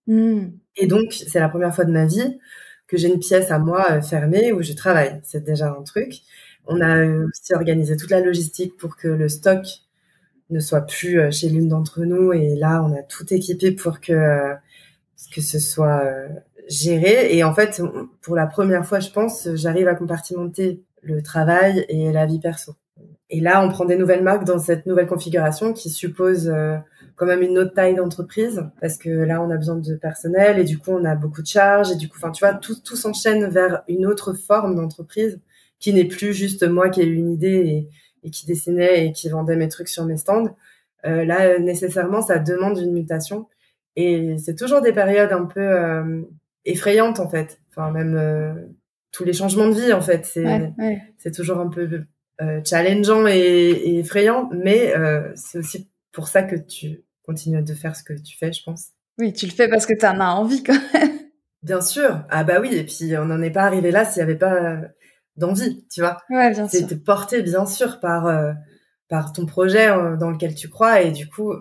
Mmh. 0.07 0.49
Et 0.77 0.87
donc, 0.87 1.13
c'est 1.13 1.41
la 1.41 1.49
première 1.49 1.75
fois 1.75 1.85
de 1.85 1.93
ma 1.93 2.07
vie 2.07 2.39
que 2.87 2.97
j'ai 2.97 3.09
une 3.09 3.19
pièce 3.19 3.51
à 3.51 3.59
moi 3.59 4.03
fermée 4.03 4.53
où 4.53 4.63
je 4.63 4.73
travaille. 4.75 5.21
C'est 5.25 5.45
déjà 5.45 5.71
un 5.71 5.83
truc. 5.83 6.21
On 6.67 6.81
a 6.81 7.07
aussi 7.07 7.55
organisé 7.55 7.97
toute 7.97 8.11
la 8.11 8.21
logistique 8.21 8.77
pour 8.77 8.97
que 8.97 9.09
le 9.09 9.29
stock 9.29 9.67
ne 10.55 10.61
soit 10.61 10.83
plus 10.83 11.21
euh, 11.21 11.31
chez 11.31 11.49
l'une 11.49 11.69
d'entre 11.69 12.05
nous. 12.05 12.33
Et 12.33 12.55
là, 12.55 12.83
on 12.83 12.95
a 12.95 13.03
tout 13.03 13.33
équipé 13.33 13.73
pour 13.73 14.01
que, 14.01 14.13
euh, 14.13 14.55
que 15.35 15.41
ce 15.41 15.59
soit 15.59 16.03
géré. 16.69 17.37
Et 17.37 17.45
en 17.45 17.55
fait, 17.55 17.83
pour 18.23 18.37
la 18.37 18.47
première 18.47 18.87
fois, 18.87 19.01
je 19.01 19.11
pense, 19.11 19.49
j'arrive 19.55 19.89
à 19.89 19.95
compartimenter 19.95 20.83
le 21.03 21.23
travail 21.23 21.85
et 21.89 22.13
la 22.13 22.25
vie 22.25 22.41
perso. 22.41 22.75
Et 23.31 23.41
là, 23.41 23.65
on 23.65 23.69
prend 23.69 23.85
des 23.85 23.97
nouvelles 23.97 24.23
marques 24.23 24.45
dans 24.45 24.59
cette 24.59 24.87
nouvelle 24.87 25.07
configuration 25.07 25.73
qui 25.73 25.91
suppose 25.91 26.53
quand 27.17 27.27
même 27.27 27.43
une 27.43 27.59
autre 27.59 27.75
taille 27.75 27.95
d'entreprise 27.95 28.63
parce 28.81 28.99
que 28.99 29.09
là 29.09 29.41
on 29.41 29.51
a 29.51 29.57
besoin 29.57 29.77
de 29.77 29.95
personnel 29.95 30.59
et 30.59 30.65
du 30.65 30.79
coup 30.79 30.91
on 30.91 31.05
a 31.05 31.15
beaucoup 31.15 31.43
de 31.43 31.47
charges 31.47 31.93
et 31.93 31.97
du 31.97 32.09
coup 32.09 32.17
enfin 32.19 32.33
tu 32.33 32.45
vois 32.45 32.55
tout 32.55 32.75
tout 32.83 32.97
s'enchaîne 32.97 33.49
vers 33.49 33.83
une 33.89 34.07
autre 34.07 34.33
forme 34.33 34.75
d'entreprise 34.75 35.41
qui 35.79 35.93
n'est 35.93 36.07
plus 36.07 36.33
juste 36.33 36.67
moi 36.67 36.89
qui 36.89 37.03
ai 37.03 37.05
eu 37.05 37.15
une 37.15 37.31
idée 37.31 37.49
et, 37.49 37.89
et, 38.25 38.31
qui 38.31 38.47
dessinait 38.47 39.07
et 39.07 39.13
qui 39.13 39.29
vendait 39.29 39.57
mes 39.57 39.69
trucs 39.69 39.89
sur 39.89 40.05
mes 40.05 40.17
stands 40.17 40.57
euh, 41.07 41.25
là 41.25 41.59
nécessairement 41.59 42.23
ça 42.23 42.39
demande 42.39 42.79
une 42.79 42.93
mutation 42.93 43.47
et 43.97 44.37
c'est 44.39 44.57
toujours 44.57 44.81
des 44.81 44.93
périodes 44.93 45.33
un 45.33 45.45
peu 45.45 45.61
euh, 45.61 46.23
effrayantes 46.65 47.21
en 47.21 47.29
fait 47.29 47.61
enfin 47.71 47.91
même 47.91 48.17
euh, 48.17 48.55
tous 49.13 49.25
les 49.25 49.33
changements 49.33 49.69
de 49.69 49.75
vie 49.75 49.93
en 49.93 50.01
fait 50.01 50.25
c'est 50.27 50.73
c'est 51.19 51.33
toujours 51.33 51.59
un 51.59 51.69
peu 51.69 52.05
challengeant 52.65 53.27
et, 53.29 53.37
et, 53.37 53.99
effrayant 54.01 54.51
mais 54.53 54.93
c'est 55.37 55.59
aussi 55.59 55.89
pour 56.11 56.29
ça 56.29 56.43
que 56.43 56.57
tu 56.57 57.05
continues 57.25 57.63
de 57.63 57.75
faire 57.75 57.97
ce 57.97 58.05
que 58.05 58.13
tu 58.13 58.37
fais, 58.37 58.53
je 58.53 58.63
pense. 58.63 58.89
Oui, 59.19 59.33
tu 59.33 59.47
le 59.47 59.53
fais 59.53 59.69
parce 59.69 59.87
que 59.87 59.95
tu 59.95 60.07
en 60.07 60.21
as 60.21 60.35
envie 60.35 60.63
quand 60.63 60.79
même. 60.93 61.19
Bien 61.63 61.81
sûr. 61.81 62.25
Ah 62.31 62.45
bah 62.45 62.61
oui, 62.61 62.75
et 62.75 62.85
puis 62.85 63.17
on 63.17 63.27
n'en 63.27 63.43
est 63.43 63.51
pas 63.51 63.63
arrivé 63.63 63.91
là 63.91 64.05
s'il 64.05 64.21
n'y 64.23 64.31
avait 64.31 64.39
pas 64.39 64.83
d'envie, 65.37 65.85
tu 65.91 66.01
vois. 66.01 66.19
Ouais, 66.31 66.51
bien 66.51 66.69
sûr. 66.69 66.87
Porté 67.05 67.43
bien 67.43 67.67
sûr 67.67 68.01
par 68.01 68.27
euh, 68.27 68.53
par 69.09 69.33
ton 69.33 69.47
projet 69.47 69.89
dans 70.19 70.31
lequel 70.31 70.55
tu 70.55 70.69
crois 70.69 71.03
et 71.03 71.11
du 71.11 71.29
coup 71.29 71.53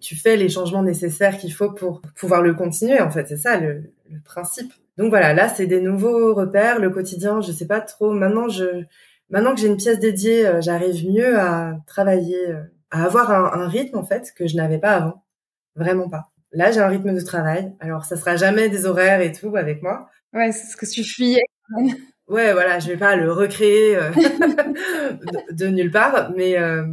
tu 0.00 0.16
fais 0.16 0.36
les 0.36 0.48
changements 0.48 0.82
nécessaires 0.82 1.36
qu'il 1.36 1.52
faut 1.52 1.72
pour 1.72 2.00
pouvoir 2.16 2.42
le 2.42 2.54
continuer 2.54 3.00
en 3.00 3.10
fait. 3.10 3.26
C'est 3.28 3.36
ça 3.36 3.58
le, 3.58 3.92
le, 4.10 4.20
principe. 4.24 4.72
Donc 4.96 5.10
voilà 5.10 5.32
là 5.32 5.48
c'est 5.48 5.66
des 5.66 5.80
nouveaux 5.80 6.34
repères 6.34 6.78
le 6.78 6.90
quotidien 6.90 7.40
je 7.40 7.52
sais 7.52 7.66
pas 7.66 7.80
trop. 7.80 8.12
Maintenant 8.12 8.48
je 8.48 8.84
maintenant 9.30 9.54
que 9.54 9.60
j'ai 9.60 9.68
une 9.68 9.76
pièce 9.76 9.98
dédiée 9.98 10.50
j'arrive 10.60 11.08
mieux 11.08 11.38
à 11.38 11.78
travailler 11.86 12.54
à 12.90 13.04
avoir 13.04 13.30
un, 13.30 13.62
un 13.62 13.68
rythme 13.68 13.98
en 13.98 14.04
fait 14.04 14.32
que 14.36 14.46
je 14.46 14.56
n'avais 14.56 14.78
pas 14.78 14.92
avant. 14.92 15.24
Vraiment 15.76 16.08
pas. 16.08 16.30
Là 16.52 16.72
j'ai 16.72 16.80
un 16.80 16.88
rythme 16.88 17.14
de 17.14 17.20
travail. 17.20 17.74
Alors 17.80 18.04
ça 18.04 18.16
sera 18.16 18.36
jamais 18.36 18.68
des 18.68 18.86
horaires 18.86 19.20
et 19.20 19.32
tout 19.32 19.56
avec 19.56 19.82
moi. 19.82 20.08
Ouais 20.32 20.52
c'est 20.52 20.66
ce 20.66 20.76
que 20.76 20.86
tu 20.86 21.04
fuyais 21.04 21.42
ouais, 22.30 22.52
voilà, 22.52 22.78
je 22.78 22.88
vais 22.88 22.96
pas 22.96 23.16
le 23.16 23.30
recréer 23.32 23.96
euh, 23.96 24.10
de, 25.52 25.66
nulle 25.66 25.90
part, 25.90 26.32
mais 26.36 26.58
euh, 26.58 26.84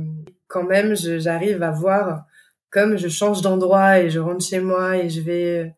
quand 0.48 0.64
même, 0.64 0.96
j'arrive 0.96 1.64
à 1.64 1.72
voir 1.72 2.26
comme 2.70 2.98
je 2.98 3.08
change 3.08 3.42
d'endroit 3.42 4.00
et 4.00 4.10
je 4.10 4.20
rentre 4.20 4.44
chez 4.44 4.60
moi 4.60 4.98
et 4.98 5.10
je 5.10 5.22
vais 5.22 5.74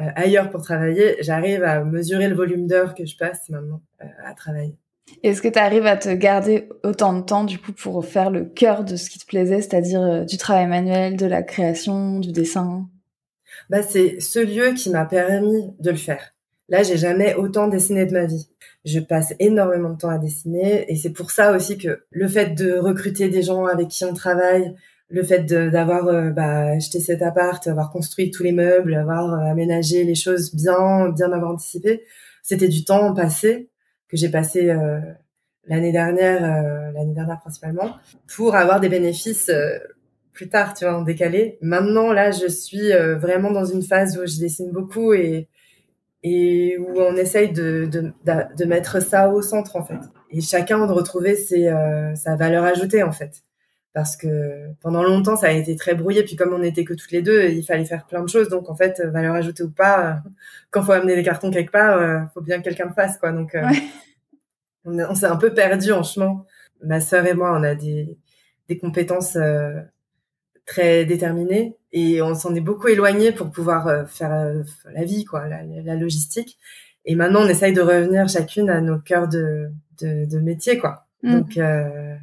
euh, 0.00 0.10
ailleurs 0.16 0.50
pour 0.50 0.62
travailler, 0.62 1.16
j'arrive 1.20 1.62
à 1.62 1.84
mesurer 1.84 2.28
le 2.28 2.34
volume 2.34 2.66
d'heures 2.66 2.94
que 2.94 3.06
je 3.06 3.16
passe 3.16 3.48
maintenant 3.50 3.82
à 4.24 4.34
travailler. 4.34 4.76
Est-ce 5.22 5.40
que 5.40 5.48
tu 5.48 5.58
arrives 5.58 5.86
à 5.86 5.96
te 5.96 6.10
garder 6.10 6.68
autant 6.82 7.14
de 7.14 7.22
temps 7.22 7.44
du 7.44 7.58
coup 7.58 7.72
pour 7.72 8.04
faire 8.04 8.30
le 8.30 8.44
cœur 8.44 8.84
de 8.84 8.96
ce 8.96 9.08
qui 9.08 9.18
te 9.18 9.26
plaisait, 9.26 9.62
c'est-à-dire 9.62 10.26
du 10.26 10.36
travail 10.36 10.66
manuel, 10.66 11.16
de 11.16 11.24
la 11.24 11.42
création, 11.42 12.18
du 12.18 12.32
dessin? 12.32 12.86
Bah 13.70 13.82
c'est 13.82 14.20
ce 14.20 14.38
lieu 14.38 14.74
qui 14.74 14.90
m'a 14.90 15.06
permis 15.06 15.72
de 15.78 15.90
le 15.90 15.96
faire. 15.96 16.34
Là, 16.68 16.82
j'ai 16.82 16.98
jamais 16.98 17.34
autant 17.34 17.68
dessiné 17.68 18.04
de 18.04 18.12
ma 18.12 18.26
vie. 18.26 18.48
Je 18.84 19.00
passe 19.00 19.34
énormément 19.38 19.90
de 19.90 19.98
temps 19.98 20.10
à 20.10 20.18
dessiner 20.18 20.90
et 20.90 20.96
c'est 20.96 21.12
pour 21.12 21.30
ça 21.30 21.54
aussi 21.56 21.78
que 21.78 22.04
le 22.10 22.28
fait 22.28 22.54
de 22.54 22.74
recruter 22.74 23.28
des 23.28 23.42
gens 23.42 23.64
avec 23.64 23.88
qui 23.88 24.04
on 24.04 24.14
travaille, 24.14 24.74
le 25.10 25.22
fait 25.22 25.44
d'avoir 25.44 26.08
euh, 26.08 26.30
bah, 26.30 26.72
acheté 26.72 27.00
cet 27.00 27.22
appart, 27.22 27.66
avoir 27.66 27.90
construit 27.90 28.30
tous 28.30 28.42
les 28.42 28.52
meubles, 28.52 28.94
avoir 28.94 29.32
euh, 29.32 29.50
aménagé 29.50 30.04
les 30.04 30.14
choses 30.14 30.54
bien, 30.54 31.08
bien 31.08 31.32
avoir 31.32 31.52
anticipé, 31.52 32.04
c'était 32.42 32.68
du 32.68 32.84
temps 32.84 33.14
passé 33.14 33.70
que 34.08 34.16
j'ai 34.16 34.30
passé 34.30 34.68
euh, 34.68 35.00
l'année 35.66 35.92
dernière, 35.92 36.40
l'année 36.92 37.12
dernière 37.12 37.40
principalement, 37.40 37.96
pour 38.34 38.54
avoir 38.54 38.80
des 38.80 38.88
bénéfices 38.88 39.50
plus 40.32 40.48
tard, 40.48 40.72
tu 40.72 40.86
vois, 40.86 40.96
en 40.96 41.02
décalé. 41.02 41.58
Maintenant, 41.60 42.10
là, 42.10 42.30
je 42.30 42.46
suis 42.46 42.90
vraiment 43.18 43.50
dans 43.50 43.66
une 43.66 43.82
phase 43.82 44.16
où 44.16 44.26
je 44.26 44.40
dessine 44.40 44.70
beaucoup 44.70 45.12
et 45.12 45.46
et 46.22 46.76
où 46.78 47.00
on 47.00 47.16
essaye 47.16 47.52
de, 47.52 47.86
de, 47.86 48.12
de, 48.24 48.64
mettre 48.64 49.00
ça 49.00 49.28
au 49.28 49.42
centre 49.42 49.76
en 49.76 49.84
fait. 49.84 49.98
Et 50.30 50.40
chacun 50.40 50.84
de 50.86 50.92
retrouver 50.92 51.36
ses, 51.36 51.68
euh, 51.68 52.14
sa 52.16 52.36
valeur 52.36 52.64
ajoutée 52.64 53.02
en 53.02 53.12
fait. 53.12 53.44
Parce 53.92 54.16
que 54.16 54.72
pendant 54.80 55.02
longtemps 55.02 55.36
ça 55.36 55.46
a 55.48 55.52
été 55.52 55.76
très 55.76 55.94
brouillé, 55.94 56.24
puis 56.24 56.36
comme 56.36 56.52
on 56.52 56.58
n'était 56.58 56.84
que 56.84 56.94
toutes 56.94 57.12
les 57.12 57.22
deux, 57.22 57.48
il 57.50 57.64
fallait 57.64 57.84
faire 57.84 58.06
plein 58.06 58.22
de 58.22 58.28
choses. 58.28 58.48
Donc 58.48 58.68
en 58.68 58.74
fait, 58.74 59.00
valeur 59.00 59.34
ajoutée 59.34 59.62
ou 59.62 59.70
pas, 59.70 60.06
euh, 60.06 60.14
quand 60.70 60.82
faut 60.82 60.92
amener 60.92 61.14
des 61.14 61.22
cartons 61.22 61.50
quelque 61.50 61.72
part, 61.72 61.96
euh, 61.98 62.20
faut 62.34 62.40
bien 62.40 62.58
que 62.58 62.64
quelqu'un 62.64 62.86
le 62.86 62.92
fasse 62.92 63.18
quoi. 63.18 63.32
Donc 63.32 63.54
euh, 63.54 63.62
on, 64.84 64.98
on 64.98 65.14
s'est 65.14 65.26
un 65.26 65.36
peu 65.36 65.54
perdu 65.54 65.92
en 65.92 66.02
chemin. 66.02 66.44
Ma 66.82 67.00
sœur 67.00 67.26
et 67.26 67.34
moi, 67.34 67.56
on 67.58 67.62
a 67.64 67.74
des, 67.74 68.18
des 68.68 68.78
compétences 68.78 69.36
très 70.64 71.04
déterminées 71.04 71.77
et 71.92 72.20
on 72.22 72.34
s'en 72.34 72.54
est 72.54 72.60
beaucoup 72.60 72.88
éloigné 72.88 73.32
pour 73.32 73.50
pouvoir 73.50 73.88
euh, 73.88 74.04
faire 74.04 74.32
euh, 74.32 74.62
la 74.92 75.04
vie, 75.04 75.24
quoi, 75.24 75.46
la, 75.48 75.94
logistique. 75.94 76.58
Et 77.04 77.14
maintenant, 77.14 77.42
on 77.42 77.48
essaye 77.48 77.72
de 77.72 77.80
revenir 77.80 78.28
chacune 78.28 78.68
à 78.68 78.80
nos 78.80 78.98
cœurs 78.98 79.28
de, 79.28 79.70
de, 80.00 80.26
de 80.26 80.38
métier, 80.38 80.78
quoi. 80.78 81.06
Mm. 81.22 81.38
Donc 81.38 81.56
euh, 81.56 82.14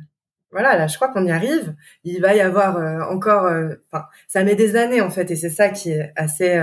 voilà, 0.51 0.77
là, 0.77 0.87
je 0.87 0.95
crois 0.95 1.09
qu'on 1.09 1.25
y 1.25 1.31
arrive. 1.31 1.73
Il 2.03 2.21
va 2.21 2.35
y 2.35 2.41
avoir 2.41 3.09
encore, 3.11 3.51
enfin, 3.91 4.05
ça 4.27 4.43
met 4.43 4.55
des 4.55 4.75
années 4.75 5.01
en 5.01 5.09
fait, 5.09 5.29
et 5.31 5.35
c'est 5.35 5.49
ça 5.49 5.69
qui 5.69 5.91
est 5.91 6.13
assez 6.15 6.57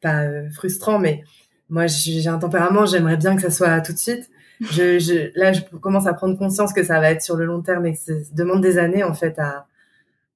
pas 0.00 0.48
frustrant, 0.50 1.00
mais 1.00 1.24
moi, 1.68 1.88
j'ai 1.88 2.28
un 2.28 2.38
tempérament, 2.38 2.86
j'aimerais 2.86 3.16
bien 3.16 3.34
que 3.34 3.42
ça 3.42 3.50
soit 3.50 3.80
tout 3.80 3.92
de 3.92 3.98
suite. 3.98 4.30
Je, 4.60 5.00
je, 5.00 5.36
là, 5.36 5.52
je 5.52 5.62
commence 5.62 6.06
à 6.06 6.14
prendre 6.14 6.38
conscience 6.38 6.72
que 6.72 6.84
ça 6.84 7.00
va 7.00 7.10
être 7.10 7.22
sur 7.22 7.34
le 7.34 7.44
long 7.44 7.60
terme 7.60 7.86
et 7.86 7.94
que 7.94 7.98
ça 7.98 8.12
demande 8.32 8.60
des 8.60 8.78
années 8.78 9.02
en 9.02 9.14
fait 9.14 9.36
à, 9.40 9.66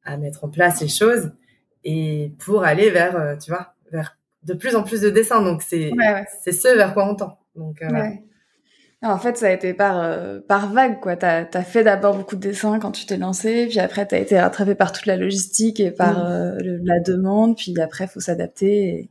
à 0.05 0.17
mettre 0.17 0.45
en 0.45 0.49
place 0.49 0.81
les 0.81 0.89
choses 0.89 1.31
et 1.89 2.33
pour 2.39 2.65
aller 2.65 2.91
vers, 2.91 3.17
euh, 3.17 3.37
tu 3.37 3.51
vois, 3.51 3.75
vers 3.91 4.19
de 4.43 4.53
plus 4.53 4.77
en 4.77 4.83
plus 4.83 5.01
de 5.01 5.09
dessins. 5.09 5.43
Donc 5.43 5.63
c'est 5.63 5.91
c'est 6.43 6.53
ce 6.53 6.69
vers 6.77 6.93
quoi 6.93 7.09
on 7.09 7.15
tend. 7.15 7.39
Donc 7.57 7.81
euh, 7.81 8.11
En 9.03 9.19
fait, 9.19 9.39
ça 9.39 9.47
a 9.47 9.51
été 9.51 9.73
par 9.73 10.03
euh, 10.03 10.39
par 10.47 10.71
vague 10.71 11.01
quoi. 11.01 11.17
T'as 11.17 11.47
as 11.51 11.63
fait 11.63 11.85
d'abord 11.85 12.15
beaucoup 12.15 12.37
de 12.37 12.43
dessins 12.43 12.79
quand 12.79 12.93
tu 12.93 13.07
t'es 13.07 13.17
lancé, 13.17 13.67
puis 13.69 13.81
après 13.81 14.07
t'as 14.07 14.19
été 14.19 14.39
rattrapé 14.39 14.75
par 14.75 14.93
toute 14.93 15.07
la 15.07 15.17
logistique 15.17 15.81
et 15.81 15.91
par 15.91 16.29
mm. 16.29 16.81
la 16.85 17.01
demande, 17.01 17.57
puis 17.57 17.75
après 17.81 18.07
faut 18.07 18.21
s'adapter. 18.21 19.09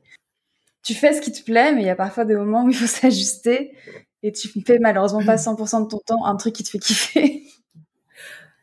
Tu 0.83 0.93
fais 0.93 1.13
ce 1.13 1.21
qui 1.21 1.31
te 1.31 1.43
plaît, 1.43 1.73
mais 1.73 1.81
il 1.81 1.87
y 1.87 1.89
a 1.89 1.95
parfois 1.95 2.25
des 2.25 2.35
moments 2.35 2.63
où 2.63 2.69
il 2.69 2.75
faut 2.75 2.85
s'ajuster 3.01 3.73
et 4.21 4.31
tu 4.31 4.49
fais 4.65 4.77
malheureusement 4.79 5.25
pas 5.25 5.35
100% 5.35 5.85
de 5.85 5.89
ton 5.89 5.99
temps 6.05 6.25
un 6.25 6.35
truc 6.35 6.53
qui 6.53 6.63
te 6.63 6.69
fait 6.69 6.79
kiffer. 6.79 7.43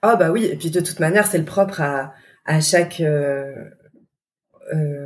Ah 0.03 0.17
bah 0.17 0.31
oui, 0.31 0.45
et 0.45 0.57
puis 0.57 0.71
de 0.71 0.81
toute 0.81 1.01
manière 1.01 1.27
c'est 1.27 1.39
le 1.39 1.45
propre 1.45 1.81
à 1.81 2.15
à 2.45 2.61
chaque 2.61 3.01
euh, 3.01 3.55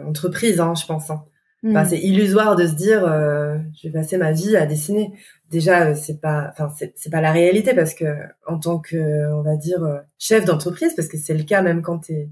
entreprise, 0.04 0.60
hein, 0.60 0.74
je 0.74 0.86
pense. 0.86 1.10
Hein. 1.10 1.24
Enfin, 1.66 1.82
mm. 1.82 1.88
c'est 1.88 1.98
illusoire 1.98 2.54
de 2.54 2.66
se 2.66 2.74
dire 2.74 3.04
euh, 3.04 3.58
je 3.74 3.88
vais 3.88 3.92
passer 3.92 4.16
ma 4.16 4.32
vie 4.32 4.56
à 4.56 4.66
dessiner. 4.66 5.12
Déjà, 5.50 5.88
euh, 5.88 5.94
c'est 5.94 6.20
pas, 6.20 6.52
enfin, 6.52 6.72
c'est 6.94 7.10
pas 7.10 7.20
la 7.20 7.32
réalité 7.32 7.74
parce 7.74 7.94
que 7.94 8.04
en 8.46 8.58
tant 8.58 8.78
que, 8.78 9.32
on 9.32 9.42
va 9.42 9.56
dire, 9.56 9.80
chef 10.18 10.44
d'entreprise, 10.44 10.94
parce 10.94 11.08
que 11.08 11.18
c'est 11.18 11.34
le 11.34 11.44
cas 11.44 11.62
même 11.62 11.82
quand 11.82 11.98
t'es 12.00 12.30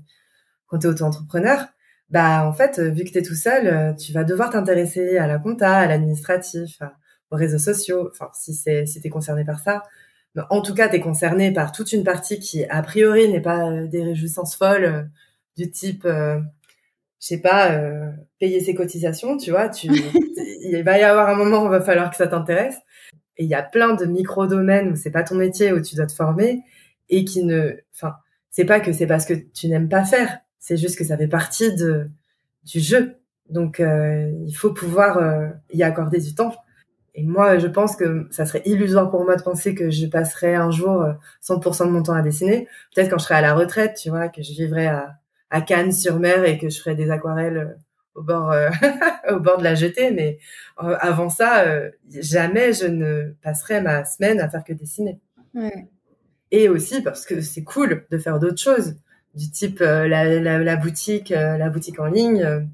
quand 0.69 0.79
t'es 0.79 0.89
auto-entrepreneur, 0.89 1.67
bah 2.11 2.47
en 2.47 2.53
fait, 2.53 2.81
vu 2.81 3.05
que 3.05 3.11
t'es 3.11 3.23
tout 3.23 3.35
seul, 3.35 3.97
tu 3.97 4.13
vas 4.13 4.25
devoir 4.25 4.51
t'intéresser 4.51 5.19
à 5.19 5.27
la 5.27 5.39
compta, 5.39 5.77
à 5.77 5.87
l'administratif, 5.87 6.81
aux 7.31 7.37
réseaux 7.37 7.59
sociaux. 7.59 8.09
Enfin, 8.13 8.31
si 8.35 8.55
c'est 8.55 8.87
si 8.87 9.01
t'es 9.01 9.09
concerné 9.11 9.45
par 9.45 9.61
ça, 9.61 9.83
mais 10.35 10.43
en 10.51 10.63
tout 10.63 10.75
cas, 10.75 10.89
t'es 10.89 11.01
concerné 11.01 11.53
par 11.53 11.73
toute 11.73 11.93
une 11.93 12.05
partie 12.05 12.39
qui 12.39 12.65
a 12.67 12.83
priori 12.83 13.29
n'est 13.29 13.41
pas 13.41 13.71
des 13.87 14.03
réjouissances 14.05 14.57
folles 14.57 15.11
du 15.57 15.71
type 15.71 16.07
je 17.21 17.29
sais 17.29 17.41
pas, 17.41 17.73
euh, 17.73 18.11
payer 18.39 18.61
ses 18.61 18.75
cotisations, 18.75 19.37
tu 19.37 19.51
vois, 19.51 19.69
tu, 19.69 19.89
il 20.63 20.83
va 20.83 20.99
y 20.99 21.03
avoir 21.03 21.29
un 21.29 21.35
moment 21.35 21.63
où 21.63 21.67
il 21.67 21.71
va 21.71 21.81
falloir 21.81 22.11
que 22.11 22.17
ça 22.17 22.27
t'intéresse. 22.27 22.77
Et 23.39 23.45
il 23.45 23.51
y 23.51 23.55
a 23.55 23.63
plein 23.63 23.95
de 23.95 24.07
micro-domaines 24.07 24.93
où 24.93 24.97
c'est 24.97 25.11
pas 25.11 25.23
ton 25.23 25.35
métier, 25.35 25.73
où 25.73 25.81
tu 25.81 25.95
dois 25.95 26.07
te 26.07 26.13
former 26.13 26.63
et 27.09 27.25
qui 27.25 27.45
ne, 27.45 27.77
enfin, 27.95 28.15
c'est 28.51 28.65
pas 28.65 28.81
que 28.81 28.93
c'est 28.93 29.07
parce 29.07 29.27
que 29.27 29.35
tu 29.35 29.69
n'aimes 29.69 29.89
pas 29.89 30.05
faire, 30.05 30.39
c'est 30.59 30.77
juste 30.77 30.99
que 30.99 31.05
ça 31.05 31.17
fait 31.17 31.29
partie 31.29 31.75
de, 31.75 32.09
du 32.65 32.81
jeu. 32.81 33.17
Donc, 33.49 33.81
euh, 33.81 34.33
il 34.47 34.55
faut 34.55 34.73
pouvoir 34.73 35.19
euh, 35.19 35.49
y 35.73 35.83
accorder 35.83 36.21
du 36.21 36.35
temps. 36.35 36.55
Et 37.15 37.23
moi, 37.23 37.59
je 37.59 37.67
pense 37.67 37.97
que 37.97 38.27
ça 38.31 38.45
serait 38.45 38.63
illusoire 38.67 39.11
pour 39.11 39.25
moi 39.25 39.37
de 39.37 39.43
penser 39.43 39.75
que 39.75 39.91
je 39.91 40.07
passerais 40.07 40.55
un 40.55 40.71
jour 40.71 41.07
100% 41.43 41.87
de 41.87 41.91
mon 41.91 42.03
temps 42.03 42.13
à 42.13 42.21
dessiner. 42.21 42.69
Peut-être 42.95 43.09
quand 43.09 43.19
je 43.19 43.25
serai 43.25 43.37
à 43.37 43.41
la 43.41 43.55
retraite, 43.55 43.99
tu 44.03 44.11
vois, 44.11 44.29
que 44.29 44.43
je 44.43 44.53
vivrai 44.53 44.87
à 44.87 45.17
à 45.51 45.61
Cannes 45.61 45.93
sur 45.93 46.19
mer 46.19 46.45
et 46.45 46.59
que 46.59 46.69
je 46.69 46.79
ferais 46.79 46.95
des 46.95 47.11
aquarelles 47.11 47.57
euh, 47.57 47.75
au 48.15 48.23
bord 48.23 48.51
euh, 48.51 48.69
au 49.31 49.41
bord 49.41 49.59
de 49.59 49.65
la 49.65 49.75
jetée. 49.75 50.11
Mais 50.11 50.39
euh, 50.83 50.97
avant 51.01 51.29
ça 51.29 51.65
jamais 52.11 52.73
je 52.73 52.87
ne 52.87 53.35
passerais 53.43 53.83
ma 53.83 54.05
semaine 54.05 54.41
à 54.41 54.49
faire 54.49 54.65
que 54.65 54.73
dessiner. 54.73 55.21
Et 56.51 56.69
aussi 56.69 57.03
parce 57.03 57.25
que 57.27 57.41
c'est 57.41 57.65
cool 57.65 58.07
de 58.11 58.19
faire 58.19 58.39
d'autres 58.39 58.61
choses 58.61 58.97
du 59.35 59.51
type 59.51 59.81
la, 59.81 60.07
la, 60.07 60.59
la, 60.59 60.77
boutique 60.77 61.31
la 61.31 61.69
boutique 61.69 62.01
en 62.01 62.07
ligne 62.07 62.69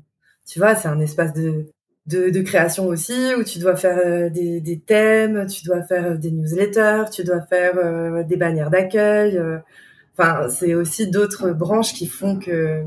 tu 0.47 0.59
vois 0.61 0.77
c'est 0.77 0.89
un 0.89 1.01
espace 1.01 1.33
de, 1.33 1.67
de, 2.07 2.31
de 2.31 2.41
création 2.41 2.87
aussi 2.87 3.35
où 3.37 3.43
tu 3.43 3.59
dois 3.59 3.75
faire 3.75 4.31
des, 4.31 4.61
des 4.61 4.79
thèmes 4.79 5.47
tu 5.47 5.65
dois 5.65 5.83
faire 5.83 6.19
des 6.19 6.31
newsletters 6.31 7.05
tu 7.11 7.25
dois 7.25 7.41
faire 7.41 8.25
des 8.25 8.37
bannières 8.37 8.71
d'accueil 8.71 9.41
Enfin, 10.17 10.49
c'est 10.49 10.75
aussi 10.75 11.09
d'autres 11.11 11.51
branches 11.51 11.95
qui 11.95 12.07
font 12.07 12.39
que 12.39 12.83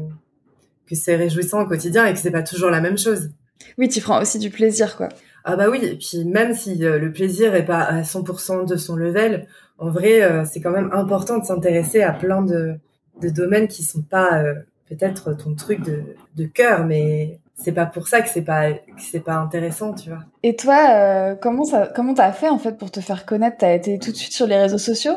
que 0.88 0.96
c'est 0.96 1.16
réjouissant 1.16 1.62
au 1.62 1.66
quotidien 1.66 2.06
et 2.06 2.14
que 2.14 2.20
c'est 2.20 2.32
pas 2.32 2.44
toujours 2.44 2.70
la 2.70 2.82
même 2.82 2.98
chose. 2.98 3.32
Oui, 3.78 3.90
tu 3.90 4.02
prends 4.02 4.22
aussi 4.22 4.40
du 4.40 4.50
plaisir, 4.50 4.96
quoi. 4.96 5.10
Ah 5.44 5.56
bah 5.56 5.70
oui, 5.70 5.80
et 5.84 5.96
puis 5.96 6.26
même 6.26 6.56
si 6.56 6.84
euh, 6.84 6.98
le 6.98 7.12
plaisir 7.12 7.54
est 7.56 7.66
pas 7.66 7.82
à 7.82 8.02
100% 8.02 8.68
de 8.68 8.76
son 8.76 8.96
level, 8.96 9.48
en 9.78 9.90
vrai, 9.90 10.24
euh, 10.24 10.44
c'est 10.46 10.60
quand 10.60 10.72
même 10.72 10.90
important 10.92 11.38
de 11.38 11.46
s'intéresser 11.46 12.02
à 12.02 12.14
plein 12.14 12.42
de, 12.42 12.76
de 13.22 13.30
domaines 13.30 13.68
qui 13.68 13.84
sont 13.84 14.02
pas 14.02 14.42
euh, 14.42 14.56
peut-être 14.90 15.34
ton 15.34 15.54
truc 15.54 15.82
de, 15.82 16.02
de 16.36 16.46
cœur, 16.46 16.86
mais 16.86 17.40
c'est 17.54 17.72
pas 17.72 17.86
pour 17.86 18.08
ça 18.08 18.22
que 18.22 18.30
c'est 18.30 18.42
pas 18.42 18.74
que 18.74 18.80
c'est 18.98 19.20
pas 19.20 19.36
intéressant, 19.36 19.94
tu 19.94 20.10
vois. 20.10 20.24
Et 20.44 20.56
toi, 20.56 21.36
comment 21.36 21.64
ça, 21.64 21.92
comment 21.96 22.14
t'as 22.14 22.32
fait 22.32 22.50
en 22.50 22.58
fait 22.58 22.78
pour 22.78 22.92
te 22.92 23.00
faire 23.00 23.26
connaître? 23.26 23.58
T'as 23.60 23.74
été 23.74 23.98
tout 24.00 24.12
de 24.12 24.18
suite 24.18 24.34
sur 24.34 24.48
les 24.48 24.58
réseaux 24.58 24.78
sociaux? 24.78 25.16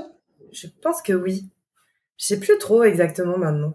Je 0.53 0.67
pense 0.83 1.03
que 1.03 1.13
oui. 1.13 1.49
Je 2.19 2.27
sais 2.27 2.41
plus 2.41 2.59
trop 2.59 2.83
exactement 2.85 3.39
maintenant. 3.39 3.75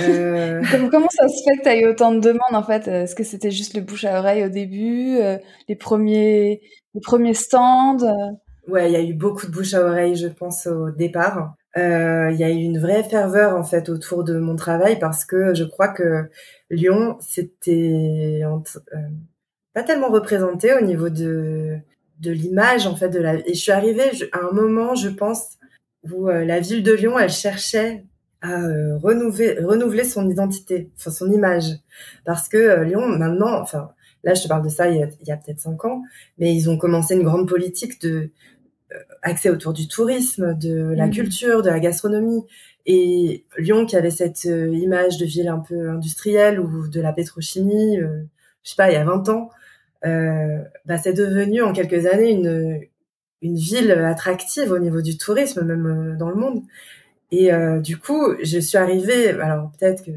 Euh... 0.00 0.62
comment, 0.90 1.08
ça 1.10 1.28
se 1.28 1.42
fait 1.44 1.56
que 1.58 1.62
tu 1.62 1.68
as 1.68 1.76
eu 1.78 1.86
autant 1.86 2.12
de 2.12 2.20
demandes 2.20 2.40
en 2.54 2.62
fait? 2.62 2.88
Est-ce 2.88 3.14
que 3.14 3.24
c'était 3.24 3.50
juste 3.50 3.74
le 3.74 3.80
bouche 3.82 4.04
à 4.04 4.18
oreille 4.18 4.44
au 4.44 4.48
début, 4.48 5.18
euh, 5.18 5.38
les 5.68 5.76
premiers 5.76 6.62
les 6.94 7.00
premiers 7.00 7.34
stands 7.34 7.98
Ouais, 8.68 8.88
il 8.90 8.92
y 8.92 8.96
a 8.96 9.02
eu 9.02 9.12
beaucoup 9.14 9.46
de 9.46 9.52
bouche 9.52 9.74
à 9.74 9.84
oreille, 9.84 10.16
je 10.16 10.26
pense 10.28 10.66
au 10.66 10.90
départ. 10.90 11.54
euh, 11.76 12.30
il 12.32 12.38
y 12.38 12.44
a 12.44 12.50
eu 12.50 12.54
une 12.54 12.78
vraie 12.78 13.02
ferveur 13.04 13.56
en 13.56 13.64
fait 13.64 13.88
autour 13.88 14.24
de 14.24 14.38
mon 14.38 14.56
travail 14.56 14.98
parce 14.98 15.24
que 15.24 15.54
je 15.54 15.64
crois 15.64 15.88
que 15.88 16.30
Lyon 16.70 17.16
c'était 17.20 18.42
euh, 18.44 18.98
pas 19.74 19.82
tellement 19.82 20.08
représenté 20.10 20.72
au 20.74 20.80
niveau 20.80 21.08
de 21.10 21.76
de 22.20 22.30
l'image 22.30 22.86
en 22.86 22.94
fait 22.96 23.08
de 23.08 23.18
la 23.18 23.34
et 23.34 23.54
je 23.54 23.60
suis 23.60 23.72
arrivée 23.72 24.10
à 24.32 24.38
un 24.46 24.52
moment 24.52 24.94
je 24.94 25.08
pense 25.08 25.58
où 26.10 26.28
euh, 26.28 26.44
la 26.44 26.60
ville 26.60 26.82
de 26.82 26.92
Lyon 26.92 27.18
elle 27.18 27.30
cherchait 27.30 28.04
à 28.40 28.58
renouveler 29.02 29.58
renouveler 29.62 30.04
son 30.04 30.28
identité 30.28 30.90
enfin 30.96 31.10
son 31.10 31.32
image 31.32 31.64
parce 32.26 32.48
que 32.48 32.82
Lyon 32.82 33.06
maintenant 33.06 33.58
enfin 33.60 33.90
là 34.22 34.34
je 34.34 34.42
te 34.42 34.48
parle 34.48 34.64
de 34.64 34.68
ça 34.68 34.90
il 34.90 34.98
y 34.98 35.02
a, 35.02 35.08
il 35.22 35.28
y 35.28 35.32
a 35.32 35.36
peut-être 35.38 35.60
cinq 35.60 35.84
ans 35.86 36.02
mais 36.36 36.54
ils 36.54 36.68
ont 36.68 36.76
commencé 36.76 37.14
une 37.14 37.22
grande 37.22 37.48
politique 37.48 38.02
de 38.02 38.30
accès 39.22 39.50
autour 39.50 39.72
du 39.72 39.88
tourisme, 39.88 40.56
de 40.56 40.92
la 40.94 41.06
mmh. 41.06 41.10
culture, 41.10 41.62
de 41.62 41.70
la 41.70 41.80
gastronomie. 41.80 42.44
Et 42.86 43.46
Lyon, 43.58 43.86
qui 43.86 43.96
avait 43.96 44.10
cette 44.10 44.46
euh, 44.46 44.74
image 44.74 45.16
de 45.16 45.24
ville 45.24 45.48
un 45.48 45.60
peu 45.60 45.88
industrielle 45.88 46.60
ou 46.60 46.88
de 46.88 47.00
la 47.00 47.12
pétrochimie, 47.12 47.98
euh, 47.98 48.24
je 48.62 48.70
sais 48.70 48.76
pas, 48.76 48.90
il 48.90 48.94
y 48.94 48.96
a 48.96 49.04
20 49.04 49.28
ans, 49.30 49.50
euh, 50.04 50.58
bah, 50.84 50.98
c'est 50.98 51.14
devenu 51.14 51.62
en 51.62 51.72
quelques 51.72 52.06
années 52.06 52.30
une, 52.30 52.80
une 53.44 53.56
ville 53.56 53.92
attractive 53.92 54.72
au 54.72 54.78
niveau 54.78 55.00
du 55.02 55.16
tourisme, 55.16 55.62
même 55.62 55.86
euh, 55.86 56.16
dans 56.16 56.30
le 56.30 56.36
monde. 56.36 56.62
Et 57.30 57.50
du 57.82 57.98
coup, 57.98 58.34
je 58.42 58.60
suis 58.60 58.78
arrivée, 58.78 59.30
alors 59.30 59.72
peut-être 59.72 60.04
que 60.04 60.12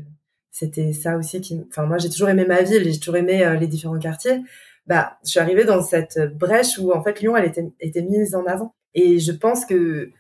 c'était 0.51 0.93
ça 0.93 1.17
aussi 1.17 1.41
qui... 1.41 1.65
Enfin, 1.67 1.88
moi, 1.88 1.97
j'ai 1.97 2.09
toujours 2.09 2.30
aimé 2.30 2.45
ma 2.45 2.61
ville, 2.61 2.84
j'ai 2.84 2.99
toujours 2.99 3.15
aimé 3.15 3.57
les 3.59 3.65
différents 3.65 3.97
quartiers. 3.97 4.43
Bah, 4.86 5.17
je 5.25 5.32
suis 5.32 5.39
arrivée 5.39 5.65
dans 5.65 5.82
cette 5.82 6.19
brèche 6.38 6.78
où, 6.78 6.91
en 6.91 7.01
fait, 7.03 7.19
Lyon, 7.19 7.36
elle 7.36 7.51
était, 7.80 8.01
mise 8.03 8.36
en 8.36 8.45
avant. 8.45 8.75
Et 8.93 9.17
je 9.17 9.32
pense 9.32 9.65
que 9.65 10.11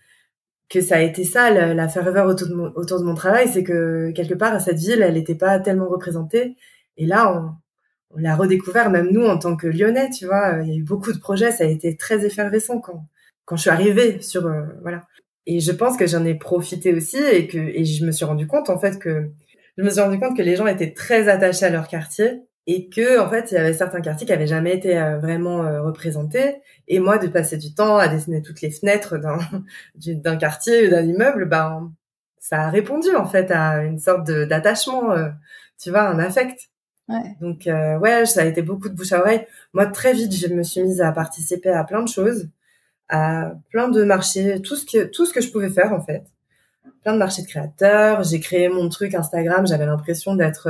que 0.69 0.81
ça 0.81 0.95
a 0.97 1.01
été 1.01 1.23
ça 1.23 1.51
la, 1.51 1.87
ferveur 1.87 2.25
autour 2.27 2.47
de 2.49 2.53
mon, 2.53 2.71
autour 2.75 2.99
de 2.99 3.05
mon 3.05 3.15
travail, 3.15 3.47
c'est 3.47 3.63
que 3.63 4.11
quelque 4.11 4.33
part 4.33 4.59
cette 4.59 4.79
ville, 4.79 5.01
elle 5.01 5.13
n'était 5.13 5.35
pas 5.35 5.59
tellement 5.59 5.87
représentée. 5.87 6.57
Et 6.97 7.05
là, 7.05 7.55
on, 8.11 8.19
l'a 8.19 8.35
redécouvert, 8.35 8.89
même 8.89 9.09
nous 9.11 9.25
en 9.25 9.37
tant 9.37 9.55
que 9.55 9.67
Lyonnais, 9.67 10.09
tu 10.09 10.25
vois. 10.25 10.59
Il 10.63 10.69
y 10.69 10.73
a 10.73 10.75
eu 10.75 10.83
beaucoup 10.83 11.13
de 11.13 11.19
projets, 11.19 11.51
ça 11.51 11.63
a 11.63 11.67
été 11.67 11.95
très 11.97 12.25
effervescent 12.25 12.79
quand 12.79 13.05
quand 13.45 13.55
je 13.55 13.61
suis 13.61 13.69
arrivée 13.69 14.21
sur 14.21 14.45
euh, 14.47 14.63
voilà. 14.81 15.07
Et 15.45 15.61
je 15.61 15.71
pense 15.71 15.97
que 15.97 16.07
j'en 16.07 16.25
ai 16.25 16.35
profité 16.35 16.93
aussi 16.93 17.17
et 17.17 17.47
que 17.47 17.57
et 17.57 17.85
je 17.85 18.05
me 18.05 18.11
suis 18.11 18.25
rendu 18.25 18.47
compte 18.47 18.69
en 18.69 18.77
fait 18.77 18.99
que 18.99 19.29
je 19.77 19.83
me 19.83 19.89
suis 19.89 20.01
rendu 20.01 20.19
compte 20.19 20.35
que 20.35 20.41
les 20.41 20.55
gens 20.55 20.67
étaient 20.67 20.93
très 20.93 21.29
attachés 21.29 21.65
à 21.65 21.69
leur 21.69 21.87
quartier 21.87 22.41
et 22.67 22.89
que 22.89 23.19
en 23.19 23.29
fait 23.29 23.51
il 23.51 23.55
y 23.55 23.57
avait 23.57 23.73
certains 23.73 24.01
quartiers 24.01 24.27
qui 24.27 24.33
avaient 24.33 24.47
jamais 24.47 24.75
été 24.75 24.97
euh, 24.97 25.17
vraiment 25.17 25.63
euh, 25.63 25.81
représentés 25.81 26.61
et 26.87 26.99
moi 26.99 27.17
de 27.17 27.27
passer 27.27 27.57
du 27.57 27.73
temps 27.73 27.97
à 27.97 28.09
dessiner 28.09 28.41
toutes 28.41 28.61
les 28.61 28.71
fenêtres 28.71 29.17
d'un 29.17 29.39
d'un 29.95 30.35
quartier 30.35 30.87
ou 30.87 30.89
d'un 30.91 31.05
immeuble 31.05 31.45
ben 31.47 31.93
ça 32.39 32.63
a 32.63 32.69
répondu 32.69 33.15
en 33.15 33.25
fait 33.25 33.51
à 33.51 33.83
une 33.83 33.99
sorte 33.99 34.29
d'attachement 34.29 35.11
euh, 35.13 35.29
tu 35.79 35.89
vois 35.89 36.09
un 36.09 36.19
affect 36.19 36.69
ouais. 37.09 37.35
donc 37.41 37.63
ouais 38.01 38.25
ça 38.25 38.41
a 38.41 38.45
été 38.45 38.61
beaucoup 38.61 38.89
de 38.89 38.93
bouche 38.95 39.13
à 39.13 39.21
oreille 39.21 39.45
moi 39.73 39.85
très 39.87 40.13
vite 40.13 40.33
je 40.33 40.47
me 40.47 40.63
suis 40.63 40.81
mise 40.83 41.01
à 41.01 41.11
participer 41.11 41.69
à 41.69 41.83
plein 41.83 42.03
de 42.03 42.09
choses 42.09 42.49
à 43.09 43.53
plein 43.69 43.89
de 43.89 44.03
marchés 44.03 44.61
tout 44.61 44.75
ce 44.75 44.85
que 44.85 45.05
tout 45.05 45.25
ce 45.25 45.33
que 45.33 45.41
je 45.41 45.51
pouvais 45.51 45.69
faire 45.69 45.93
en 45.93 46.01
fait 46.01 46.23
plein 47.03 47.13
de 47.13 47.19
marchés 47.19 47.41
de 47.41 47.47
créateurs 47.47 48.23
j'ai 48.23 48.39
créé 48.39 48.69
mon 48.69 48.89
truc 48.89 49.13
Instagram 49.15 49.65
j'avais 49.65 49.85
l'impression 49.85 50.35
d'être 50.35 50.69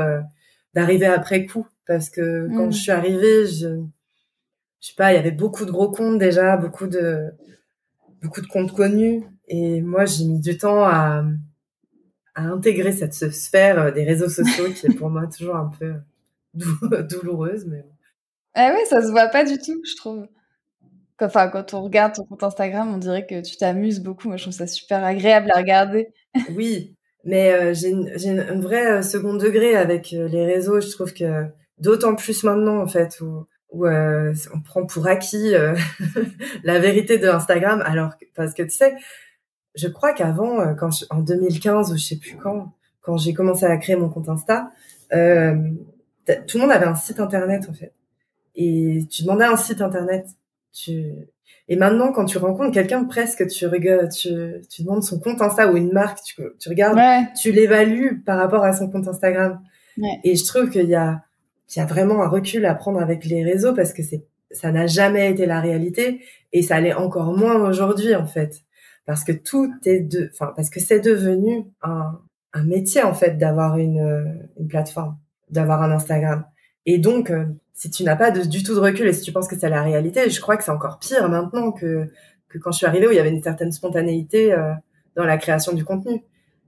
d'arriver 0.73 1.07
après 1.07 1.45
coup 1.45 1.67
parce 1.87 2.09
que 2.09 2.47
quand 2.55 2.67
mm. 2.67 2.71
je 2.71 2.77
suis 2.77 2.91
arrivée, 2.91 3.45
je, 3.47 3.81
je 4.81 4.87
sais 4.87 4.93
pas, 4.95 5.11
il 5.11 5.15
y 5.15 5.19
avait 5.19 5.31
beaucoup 5.31 5.65
de 5.65 5.71
gros 5.71 5.89
comptes 5.89 6.19
déjà, 6.19 6.57
beaucoup 6.57 6.87
de, 6.87 7.31
beaucoup 8.21 8.41
de 8.41 8.47
comptes 8.47 8.73
connus. 8.73 9.23
Et 9.47 9.81
moi, 9.81 10.05
j'ai 10.05 10.25
mis 10.25 10.41
du 10.41 10.57
temps 10.57 10.83
à, 10.83 11.23
à 12.35 12.41
intégrer 12.43 12.91
cette 12.91 13.13
sphère 13.13 13.93
des 13.93 14.03
réseaux 14.03 14.29
sociaux 14.29 14.65
qui 14.75 14.87
est 14.87 14.93
pour 14.93 15.09
moi 15.09 15.25
toujours 15.27 15.55
un 15.55 15.71
peu 15.79 15.93
douloureuse. 17.09 17.65
Mais... 17.65 17.85
Ah 18.53 18.71
ouais, 18.71 18.85
ça 18.85 19.01
se 19.01 19.11
voit 19.11 19.27
pas 19.27 19.43
du 19.43 19.57
tout, 19.57 19.81
je 19.83 19.95
trouve. 19.95 20.27
Enfin, 21.19 21.47
quand 21.47 21.73
on 21.73 21.81
regarde 21.81 22.13
ton 22.13 22.25
compte 22.25 22.43
Instagram, 22.43 22.93
on 22.93 22.97
dirait 22.97 23.25
que 23.25 23.41
tu 23.41 23.57
t'amuses 23.57 23.99
beaucoup. 24.01 24.27
Moi, 24.27 24.37
je 24.37 24.43
trouve 24.43 24.53
ça 24.53 24.67
super 24.67 25.03
agréable 25.03 25.51
à 25.53 25.57
regarder. 25.57 26.09
Oui, 26.55 26.95
mais 27.23 27.51
euh, 27.51 27.73
j'ai 27.73 27.89
une, 27.89 28.11
une, 28.23 28.39
un 28.39 28.59
vrai 28.59 28.85
euh, 28.85 29.01
second 29.01 29.33
degré 29.33 29.75
avec 29.75 30.13
euh, 30.13 30.27
les 30.27 30.45
réseaux. 30.45 30.79
Je 30.79 30.91
trouve 30.91 31.13
que 31.13 31.47
D'autant 31.79 32.15
plus 32.15 32.43
maintenant, 32.43 32.81
en 32.81 32.87
fait, 32.87 33.21
où, 33.21 33.45
où 33.69 33.85
euh, 33.85 34.33
on 34.53 34.61
prend 34.61 34.85
pour 34.85 35.07
acquis 35.07 35.53
euh, 35.53 35.75
la 36.63 36.79
vérité 36.79 37.19
de 37.19 37.27
Instagram. 37.27 37.83
Alors, 37.85 38.13
parce 38.35 38.53
que 38.53 38.63
tu 38.63 38.71
sais, 38.71 38.95
je 39.75 39.87
crois 39.87 40.13
qu'avant, 40.13 40.73
quand 40.75 40.89
en 41.11 41.19
2015 41.19 41.91
ou 41.91 41.97
je 41.97 42.03
sais 42.03 42.17
plus 42.17 42.35
quand, 42.37 42.73
quand 43.01 43.17
j'ai 43.17 43.33
commencé 43.33 43.65
à 43.65 43.77
créer 43.77 43.95
mon 43.95 44.09
compte 44.09 44.27
Insta, 44.27 44.71
euh, 45.13 45.55
tout 46.47 46.57
le 46.57 46.63
monde 46.63 46.71
avait 46.71 46.85
un 46.85 46.95
site 46.95 47.19
internet 47.19 47.67
en 47.69 47.73
fait. 47.73 47.93
Et 48.55 49.05
tu 49.09 49.23
demandais 49.23 49.45
un 49.45 49.57
site 49.57 49.81
internet. 49.81 50.27
Tu... 50.73 51.13
Et 51.69 51.75
maintenant, 51.75 52.11
quand 52.11 52.25
tu 52.25 52.37
rencontres 52.37 52.73
quelqu'un, 52.73 53.03
presque 53.03 53.47
tu 53.47 53.67
regardes, 53.67 54.09
tu, 54.11 54.29
tu 54.69 54.83
demandes 54.83 55.03
son 55.03 55.19
compte 55.19 55.41
Insta 55.41 55.71
ou 55.71 55.77
une 55.77 55.91
marque, 55.91 56.19
tu, 56.23 56.35
tu 56.59 56.69
regardes, 56.69 56.99
tu 57.39 57.51
l'évalues 57.51 58.21
par 58.25 58.37
rapport 58.37 58.63
à 58.63 58.73
son 58.73 58.89
compte 58.89 59.07
Instagram. 59.07 59.61
Ouais. 59.97 60.19
Et 60.23 60.35
je 60.35 60.45
trouve 60.45 60.69
qu'il 60.69 60.89
y 60.89 60.95
a 60.95 61.21
il 61.75 61.79
y 61.79 61.81
a 61.81 61.85
vraiment 61.85 62.23
un 62.23 62.29
recul 62.29 62.65
à 62.65 62.75
prendre 62.75 63.01
avec 63.01 63.25
les 63.25 63.43
réseaux 63.43 63.73
parce 63.73 63.93
que 63.93 64.01
c'est 64.01 64.25
ça 64.51 64.71
n'a 64.71 64.87
jamais 64.87 65.29
été 65.29 65.45
la 65.45 65.59
réalité 65.59 66.21
et 66.53 66.61
ça 66.61 66.79
l'est 66.79 66.93
encore 66.93 67.35
moins 67.35 67.55
aujourd'hui 67.67 68.15
en 68.15 68.25
fait 68.25 68.63
parce 69.05 69.25
que 69.25 69.33
tout 69.33 69.69
est 69.85 69.99
de 69.99 70.29
enfin 70.31 70.53
parce 70.55 70.69
que 70.69 70.79
c'est 70.79 71.01
devenu 71.01 71.65
un, 71.81 72.17
un 72.53 72.63
métier 72.63 73.03
en 73.03 73.13
fait 73.13 73.37
d'avoir 73.37 73.77
une, 73.77 74.47
une 74.57 74.67
plateforme 74.67 75.17
d'avoir 75.49 75.81
un 75.81 75.91
Instagram 75.91 76.45
et 76.85 76.97
donc 76.97 77.31
euh, 77.31 77.45
si 77.73 77.89
tu 77.89 78.03
n'as 78.03 78.15
pas 78.15 78.31
de, 78.31 78.43
du 78.43 78.63
tout 78.63 78.75
de 78.75 78.79
recul 78.79 79.07
et 79.07 79.13
si 79.13 79.21
tu 79.21 79.31
penses 79.31 79.47
que 79.47 79.57
c'est 79.57 79.69
la 79.69 79.83
réalité 79.83 80.29
je 80.29 80.41
crois 80.41 80.57
que 80.57 80.63
c'est 80.63 80.71
encore 80.71 80.99
pire 80.99 81.29
maintenant 81.29 81.71
que 81.71 82.09
que 82.49 82.57
quand 82.57 82.71
je 82.71 82.77
suis 82.77 82.85
arrivée 82.85 83.07
où 83.07 83.11
il 83.11 83.17
y 83.17 83.19
avait 83.19 83.29
une 83.29 83.43
certaine 83.43 83.71
spontanéité 83.71 84.53
euh, 84.53 84.73
dans 85.15 85.25
la 85.25 85.37
création 85.37 85.73
du 85.73 85.83
contenu 85.83 86.23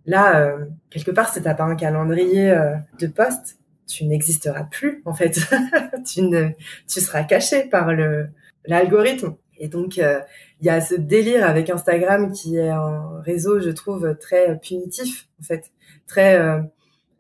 là 0.06 0.40
euh, 0.40 0.66
quelque 0.90 1.12
part 1.12 1.34
si 1.34 1.42
t'as 1.42 1.54
pas 1.54 1.64
un 1.64 1.76
calendrier 1.76 2.54
de 3.00 3.08
posts 3.08 3.60
tu 3.90 4.06
n'existeras 4.06 4.64
plus 4.64 5.02
en 5.06 5.14
fait. 5.14 5.40
tu 6.06 6.22
ne, 6.22 6.50
tu 6.88 7.02
seras 7.02 7.24
caché 7.24 7.66
par 7.66 7.94
le 7.94 8.30
l'algorithme. 8.66 9.36
Et 9.58 9.68
donc 9.68 9.98
euh, 9.98 10.22
il 10.62 10.68
y 10.68 10.70
a 10.70 10.80
ce 10.80 10.96
délire 10.96 11.46
avec 11.46 11.70
Instagram 11.70 12.32
qui 12.32 12.58
est 12.58 12.70
un 12.70 13.20
réseau, 13.22 13.60
je 13.60 13.72
trouve, 13.72 14.16
très 14.18 14.58
punitif 14.60 15.28
en 15.42 15.44
fait, 15.44 15.72
très 16.08 16.40
euh, 16.40 16.62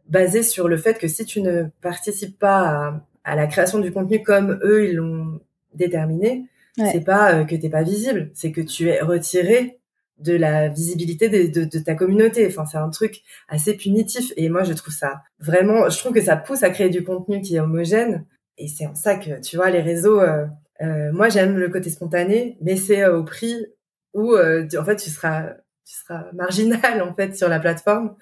basé 0.10 0.44
sur 0.44 0.68
le 0.68 0.78
fait 0.78 0.98
que 0.98 1.08
si 1.08 1.26
tu 1.26 1.42
ne 1.42 1.66
participes 1.82 2.38
pas 2.38 2.60
à, 2.68 3.06
à 3.24 3.36
la 3.36 3.48
création 3.48 3.80
du 3.80 3.92
contenu 3.92 4.22
comme 4.24 4.60
eux 4.64 4.90
ils 4.90 4.96
l'ont 4.96 5.40
déterminé, 5.74 6.46
c'est 6.78 7.04
pas 7.04 7.34
euh, 7.34 7.44
que 7.46 7.56
t'es 7.56 7.70
pas 7.70 7.84
visible, 7.84 8.32
c'est 8.34 8.52
que 8.52 8.62
tu 8.62 8.88
es 8.88 9.02
retiré 9.02 9.80
de 10.20 10.34
la 10.36 10.68
visibilité 10.68 11.30
de, 11.30 11.64
de, 11.64 11.80
ta 11.80 11.96
communauté. 11.96 12.46
Enfin, 12.48 12.66
c'est 12.66 12.78
un 12.78 12.90
truc 12.90 13.22
assez 13.48 13.76
punitif. 13.76 14.34
Et 14.38 14.50
moi, 14.50 14.64
je 14.64 14.74
trouve 14.74 14.94
ça 14.94 15.22
vraiment, 15.40 15.90
je 15.90 15.98
trouve 15.98 16.14
que 16.14 16.22
ça 16.22 16.36
pousse 16.36 16.64
à 16.64 16.70
créer 16.70 16.90
du 16.90 17.04
contenu 17.04 17.42
qui 17.42 17.56
est 17.56 17.60
homogène. 17.60 18.26
Et 18.58 18.68
c'est 18.68 18.86
en 18.86 18.96
ça 18.96 19.16
que, 19.16 19.40
tu 19.40 19.56
vois, 19.56 19.70
les 19.70 19.82
réseaux, 19.82 20.20
euh, 20.20 20.46
euh, 20.82 21.12
moi, 21.14 21.30
j'aime 21.30 21.58
le 21.58 21.70
côté 21.70 21.90
spontané, 21.90 22.58
mais 22.62 22.76
c'est 22.76 23.04
euh, 23.04 23.18
au 23.18 23.24
prix 23.24 23.66
où, 24.14 24.36
en 24.36 24.86
fait, 24.86 24.96
tu 24.98 25.10
seras, 25.10 25.54
tu 25.86 25.96
seras 25.96 26.26
marginal, 26.34 27.02
en 27.10 27.14
fait, 27.16 27.36
sur 27.36 27.48
la 27.48 27.60
plateforme. 27.60 28.16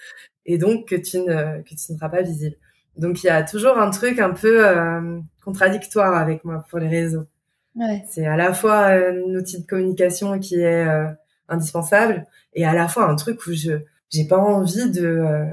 Et 0.48 0.58
donc, 0.58 0.88
que 0.88 0.96
tu 0.96 1.20
ne, 1.20 1.62
que 1.62 1.70
tu 1.70 1.92
ne 1.92 1.98
seras 1.98 2.10
pas 2.10 2.22
visible. 2.22 2.56
Donc, 2.98 3.24
il 3.24 3.28
y 3.28 3.30
a 3.30 3.44
toujours 3.44 3.78
un 3.78 3.92
truc 3.92 4.20
un 4.20 4.32
peu 4.32 4.66
contradictoire 5.44 6.16
avec 6.18 6.44
moi 6.44 6.66
pour 6.70 6.80
les 6.80 6.88
réseaux. 6.88 7.26
Ouais. 7.76 8.04
C'est 8.10 8.26
à 8.26 8.36
la 8.36 8.54
fois 8.54 8.88
un 8.88 9.36
outil 9.36 9.62
de 9.62 9.68
communication 9.68 10.40
qui 10.40 10.56
est 10.62 10.88
indispensable 11.50 12.26
et 12.54 12.66
à 12.66 12.74
la 12.74 12.88
fois 12.88 13.10
un 13.10 13.16
truc 13.16 13.46
où 13.48 13.54
je 13.54 13.72
j'ai 14.10 14.26
pas 14.26 14.38
envie 14.38 14.90
de 14.90 15.06
euh, 15.06 15.46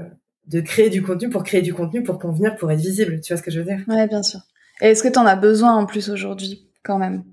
de 0.47 0.61
créer 0.61 0.89
du 0.89 1.01
contenu 1.01 1.29
pour 1.29 1.43
créer 1.43 1.61
du 1.61 1.73
contenu 1.73 2.03
pour 2.03 2.19
convenir 2.19 2.55
pour 2.55 2.71
être 2.71 2.79
visible 2.79 3.19
tu 3.21 3.33
vois 3.33 3.37
ce 3.37 3.43
que 3.43 3.51
je 3.51 3.59
veux 3.59 3.65
dire? 3.65 3.83
Ouais 3.87 4.07
bien 4.07 4.23
sûr 4.23 4.41
et 4.81 4.87
est-ce 4.87 5.03
que 5.03 5.07
tu 5.07 5.19
en 5.19 5.25
as 5.25 5.35
besoin 5.35 5.73
en 5.73 5.85
plus 5.85 6.09
aujourd'hui 6.09 6.69
quand 6.83 6.97
même? 6.97 7.23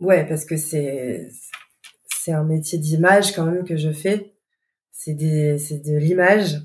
Ouais 0.00 0.26
parce 0.26 0.44
que 0.44 0.56
c'est 0.56 1.30
c'est 2.08 2.32
un 2.32 2.44
métier 2.44 2.78
d'image 2.78 3.34
quand 3.34 3.46
même 3.46 3.64
que 3.64 3.76
je 3.76 3.90
fais 3.90 4.33
c'est 5.04 5.58
c'est 5.58 5.84
de 5.84 5.96
l'image 5.96 6.62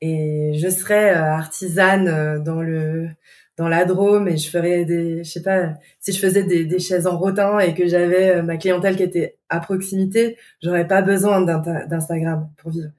et 0.00 0.52
je 0.54 0.68
serais 0.68 1.14
euh, 1.16 1.24
artisane 1.24 2.08
euh, 2.08 2.38
dans 2.38 2.62
le 2.62 3.08
dans 3.56 3.68
la 3.68 3.84
Drôme 3.84 4.28
et 4.28 4.36
je 4.36 4.48
ferais 4.50 4.84
des, 4.84 5.24
je 5.24 5.30
sais 5.30 5.42
pas, 5.42 5.74
si 5.98 6.12
je 6.12 6.20
faisais 6.20 6.44
des, 6.44 6.64
des 6.64 6.78
chaises 6.78 7.08
en 7.08 7.18
rotin 7.18 7.58
et 7.58 7.74
que 7.74 7.88
j'avais 7.88 8.36
euh, 8.36 8.42
ma 8.42 8.56
clientèle 8.56 8.96
qui 8.96 9.02
était 9.02 9.36
à 9.48 9.58
proximité, 9.58 10.36
j'aurais 10.62 10.86
pas 10.86 11.02
besoin 11.02 11.40
d'Instagram 11.40 12.50
pour 12.56 12.70
vivre. 12.70 12.90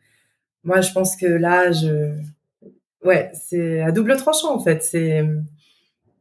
Moi, 0.66 0.82
je 0.82 0.92
pense 0.92 1.16
que 1.16 1.28
là, 1.28 1.72
je, 1.72 2.14
ouais, 3.06 3.32
c'est 3.34 3.82
à 3.82 3.94
double 3.94 4.18
tranchant 4.18 4.54
en 4.54 4.60
fait. 4.60 4.84
C'est, 4.84 5.26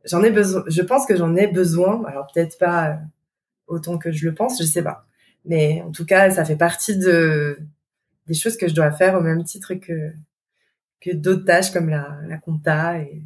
j'en 0.04 0.22
ai 0.22 0.30
besoin. 0.30 0.62
Je 0.68 0.82
pense 0.82 1.04
que 1.06 1.16
j'en 1.16 1.34
ai 1.34 1.48
besoin. 1.48 2.04
Alors 2.06 2.28
peut-être 2.32 2.58
pas 2.58 3.00
autant 3.66 3.98
que 3.98 4.12
je 4.12 4.26
le 4.26 4.34
pense, 4.34 4.60
je 4.62 4.66
sais 4.66 4.82
pas. 4.82 5.06
Mais 5.44 5.82
en 5.82 5.90
tout 5.90 6.06
cas, 6.06 6.30
ça 6.30 6.44
fait 6.44 6.56
partie 6.56 6.96
de 6.96 7.58
des 8.28 8.34
choses 8.34 8.56
que 8.56 8.68
je 8.68 8.74
dois 8.74 8.90
faire 8.92 9.14
au 9.14 9.20
même 9.20 9.42
titre 9.44 9.74
que 9.74 10.12
que 11.00 11.14
d'autres 11.14 11.44
tâches 11.44 11.70
comme 11.70 11.88
la, 11.88 12.18
la 12.26 12.38
compta 12.38 12.98
et 12.98 13.22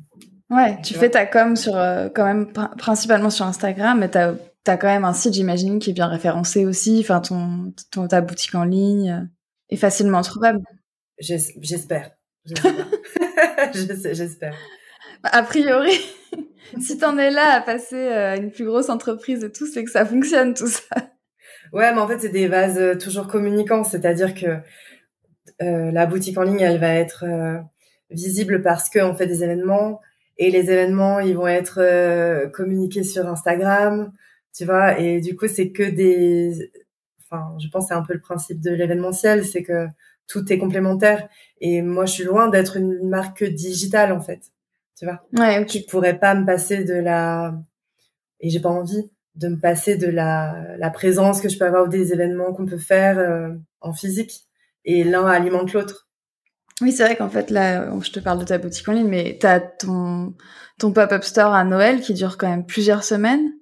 ouais 0.50 0.80
tu, 0.82 0.94
fais 0.94 1.10
ta 1.10 1.26
com 1.26 1.56
sur 1.56 1.76
euh, 1.76 2.08
quand 2.14 2.24
même 2.24 2.52
principalement 2.78 3.30
sur 3.30 3.46
Instagram 3.46 3.98
mais 3.98 4.08
t'as 4.08 4.34
as 4.66 4.76
quand 4.76 4.88
même 4.88 5.04
un 5.04 5.14
site 5.14 5.34
j'imagine 5.34 5.78
qui 5.78 5.90
est 5.90 5.94
bien 5.94 6.06
référencé 6.06 6.66
aussi 6.66 7.00
enfin 7.00 7.20
ton, 7.20 7.72
ton 7.90 8.06
ta 8.06 8.20
boutique 8.20 8.54
en 8.54 8.64
ligne 8.64 9.28
est 9.70 9.76
facilement 9.76 10.20
trouvable. 10.22 10.60
J'espère. 11.18 12.10
J'espère. 13.72 14.54
A 15.24 15.42
priori 15.42 15.98
si 16.80 16.98
t'en 16.98 17.16
es 17.16 17.30
là 17.30 17.54
à 17.54 17.60
passer 17.60 17.96
euh, 17.96 18.36
une 18.36 18.50
plus 18.50 18.64
grosse 18.64 18.88
entreprise 18.88 19.44
et 19.44 19.52
tout 19.52 19.66
c'est 19.66 19.84
que 19.84 19.90
ça 19.90 20.04
fonctionne 20.04 20.54
tout 20.54 20.68
ça. 20.68 21.12
Ouais, 21.72 21.90
mais 21.94 22.00
en 22.00 22.06
fait, 22.06 22.18
c'est 22.18 22.28
des 22.28 22.48
vases 22.48 22.78
euh, 22.78 22.94
toujours 22.96 23.28
communicants, 23.28 23.82
c'est-à-dire 23.82 24.34
que 24.34 24.46
euh, 24.46 24.56
la 25.60 26.06
boutique 26.06 26.38
en 26.38 26.42
ligne, 26.42 26.60
elle 26.60 26.78
va 26.78 26.94
être 26.94 27.24
euh, 27.26 27.58
visible 28.10 28.62
parce 28.62 28.90
qu'on 28.90 29.14
fait 29.14 29.26
des 29.26 29.42
événements 29.44 30.00
et 30.38 30.50
les 30.50 30.70
événements, 30.70 31.20
ils 31.20 31.36
vont 31.36 31.46
être 31.46 31.78
euh, 31.80 32.48
communiqués 32.48 33.04
sur 33.04 33.28
Instagram, 33.28 34.12
tu 34.54 34.64
vois, 34.64 34.98
et 34.98 35.20
du 35.20 35.36
coup, 35.36 35.46
c'est 35.46 35.70
que 35.70 35.82
des... 35.82 36.72
Enfin, 37.24 37.56
je 37.62 37.68
pense 37.68 37.88
c'est 37.88 37.94
un 37.94 38.02
peu 38.02 38.14
le 38.14 38.20
principe 38.20 38.60
de 38.60 38.70
l'événementiel, 38.70 39.44
c'est 39.44 39.62
que 39.62 39.86
tout 40.26 40.52
est 40.52 40.58
complémentaire. 40.58 41.28
Et 41.60 41.82
moi, 41.82 42.06
je 42.06 42.12
suis 42.12 42.24
loin 42.24 42.48
d'être 42.48 42.76
une 42.76 43.08
marque 43.08 43.44
digitale, 43.44 44.12
en 44.12 44.20
fait, 44.20 44.40
tu 44.98 45.04
vois. 45.04 45.22
Ouais, 45.38 45.60
ok. 45.60 45.70
Je 45.70 45.86
pourrais 45.86 46.18
pas 46.18 46.34
me 46.34 46.44
passer 46.44 46.84
de 46.84 46.94
la... 46.94 47.54
Et 48.40 48.50
j'ai 48.50 48.60
pas 48.60 48.70
envie 48.70 49.10
de 49.34 49.48
me 49.48 49.56
passer 49.56 49.96
de 49.96 50.08
la, 50.08 50.76
la 50.76 50.90
présence 50.90 51.40
que 51.40 51.48
je 51.48 51.58
peux 51.58 51.64
avoir 51.64 51.84
ou 51.84 51.88
des 51.88 52.12
événements 52.12 52.52
qu'on 52.52 52.66
peut 52.66 52.78
faire 52.78 53.18
euh, 53.18 53.50
en 53.80 53.92
physique. 53.92 54.46
Et 54.84 55.04
l'un 55.04 55.26
alimente 55.26 55.72
l'autre. 55.72 56.08
Oui, 56.80 56.92
c'est 56.92 57.04
vrai 57.04 57.16
qu'en 57.16 57.28
fait, 57.28 57.50
là, 57.50 57.88
je 58.00 58.10
te 58.10 58.20
parle 58.20 58.40
de 58.40 58.44
ta 58.44 58.58
boutique 58.58 58.88
en 58.88 58.92
ligne, 58.92 59.08
mais 59.08 59.38
tu 59.40 59.46
as 59.46 59.60
ton, 59.60 60.34
ton 60.78 60.92
pop-up 60.92 61.22
store 61.22 61.54
à 61.54 61.64
Noël 61.64 62.00
qui 62.00 62.14
dure 62.14 62.38
quand 62.38 62.48
même 62.48 62.66
plusieurs 62.66 63.04
semaines. 63.04 63.52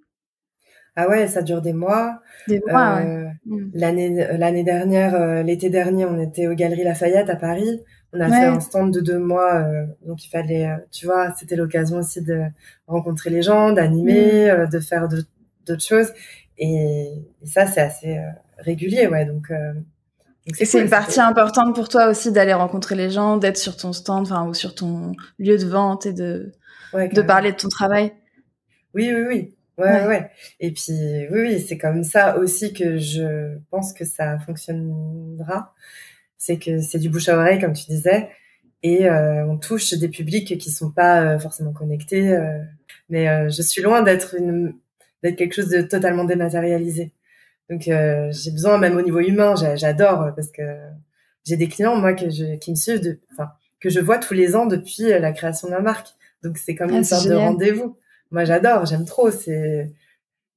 Ah 0.96 1.08
ouais, 1.08 1.28
ça 1.28 1.42
dure 1.42 1.62
des 1.62 1.72
mois. 1.72 2.20
Des 2.48 2.60
mois, 2.66 3.00
euh, 3.00 3.28
mm. 3.46 3.70
L'année, 3.74 4.26
l'année 4.36 4.64
dernière, 4.64 5.14
euh, 5.14 5.42
l'été 5.42 5.70
dernier, 5.70 6.04
on 6.04 6.20
était 6.20 6.46
aux 6.46 6.54
Galeries 6.54 6.84
Lafayette 6.84 7.30
à 7.30 7.36
Paris. 7.36 7.80
On 8.12 8.20
a 8.20 8.28
fait 8.28 8.46
un 8.46 8.58
stand 8.58 8.92
de 8.92 9.00
deux 9.00 9.20
mois, 9.20 9.62
euh, 9.62 9.86
donc 10.04 10.24
il 10.24 10.28
fallait, 10.28 10.68
tu 10.90 11.06
vois, 11.06 11.32
c'était 11.38 11.54
l'occasion 11.54 11.98
aussi 11.98 12.22
de 12.22 12.42
rencontrer 12.88 13.30
les 13.30 13.40
gens, 13.40 13.72
d'animer, 13.72 14.52
mm. 14.52 14.68
de 14.68 14.80
faire 14.80 15.08
d'autres 15.08 15.82
choses. 15.82 16.12
Et, 16.58 17.06
ça, 17.44 17.66
c'est 17.66 17.80
assez 17.80 18.20
régulier, 18.58 19.06
ouais. 19.06 19.24
Donc, 19.24 19.52
euh, 20.48 20.52
et 20.58 20.64
c'est 20.64 20.80
une 20.80 20.88
partie 20.88 21.20
importante 21.20 21.74
pour 21.74 21.88
toi 21.88 22.08
aussi 22.08 22.32
d'aller 22.32 22.52
rencontrer 22.52 22.94
les 22.94 23.10
gens, 23.10 23.36
d'être 23.36 23.58
sur 23.58 23.76
ton 23.76 23.92
stand, 23.92 24.22
enfin 24.22 24.46
ou 24.46 24.54
sur 24.54 24.74
ton 24.74 25.12
lieu 25.38 25.58
de 25.58 25.66
vente 25.66 26.06
et 26.06 26.12
de 26.12 26.52
de 26.94 27.22
parler 27.22 27.52
de 27.52 27.56
ton 27.56 27.68
travail. 27.68 28.12
Oui, 28.94 29.12
oui, 29.14 29.22
oui. 29.28 29.54
Ouais, 29.78 30.06
ouais, 30.06 30.30
Et 30.58 30.72
puis, 30.72 30.92
oui, 31.30 31.40
oui, 31.40 31.60
c'est 31.66 31.78
comme 31.78 32.04
ça 32.04 32.36
aussi 32.36 32.74
que 32.74 32.98
je 32.98 33.56
pense 33.70 33.94
que 33.94 34.04
ça 34.04 34.38
fonctionnera. 34.38 35.72
C'est 36.36 36.58
que 36.58 36.80
c'est 36.80 36.98
du 36.98 37.08
bouche 37.08 37.30
à 37.30 37.36
oreille, 37.38 37.58
comme 37.60 37.72
tu 37.72 37.86
disais, 37.86 38.28
et 38.82 39.08
euh, 39.08 39.46
on 39.46 39.56
touche 39.56 39.94
des 39.94 40.08
publics 40.08 40.58
qui 40.58 40.70
sont 40.70 40.90
pas 40.90 41.38
forcément 41.38 41.72
connectés. 41.72 42.36
mais 43.08 43.50
je 43.50 43.62
suis 43.62 43.80
loin 43.80 44.02
d'être 44.02 44.34
une 44.34 44.74
d'être 45.22 45.36
quelque 45.36 45.54
chose 45.54 45.68
de 45.68 45.82
totalement 45.82 46.24
dématérialisé. 46.24 47.12
Donc 47.70 47.86
euh, 47.86 48.28
j'ai 48.32 48.50
besoin, 48.50 48.78
même 48.78 48.96
au 48.96 49.02
niveau 49.02 49.20
humain, 49.20 49.54
j'adore 49.76 50.32
parce 50.34 50.50
que 50.50 50.62
j'ai 51.44 51.56
des 51.56 51.68
clients 51.68 51.96
moi 51.96 52.12
que 52.14 52.28
je, 52.28 52.56
qui 52.56 52.72
me 52.72 52.76
suivent, 52.76 53.00
de, 53.00 53.20
enfin 53.32 53.52
que 53.80 53.88
je 53.88 54.00
vois 54.00 54.18
tous 54.18 54.34
les 54.34 54.56
ans 54.56 54.66
depuis 54.66 55.04
la 55.04 55.32
création 55.32 55.68
de 55.68 55.72
ma 55.72 55.80
marque. 55.80 56.08
Donc 56.42 56.58
c'est 56.58 56.74
comme 56.74 56.90
ah, 56.92 56.98
une 56.98 57.04
sorte 57.04 57.28
de 57.28 57.34
rendez-vous. 57.34 57.96
Moi 58.32 58.44
j'adore, 58.44 58.86
j'aime 58.86 59.04
trop. 59.04 59.30
C'est 59.30 59.92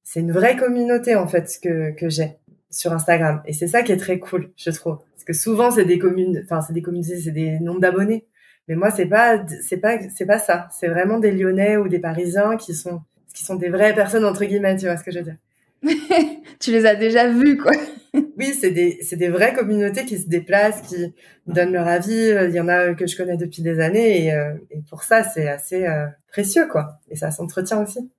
c'est 0.02 0.20
une 0.20 0.32
vraie 0.32 0.56
communauté 0.56 1.14
en 1.14 1.28
fait 1.28 1.48
que 1.62 1.92
que 1.92 2.08
j'ai 2.08 2.36
sur 2.68 2.92
Instagram 2.92 3.42
et 3.46 3.52
c'est 3.52 3.68
ça 3.68 3.82
qui 3.84 3.92
est 3.92 3.96
très 3.96 4.18
cool, 4.18 4.50
je 4.56 4.70
trouve. 4.70 4.98
Parce 5.12 5.24
que 5.24 5.32
souvent 5.32 5.70
c'est 5.70 5.84
des 5.84 6.00
communes, 6.00 6.42
enfin 6.44 6.60
c'est 6.62 6.72
des 6.72 6.82
communautés, 6.82 7.20
c'est 7.20 7.30
des 7.30 7.60
nombres 7.60 7.80
d'abonnés. 7.80 8.26
Mais 8.66 8.74
moi 8.74 8.90
c'est 8.90 9.06
pas 9.06 9.44
c'est 9.62 9.76
pas 9.76 9.98
c'est 10.14 10.26
pas 10.26 10.40
ça. 10.40 10.68
C'est 10.72 10.88
vraiment 10.88 11.20
des 11.20 11.30
Lyonnais 11.30 11.76
ou 11.76 11.86
des 11.88 12.00
Parisiens 12.00 12.56
qui 12.56 12.74
sont 12.74 13.02
qui 13.32 13.44
sont 13.44 13.54
des 13.54 13.68
vraies 13.68 13.94
personnes 13.94 14.24
entre 14.24 14.44
guillemets, 14.44 14.76
tu 14.76 14.86
vois 14.86 14.96
ce 14.96 15.04
que 15.04 15.12
je 15.12 15.18
veux 15.18 15.24
dire. 15.24 15.36
tu 16.60 16.72
les 16.72 16.86
as 16.86 16.94
déjà 16.94 17.28
vus, 17.28 17.56
quoi. 17.56 17.72
oui, 18.14 18.54
c'est 18.58 18.70
des, 18.70 18.98
c'est 19.02 19.16
des 19.16 19.28
vraies 19.28 19.54
communautés 19.54 20.04
qui 20.04 20.18
se 20.18 20.28
déplacent, 20.28 20.82
qui 20.82 21.14
donnent 21.46 21.72
leur 21.72 21.86
avis. 21.86 22.32
Il 22.48 22.54
y 22.54 22.60
en 22.60 22.68
a 22.68 22.94
que 22.94 23.06
je 23.06 23.16
connais 23.16 23.36
depuis 23.36 23.62
des 23.62 23.80
années 23.80 24.24
et, 24.24 24.32
euh, 24.32 24.54
et 24.70 24.80
pour 24.88 25.02
ça, 25.02 25.24
c'est 25.24 25.48
assez 25.48 25.86
euh, 25.86 26.06
précieux, 26.28 26.66
quoi. 26.66 27.00
Et 27.10 27.16
ça 27.16 27.30
s'entretient 27.30 27.82
aussi. 27.82 28.10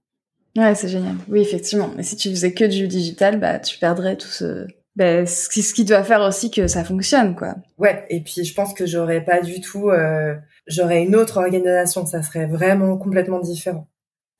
Ouais, 0.57 0.75
c'est 0.75 0.87
génial. 0.87 1.15
Oui, 1.27 1.41
effectivement. 1.41 1.91
Mais 1.95 2.03
si 2.03 2.15
tu 2.15 2.29
faisais 2.29 2.53
que 2.53 2.65
du 2.65 2.87
digital, 2.87 3.39
bah, 3.39 3.59
tu 3.59 3.77
perdrais 3.77 4.15
tout 4.15 4.27
ce, 4.27 4.67
bah, 4.95 5.25
ce, 5.25 5.49
qui, 5.49 5.61
ce 5.61 5.73
qui 5.73 5.83
doit 5.83 6.03
faire 6.03 6.21
aussi 6.21 6.51
que 6.51 6.67
ça 6.67 6.83
fonctionne, 6.83 7.35
quoi. 7.35 7.55
Ouais. 7.77 8.05
Et 8.09 8.21
puis, 8.21 8.45
je 8.45 8.53
pense 8.53 8.73
que 8.73 8.85
j'aurais 8.85 9.23
pas 9.23 9.41
du 9.41 9.59
tout, 9.59 9.89
euh, 9.89 10.35
j'aurais 10.67 11.03
une 11.03 11.15
autre 11.15 11.37
organisation. 11.37 12.05
Ça 12.05 12.23
serait 12.23 12.45
vraiment 12.45 12.97
complètement 12.97 13.39
différent 13.39 13.87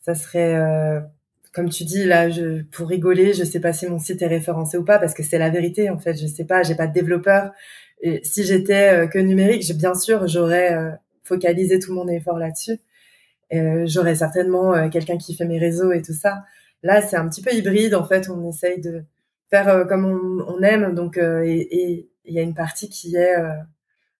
ça 0.05 0.13
serait 0.13 0.55
euh, 0.55 0.99
comme 1.55 1.69
tu 1.69 1.85
dis 1.85 2.03
là 2.05 2.29
je, 2.29 2.63
pour 2.63 2.87
rigoler 2.89 3.33
je 3.33 3.43
sais 3.43 3.61
pas 3.61 3.73
si 3.73 3.87
mon 3.87 3.99
site 3.99 4.21
est 4.21 4.27
référencé 4.27 4.77
ou 4.77 4.83
pas 4.83 4.99
parce 4.99 5.13
que 5.13 5.23
c'est 5.23 5.37
la 5.37 5.49
vérité 5.49 5.89
en 5.89 5.97
fait. 5.99 6.15
Je 6.15 6.27
sais 6.27 6.45
pas 6.45 6.63
j'ai 6.63 6.75
pas 6.75 6.87
de 6.87 6.93
développeur. 6.93 7.51
Si 8.23 8.43
j'étais 8.43 9.05
euh, 9.05 9.07
que 9.07 9.19
numérique 9.19 9.71
bien 9.77 9.95
sûr 9.95 10.27
j'aurais 10.27 10.73
euh, 10.73 10.91
focalisé 11.23 11.79
tout 11.79 11.93
mon 11.93 12.07
effort 12.07 12.37
là-dessus. 12.37 12.79
J'aurais 13.85 14.15
certainement 14.15 14.89
quelqu'un 14.89 15.17
qui 15.17 15.33
fait 15.35 15.45
mes 15.45 15.59
réseaux 15.59 15.91
et 15.93 16.01
tout 16.01 16.13
ça. 16.13 16.43
Là 16.83 17.01
c'est 17.01 17.15
un 17.15 17.27
petit 17.29 17.41
peu 17.41 17.53
hybride 17.53 17.95
en 17.95 18.05
fait. 18.05 18.29
On 18.29 18.49
essaye 18.49 18.81
de 18.81 19.03
faire 19.49 19.87
comme 19.87 20.05
on, 20.05 20.61
aime. 20.61 20.93
Donc 20.93 21.17
et 21.17 22.09
il 22.25 22.33
y 22.33 22.39
a 22.39 22.41
une 22.41 22.53
partie 22.53 22.89
qui 22.89 23.15
est 23.15 23.35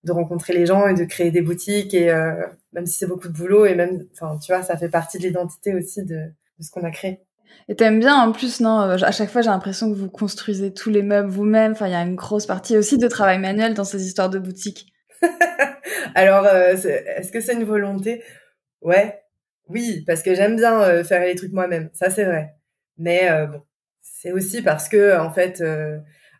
de 0.05 0.11
rencontrer 0.11 0.53
les 0.53 0.65
gens 0.65 0.87
et 0.87 0.93
de 0.93 1.03
créer 1.03 1.31
des 1.31 1.41
boutiques 1.41 1.93
et 1.93 2.09
euh, 2.11 2.45
même 2.73 2.85
si 2.85 2.97
c'est 2.99 3.07
beaucoup 3.07 3.27
de 3.27 3.33
boulot 3.33 3.65
et 3.65 3.75
même 3.75 4.05
enfin 4.13 4.37
tu 4.37 4.53
vois 4.53 4.61
ça 4.61 4.77
fait 4.77 4.89
partie 4.89 5.17
de 5.17 5.23
l'identité 5.23 5.73
aussi 5.73 6.03
de, 6.03 6.15
de 6.15 6.63
ce 6.63 6.69
qu'on 6.69 6.83
a 6.83 6.91
créé 6.91 7.24
et 7.67 7.75
t'aimes 7.75 7.99
bien 7.99 8.15
en 8.15 8.31
plus 8.31 8.59
non 8.59 8.81
euh, 8.81 8.97
à 9.01 9.11
chaque 9.11 9.29
fois 9.29 9.41
j'ai 9.41 9.49
l'impression 9.49 9.89
que 9.89 9.95
vous 9.95 10.09
construisez 10.09 10.73
tous 10.73 10.89
les 10.89 11.03
meubles 11.03 11.29
vous-même. 11.29 11.73
Enfin 11.73 11.87
il 11.87 11.91
y 11.91 11.95
a 11.95 12.01
une 12.01 12.15
grosse 12.15 12.45
partie 12.45 12.77
aussi 12.77 12.97
de 12.97 13.07
travail 13.07 13.39
manuel 13.39 13.73
dans 13.73 13.83
ces 13.83 14.05
histoires 14.05 14.29
de 14.29 14.39
boutiques. 14.39 14.93
Alors 16.15 16.45
euh, 16.45 16.73
est-ce 16.73 17.31
que 17.31 17.41
c'est 17.41 17.53
une 17.53 17.63
volonté? 17.63 18.23
Ouais. 18.81 19.21
Oui 19.67 20.03
parce 20.05 20.21
que 20.21 20.35
j'aime 20.35 20.55
bien 20.55 21.03
faire 21.03 21.23
les 21.23 21.35
trucs 21.35 21.53
moi-même. 21.53 21.89
Ça 21.93 22.09
c'est 22.09 22.25
vrai. 22.25 22.55
Mais 22.97 23.29
bon 23.47 23.61
c'est 24.01 24.31
aussi 24.31 24.61
parce 24.61 24.89
que 24.89 25.17
en 25.19 25.31
fait 25.31 25.63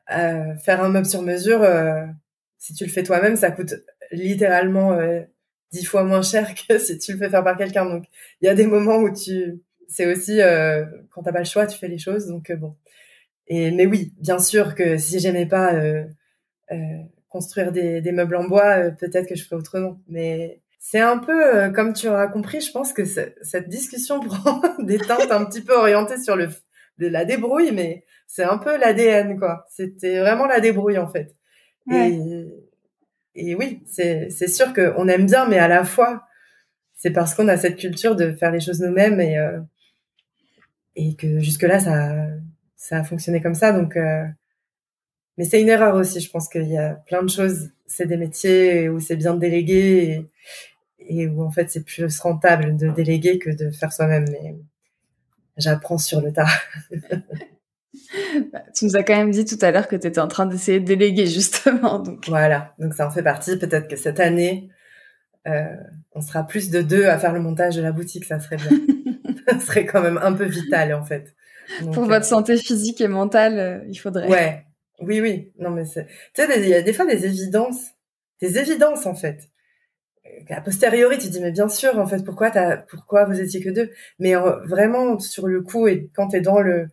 faire 0.08 0.84
un 0.84 0.90
meuble 0.90 1.06
sur 1.06 1.22
mesure 1.22 1.66
si 2.66 2.74
tu 2.74 2.86
le 2.86 2.90
fais 2.90 3.04
toi-même, 3.04 3.36
ça 3.36 3.52
coûte 3.52 3.76
littéralement 4.12 4.94
euh, 4.94 5.22
dix 5.72 5.86
fois 5.86 6.04
moins 6.04 6.24
cher 6.24 6.54
que 6.56 6.78
si 6.80 6.98
tu 6.98 7.14
le 7.14 7.20
fais 7.20 7.30
faire 7.30 7.44
par 7.44 7.58
quelqu'un. 7.58 7.86
Donc, 7.86 8.06
il 8.42 8.46
y 8.46 8.50
a 8.50 8.56
des 8.56 8.66
moments 8.66 8.98
où 8.98 9.14
tu, 9.14 9.62
c'est 9.88 10.06
aussi 10.12 10.42
euh, 10.42 10.86
quand 11.12 11.24
t'as 11.24 11.32
pas 11.32 11.40
le 11.40 11.46
choix, 11.46 11.68
tu 11.68 11.78
fais 11.78 11.88
les 11.88 11.98
choses. 11.98 12.28
Donc 12.28 12.50
euh, 12.50 12.56
bon. 12.56 12.76
Et 13.48 13.72
mais 13.72 13.86
oui, 13.86 14.14
bien 14.20 14.40
sûr 14.40 14.76
que 14.76 14.98
si 14.98 15.20
j'aimais 15.20 15.46
pas 15.46 15.74
euh, 15.76 16.04
construire 17.30 17.72
des, 17.72 18.02
des, 18.02 18.12
meubles 18.12 18.36
en 18.36 18.48
bois, 18.48 18.90
peut-être 18.92 19.28
que 19.28 19.36
je 19.36 19.44
ferais 19.44 19.58
autrement. 19.58 20.00
Mais 20.08 20.62
c'est 20.80 21.00
un 21.00 21.18
peu 21.18 21.72
comme 21.74 21.94
tu 21.94 22.08
auras 22.08 22.28
compris. 22.28 22.62
Je 22.62 22.72
pense 22.72 22.94
que 22.94 23.06
cette 23.06 23.70
discussion 23.70 24.20
prend 24.28 24.62
des 24.80 24.98
teintes 24.98 25.32
un 25.32 25.46
petit 25.46 25.62
peu 25.62 25.74
orientées 25.74 26.22
sur 26.22 26.36
le 26.36 26.50
de 26.98 27.08
la 27.08 27.26
débrouille, 27.26 27.72
mais 27.74 28.06
c'est 28.26 28.44
un 28.44 28.58
peu 28.58 28.78
l'ADN 28.78 29.38
quoi. 29.38 29.66
C'était 29.70 30.20
vraiment 30.20 30.46
la 30.46 30.60
débrouille 30.60 30.98
en 30.98 31.08
fait. 31.08 31.36
Et, 31.92 32.18
et 33.36 33.54
oui, 33.56 33.84
c'est, 33.86 34.30
c'est 34.30 34.48
sûr 34.48 34.74
qu'on 34.74 35.08
aime 35.08 35.26
bien, 35.26 35.48
mais 35.48 35.60
à 35.60 35.68
la 35.68 35.84
fois, 35.84 36.24
c'est 36.96 37.12
parce 37.12 37.36
qu'on 37.36 37.48
a 37.48 37.58
cette 37.58 37.78
culture 37.78 38.16
de 38.16 38.32
faire 38.32 38.52
les 38.52 38.62
choses 38.62 38.80
nous-mêmes 38.80 39.20
et, 39.20 39.38
euh, 39.38 39.60
et 40.96 41.16
que 41.16 41.40
jusque-là, 41.40 41.80
ça, 41.80 42.28
ça 42.76 42.98
a 42.98 43.04
fonctionné 43.04 43.42
comme 43.42 43.56
ça. 43.56 43.72
Donc, 43.72 43.98
euh, 43.98 44.26
mais 45.38 45.46
c'est 45.46 45.62
une 45.62 45.70
erreur 45.70 45.96
aussi. 45.96 46.20
Je 46.20 46.30
pense 46.30 46.48
qu'il 46.48 46.70
y 46.70 46.78
a 46.78 46.96
plein 47.08 47.24
de 47.24 47.30
choses. 47.30 47.70
C'est 47.88 48.08
des 48.08 48.18
métiers 48.18 48.90
où 48.90 49.00
c'est 49.00 49.16
bien 49.16 49.34
de 49.34 49.40
déléguer 49.40 50.26
et, 51.00 51.22
et 51.22 51.28
où 51.28 51.44
en 51.44 51.52
fait 51.52 51.70
c'est 51.70 51.84
plus 51.84 52.20
rentable 52.20 52.78
de 52.78 52.90
déléguer 52.90 53.38
que 53.40 53.50
de 53.50 53.70
faire 53.72 53.94
soi-même. 53.94 54.26
Mais 54.32 54.56
j'apprends 55.58 55.98
sur 55.98 56.22
le 56.22 56.32
tas. 56.32 56.48
Bah, 58.52 58.62
tu 58.76 58.86
nous 58.86 58.98
as 58.98 59.04
quand 59.04 59.16
même 59.16 59.32
dit 59.32 59.46
tout 59.46 59.58
à 59.62 59.72
l'heure 59.72 59.88
que 59.88 59.96
tu 59.96 60.08
étais 60.08 60.20
en 60.20 60.28
train 60.28 60.46
d'essayer 60.46 60.80
de 60.80 60.86
déléguer 60.86 61.28
justement. 61.28 62.00
Donc. 62.00 62.28
Voilà, 62.28 62.74
donc 62.78 62.94
ça 62.94 63.08
en 63.08 63.12
fait 63.12 63.24
partie. 63.24 63.58
Peut-être 63.58 63.88
que 63.88 63.96
cette 63.96 64.20
année, 64.20 64.70
euh, 65.48 65.76
on 66.14 66.22
sera 66.22 66.44
plus 66.44 66.70
de 66.70 66.82
deux 66.82 67.06
à 67.06 67.18
faire 67.18 67.34
le 67.34 67.40
montage 67.40 67.76
de 67.76 67.82
la 67.82 67.92
boutique, 67.92 68.26
ça 68.26 68.40
serait 68.40 68.58
bien. 68.58 68.72
serait 69.60 69.86
quand 69.86 70.02
même 70.02 70.20
un 70.22 70.34
peu 70.34 70.46
vital 70.46 70.94
en 70.94 71.04
fait. 71.04 71.36
Pour 71.94 72.06
votre 72.06 72.18
euh, 72.18 72.22
santé 72.22 72.58
physique 72.58 73.02
et 73.02 73.08
mentale, 73.08 73.60
euh, 73.60 73.80
il 73.88 73.96
faudrait. 73.96 74.28
Ouais, 74.28 74.66
Oui, 75.00 75.20
oui. 75.20 75.52
Non, 75.58 75.72
mais 75.72 75.84
tu 75.84 75.92
sais, 75.92 76.48
il 76.58 76.70
y 76.70 76.74
a 76.74 76.82
des 76.82 76.94
fois 76.94 77.06
des 77.06 77.26
évidences, 77.26 77.92
des 78.42 78.60
évidences 78.60 79.06
en 79.06 79.16
fait. 79.16 79.50
A 80.50 80.62
posteriori, 80.62 81.18
tu 81.18 81.30
dis 81.30 81.40
mais 81.40 81.52
bien 81.52 81.70
sûr, 81.70 81.98
en 81.98 82.06
fait, 82.06 82.24
pourquoi 82.24 82.52
t'as, 82.52 82.78
pourquoi 82.78 83.26
vous 83.26 83.40
étiez 83.40 83.62
que 83.64 83.70
deux? 83.70 83.92
Mais 84.20 84.34
vraiment 84.36 85.20
sur 85.20 85.48
le 85.48 85.62
coup 85.62 85.88
et 85.88 86.10
quand 86.16 86.30
t'es 86.30 86.42
dans 86.42 86.62
le, 86.62 86.88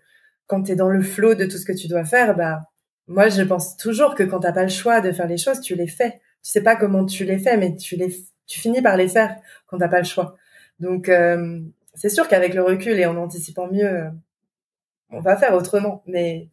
quand 0.47 0.63
t'es 0.63 0.77
dans 0.77 0.89
le 0.89 1.03
flot 1.03 1.35
de 1.35 1.45
tout 1.45 1.59
ce 1.59 1.65
que 1.65 1.73
tu 1.73 1.89
dois 1.89 2.05
faire, 2.05 2.37
bah 2.37 2.61
moi 3.07 3.29
je 3.29 3.43
pense 3.43 3.77
toujours 3.77 4.15
que 4.15 4.23
quand 4.23 4.41
t'as 4.41 4.53
pas 4.53 4.63
le 4.63 4.69
choix 4.69 5.01
de 5.01 5.13
faire 5.13 5.27
les 5.27 5.39
choses, 5.39 5.61
tu 5.61 5.75
les 5.75 5.87
fais. 5.87 6.21
Tu 6.43 6.51
sais 6.51 6.63
pas 6.63 6.77
comment 6.77 7.05
tu 7.05 7.25
les 7.25 7.39
fais, 7.39 7.57
mais 7.57 7.77
tu 7.77 7.97
les, 7.97 8.15
tu 8.47 8.61
finis 8.61 8.83
par 8.83 8.97
les 8.97 9.09
faire 9.09 9.37
quand 9.67 9.79
t'as 9.79 9.89
pas 9.89 9.99
le 9.99 10.05
choix. 10.05 10.37
Donc 10.79 11.09
euh, 11.09 11.61
c'est 11.95 12.09
sûr 12.09 12.29
qu'avec 12.29 12.55
le 12.55 12.63
recul 12.63 12.99
et 12.99 13.07
en 13.07 13.17
anticipant 13.17 13.71
mieux, 13.71 14.11
on 15.11 15.21
va 15.21 15.37
faire 15.37 15.55
autrement. 15.55 16.03
Mais 16.07 16.49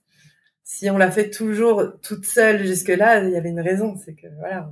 si 0.64 0.90
on 0.90 0.98
l'a 0.98 1.12
fait 1.12 1.30
toujours 1.30 2.00
toute 2.02 2.26
seule 2.26 2.66
jusque-là, 2.66 3.24
il 3.24 3.32
y 3.32 3.38
avait 3.38 3.50
une 3.50 3.62
raison. 3.62 3.96
C'est 3.98 4.14
que, 4.14 4.28
voilà, 4.38 4.72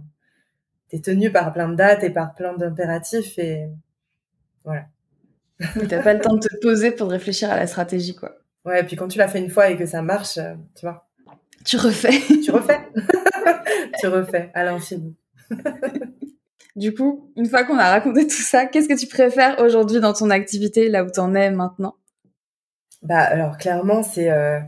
t'es 0.89 0.99
tenu 0.99 1.32
par 1.32 1.53
plein 1.53 1.70
de 1.70 1.76
dates 1.76 2.03
et 2.03 2.09
par 2.09 2.36
plein 2.36 2.55
d'impératifs 2.55 3.38
et 3.39 3.68
voilà. 4.63 4.86
t'as 5.89 6.03
pas 6.03 6.13
le 6.13 6.22
temps 6.22 6.36
de 6.36 6.39
te 6.39 6.55
poser 6.61 6.91
pour 6.91 7.09
réfléchir 7.09 7.49
à 7.49 7.55
la 7.55 7.68
stratégie, 7.68 8.15
quoi. 8.15 8.38
Ouais, 8.65 8.82
et 8.82 8.84
puis 8.84 8.95
quand 8.97 9.07
tu 9.07 9.18
l'as 9.18 9.30
fait 9.30 9.39
une 9.39 9.49
fois 9.49 9.70
et 9.70 9.78
que 9.78 9.86
ça 9.86 10.01
marche, 10.01 10.38
euh, 10.38 10.53
tu 10.76 10.86
vois. 10.86 11.07
Tu 11.65 11.78
refais. 11.78 12.22
tu 12.43 12.51
refais. 12.51 12.80
tu 13.99 14.07
refais 14.07 14.51
à 14.53 14.63
l'infini. 14.65 15.15
du 16.78 16.94
coup, 16.94 17.32
une 17.36 17.48
fois 17.48 17.64
qu'on 17.64 17.78
a 17.78 17.90
raconté 17.90 18.28
tout 18.28 18.42
ça, 18.42 18.68
qu'est-ce 18.68 18.88
que 18.88 18.98
tu 18.98 19.08
préfères 19.08 19.60
aujourd'hui 19.60 20.00
dans 20.00 20.14
ton 20.14 20.30
activité, 20.30 20.90
là 20.90 21.04
où 21.04 21.10
t'en 21.10 21.34
es 21.34 21.50
maintenant? 21.50 21.96
Bah 23.02 23.20
alors 23.20 23.58
clairement 23.58 24.02
c'est 24.02 24.32
euh, 24.32 24.60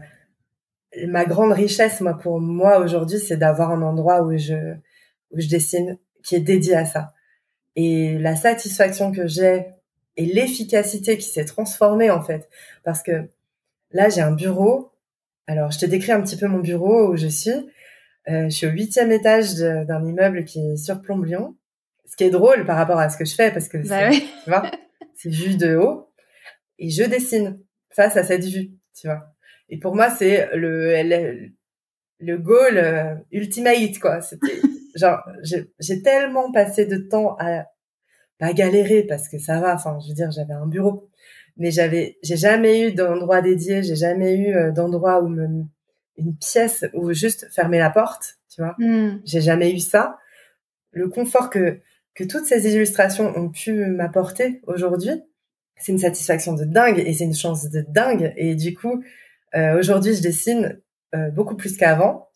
ma 1.07 1.25
grande 1.25 1.51
richesse 1.51 1.99
moi 1.99 2.15
pour 2.17 2.39
moi 2.39 2.79
aujourd'hui 2.79 3.17
c'est 3.17 3.37
d'avoir 3.37 3.71
un 3.71 3.81
endroit 3.81 4.21
où 4.21 4.37
je 4.37 4.77
dessine 5.31 5.97
qui 6.23 6.35
est 6.35 6.39
dédié 6.39 6.75
à 6.75 6.85
ça. 6.85 7.13
Et 7.75 8.17
la 8.17 8.35
satisfaction 8.35 9.11
que 9.11 9.27
j'ai 9.27 9.65
et 10.17 10.25
l'efficacité 10.25 11.17
qui 11.17 11.29
s'est 11.29 11.45
transformée 11.45 12.11
en 12.11 12.21
fait. 12.21 12.49
Parce 12.83 13.03
que 13.03 13.29
là 13.91 14.09
j'ai 14.09 14.21
un 14.21 14.31
bureau. 14.31 14.91
Alors 15.47 15.71
je 15.71 15.79
te 15.79 15.85
décris 15.85 16.11
un 16.11 16.21
petit 16.21 16.37
peu 16.37 16.47
mon 16.47 16.59
bureau 16.59 17.11
où 17.11 17.17
je 17.17 17.27
suis. 17.27 17.51
Euh, 18.27 18.45
je 18.45 18.49
suis 18.49 18.67
au 18.67 18.71
huitième 18.71 19.11
étage 19.11 19.55
d'un 19.55 20.05
immeuble 20.05 20.45
qui 20.45 20.59
est 20.59 20.77
sur 20.77 21.01
Plombion 21.01 21.55
ce 22.09 22.15
qui 22.15 22.23
est 22.23 22.29
drôle 22.29 22.65
par 22.65 22.77
rapport 22.77 22.99
à 22.99 23.09
ce 23.09 23.17
que 23.17 23.25
je 23.25 23.35
fais 23.35 23.51
parce 23.51 23.67
que 23.67 23.77
bah 23.87 24.09
tu 24.11 24.49
vois 24.49 24.63
c'est 25.15 25.29
vu 25.29 25.57
de 25.57 25.75
haut 25.75 26.09
et 26.79 26.89
je 26.89 27.03
dessine 27.03 27.59
face 27.91 28.15
à 28.15 28.23
cette 28.23 28.45
vue, 28.45 28.71
tu 28.95 29.07
vois. 29.07 29.35
Et 29.67 29.77
pour 29.77 29.95
moi, 29.95 30.09
c'est 30.09 30.49
le, 30.55 31.03
le, 31.03 31.49
le 32.19 32.37
goal 32.37 32.77
euh, 32.77 33.15
ultimate, 33.31 33.99
quoi. 33.99 34.21
C'était 34.21 34.61
genre, 34.95 35.19
j'ai 35.43 36.01
tellement 36.01 36.51
passé 36.51 36.85
de 36.85 36.97
temps 36.97 37.35
à 37.39 37.65
pas 38.37 38.53
galérer 38.53 39.03
parce 39.03 39.27
que 39.27 39.37
ça 39.37 39.59
va. 39.59 39.75
Enfin, 39.75 39.99
je 40.01 40.07
veux 40.07 40.15
dire, 40.15 40.31
j'avais 40.31 40.53
un 40.53 40.67
bureau, 40.67 41.09
mais 41.57 41.71
j'avais, 41.71 42.17
j'ai 42.23 42.37
jamais 42.37 42.87
eu 42.87 42.93
d'endroit 42.93 43.41
dédié, 43.41 43.83
j'ai 43.83 43.97
jamais 43.97 44.37
eu 44.37 44.55
euh, 44.55 44.71
d'endroit 44.71 45.21
où 45.21 45.27
me, 45.27 45.65
une 46.17 46.37
pièce 46.37 46.85
où 46.93 47.11
juste 47.11 47.47
fermer 47.53 47.79
la 47.79 47.89
porte, 47.89 48.37
tu 48.49 48.61
vois. 48.61 48.75
Hmm. 48.79 49.19
J'ai 49.25 49.41
jamais 49.41 49.73
eu 49.73 49.79
ça. 49.79 50.17
Le 50.91 51.09
confort 51.09 51.49
que 51.49 51.81
que 52.15 52.23
toutes 52.23 52.45
ces 52.45 52.67
illustrations 52.73 53.35
ont 53.37 53.49
pu 53.49 53.85
m'apporter 53.85 54.61
aujourd'hui, 54.67 55.23
c'est 55.77 55.91
une 55.91 55.99
satisfaction 55.99 56.53
de 56.53 56.65
dingue 56.65 56.99
et 56.99 57.13
c'est 57.13 57.23
une 57.23 57.35
chance 57.35 57.69
de 57.69 57.83
dingue. 57.87 58.33
Et 58.35 58.55
du 58.55 58.75
coup, 58.75 59.03
euh, 59.55 59.79
aujourd'hui, 59.79 60.15
je 60.15 60.21
dessine 60.21 60.79
euh, 61.15 61.29
beaucoup 61.31 61.55
plus 61.55 61.77
qu'avant. 61.77 62.29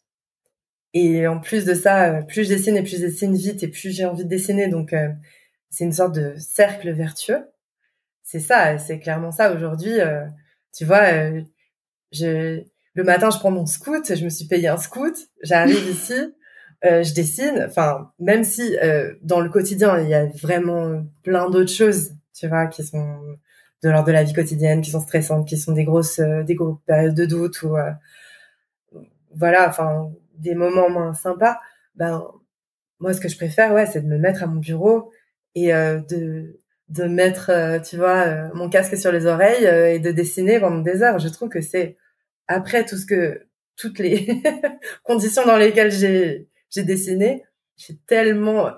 Et 0.94 1.28
en 1.28 1.40
plus 1.40 1.66
de 1.66 1.74
ça, 1.74 2.12
euh, 2.12 2.22
plus 2.22 2.46
je 2.46 2.50
dessine 2.50 2.78
et 2.78 2.84
plus 2.84 2.98
je 2.98 3.06
dessine 3.06 3.36
vite 3.36 3.64
et 3.64 3.68
plus 3.68 3.92
j'ai 3.92 4.06
envie 4.06 4.24
de 4.24 4.30
dessiner. 4.30 4.68
Donc, 4.68 4.96
c'est 5.70 5.84
une 5.84 5.92
sorte 5.92 6.16
de 6.16 6.36
cercle 6.38 6.92
vertueux. 6.92 7.46
C'est 8.24 8.40
ça, 8.40 8.78
c'est 8.78 9.00
clairement 9.00 9.32
ça. 9.32 9.54
Aujourd'hui, 9.54 9.94
tu 10.74 10.86
vois, 10.86 11.04
je, 12.12 12.64
le 12.94 13.04
matin, 13.04 13.30
je 13.30 13.40
prends 13.40 13.52
mon 13.52 13.66
scout, 13.66 14.16
je 14.16 14.24
me 14.24 14.30
suis 14.30 14.46
payé 14.46 14.68
un 14.68 14.78
scout, 14.78 15.16
j'arrive 15.42 15.90
ici, 15.90 16.14
je 16.84 17.14
dessine. 17.14 17.66
Enfin, 17.68 18.12
même 18.20 18.44
si 18.44 18.76
dans 19.22 19.40
le 19.40 19.50
quotidien, 19.50 20.00
il 20.00 20.10
y 20.10 20.14
a 20.14 20.26
vraiment 20.26 21.06
plein 21.24 21.50
d'autres 21.50 21.72
choses 21.72 22.12
tu 22.34 22.48
vois, 22.48 22.68
qui 22.68 22.84
sont 22.84 23.38
de 23.84 23.90
l'ordre 23.90 24.08
de 24.08 24.12
la 24.12 24.24
vie 24.24 24.34
quotidienne, 24.34 24.82
qui 24.82 24.92
sont 24.92 25.02
stressantes, 25.02 25.48
qui 25.48 25.58
sont 25.58 25.74
des 25.74 25.84
grosses, 25.84 26.20
euh, 26.20 26.44
des 26.44 26.56
grosses 26.56 26.80
périodes 26.86 27.16
de 27.16 27.26
doute 27.26 27.62
ou 27.64 27.78
euh, 27.78 27.92
voilà, 29.36 29.68
enfin 29.70 30.12
des 30.38 30.56
moments 30.56 30.90
moins 30.90 31.14
sympas. 31.14 31.60
Ben 31.96 32.26
moi, 33.00 33.14
ce 33.14 33.22
que 33.22 33.30
je 33.30 33.36
préfère, 33.38 33.74
ouais, 33.74 33.86
c'est 33.86 34.02
de 34.02 34.08
me 34.08 34.18
mettre 34.18 34.44
à 34.44 34.48
mon 34.48 34.60
bureau 34.60 35.12
et 35.56 35.74
euh, 35.74 36.00
de 36.10 36.60
de 36.90 37.06
mettre, 37.06 37.50
tu 37.84 37.98
vois, 37.98 38.54
mon 38.54 38.70
casque 38.70 38.98
sur 38.98 39.12
les 39.12 39.26
oreilles 39.26 39.66
et 39.66 40.00
de 40.00 40.12
dessiner 40.12 40.60
pendant 40.60 40.80
des 40.80 41.02
heures. 41.02 41.18
Je 41.18 41.30
trouve 41.30 41.50
que 41.50 41.62
c'est 41.62 41.98
après 42.48 42.86
tout 42.86 42.98
ce 42.98 43.06
que 43.06 43.48
toutes 43.78 43.98
les 44.00 44.28
conditions 45.04 45.46
dans 45.46 45.58
lesquelles 45.58 45.92
j'ai 45.92 46.50
j'ai 46.74 46.84
dessiné, 46.84 47.44
j'ai 47.78 47.98
tellement 48.08 48.72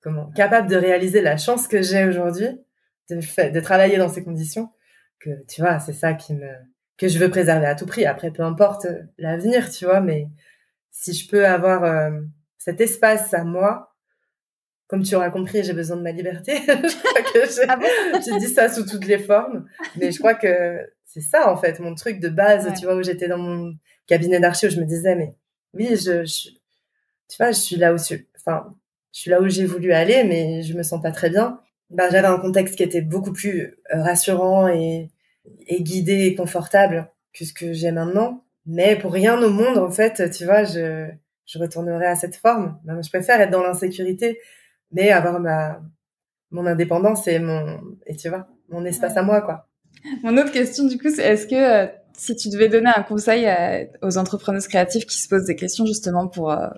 comment 0.00 0.30
capable 0.32 0.68
de 0.68 0.76
réaliser 0.76 1.20
la 1.20 1.36
chance 1.36 1.68
que 1.68 1.82
j'ai 1.82 2.04
aujourd'hui 2.04 2.48
de, 3.10 3.50
de 3.50 3.60
travailler 3.60 3.98
dans 3.98 4.08
ces 4.08 4.24
conditions 4.24 4.70
que 5.18 5.30
tu 5.46 5.60
vois 5.60 5.78
c'est 5.78 5.92
ça 5.92 6.14
qui 6.14 6.34
me 6.34 6.48
que 6.96 7.08
je 7.08 7.18
veux 7.18 7.30
préserver 7.30 7.66
à 7.66 7.74
tout 7.74 7.86
prix. 7.86 8.04
Après 8.04 8.30
peu 8.30 8.42
importe 8.42 8.86
l'avenir 9.18 9.70
tu 9.70 9.84
vois 9.84 10.00
mais 10.00 10.28
si 10.90 11.12
je 11.12 11.28
peux 11.28 11.46
avoir 11.46 11.84
euh, 11.84 12.10
cet 12.58 12.80
espace 12.80 13.32
à 13.34 13.44
moi 13.44 13.94
comme 14.86 15.02
tu 15.02 15.14
auras 15.14 15.30
compris 15.30 15.62
j'ai 15.62 15.72
besoin 15.72 15.96
de 15.96 16.02
ma 16.02 16.12
liberté. 16.12 16.56
Je 17.32 17.64
ah 17.68 17.78
j'ai 18.24 18.38
dit 18.38 18.52
ça 18.52 18.68
sous 18.68 18.84
toutes 18.84 19.06
les 19.06 19.18
formes 19.18 19.66
mais 19.96 20.10
je 20.10 20.18
crois 20.18 20.34
que 20.34 20.80
c'est 21.04 21.20
ça 21.20 21.52
en 21.52 21.56
fait 21.56 21.78
mon 21.78 21.94
truc 21.94 22.18
de 22.18 22.28
base 22.28 22.72
tu 22.76 22.86
vois 22.86 22.96
où 22.96 23.02
j'étais 23.02 23.28
dans 23.28 23.38
mon 23.38 23.74
cabinet 24.08 24.40
d'archi 24.40 24.66
où 24.66 24.70
je 24.70 24.80
me 24.80 24.84
disais 24.84 25.14
mais 25.14 25.36
oui 25.74 25.90
je, 25.96 26.24
je 26.24 26.50
tu 27.30 27.36
vois 27.38 27.52
je 27.52 27.58
suis 27.58 27.76
là 27.76 27.94
où 27.94 27.98
je, 27.98 28.16
enfin 28.36 28.74
je 29.12 29.20
suis 29.20 29.30
là 29.30 29.40
où 29.40 29.48
j'ai 29.48 29.66
voulu 29.66 29.92
aller, 29.92 30.24
mais 30.24 30.62
je 30.62 30.76
me 30.76 30.82
sens 30.82 31.02
pas 31.02 31.12
très 31.12 31.30
bien. 31.30 31.60
Bah, 31.90 32.08
j'avais 32.10 32.28
un 32.28 32.38
contexte 32.38 32.76
qui 32.76 32.82
était 32.82 33.00
beaucoup 33.00 33.32
plus 33.32 33.78
euh, 33.92 34.02
rassurant 34.02 34.68
et, 34.68 35.10
et 35.66 35.82
guidé 35.82 36.26
et 36.26 36.34
confortable 36.34 37.10
que 37.32 37.44
ce 37.44 37.52
que 37.52 37.72
j'ai 37.72 37.90
maintenant. 37.90 38.44
Mais 38.66 38.96
pour 38.96 39.12
rien 39.12 39.40
au 39.42 39.50
monde, 39.50 39.78
en 39.78 39.90
fait, 39.90 40.30
tu 40.30 40.44
vois, 40.44 40.62
je, 40.64 41.08
je 41.46 41.58
retournerai 41.58 42.06
à 42.06 42.14
cette 42.14 42.36
forme. 42.36 42.78
je 42.86 43.08
préfère 43.08 43.40
être 43.40 43.50
dans 43.50 43.62
l'insécurité, 43.62 44.38
mais 44.92 45.10
avoir 45.10 45.40
ma, 45.40 45.80
mon 46.52 46.66
indépendance 46.66 47.26
et 47.26 47.40
mon, 47.40 47.80
et 48.06 48.14
tu 48.14 48.28
vois, 48.28 48.46
mon 48.68 48.84
espace 48.84 49.16
à 49.16 49.22
moi, 49.22 49.40
quoi. 49.40 49.66
Mon 50.22 50.36
autre 50.36 50.52
question, 50.52 50.86
du 50.86 50.98
coup, 50.98 51.10
c'est 51.10 51.24
est-ce 51.24 51.46
que 51.48 51.54
euh, 51.54 51.88
si 52.16 52.36
tu 52.36 52.48
devais 52.50 52.68
donner 52.68 52.90
un 52.94 53.02
conseil 53.02 53.48
aux 54.02 54.18
entrepreneurs 54.18 54.62
créatifs 54.68 55.06
qui 55.06 55.18
se 55.18 55.28
posent 55.28 55.46
des 55.46 55.56
questions 55.56 55.84
justement 55.84 56.28
pour, 56.28 56.52
euh, 56.52 56.68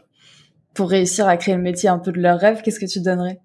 pour 0.75 0.91
réussir 0.91 1.29
à 1.29 1.37
créer 1.37 1.57
le 1.57 1.63
métier 1.63 1.89
un 1.89 1.99
peu 1.99 2.13
de 2.13 2.21
leur 2.21 2.39
rêve, 2.39 2.63
qu'est-ce 2.63 2.81
que 2.81 2.87
tu 2.87 3.01
donnerais? 3.01 3.41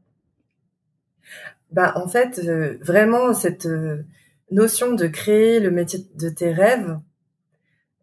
Bah 1.72 1.94
en 1.96 2.08
fait, 2.08 2.40
euh, 2.40 2.78
vraiment 2.82 3.34
cette 3.34 3.66
euh, 3.66 4.04
notion 4.52 4.94
de 4.94 5.08
créer 5.08 5.60
le 5.60 5.72
métier 5.72 6.00
de 6.16 6.30
tes 6.30 6.52
rêves, 6.54 6.98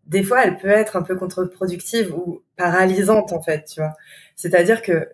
des 0.06 0.22
fois 0.22 0.44
elle 0.44 0.58
peut 0.58 0.68
être 0.68 0.96
un 0.96 1.02
peu 1.02 1.16
contre-productive 1.16 2.14
ou 2.14 2.42
paralysante 2.56 3.32
en 3.32 3.42
fait, 3.42 3.64
tu 3.64 3.80
vois. 3.80 3.94
C'est-à-dire 4.36 4.82
que 4.82 5.08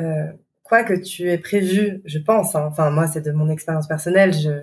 euh, 0.00 0.32
quoi 0.62 0.84
que 0.84 0.94
tu 0.94 1.30
aies 1.30 1.38
prévu, 1.38 2.02
je 2.04 2.18
pense, 2.18 2.54
hein, 2.54 2.66
enfin 2.70 2.90
moi 2.90 3.06
c'est 3.06 3.22
de 3.22 3.32
mon 3.32 3.48
expérience 3.48 3.88
personnelle, 3.88 4.32
je, 4.34 4.62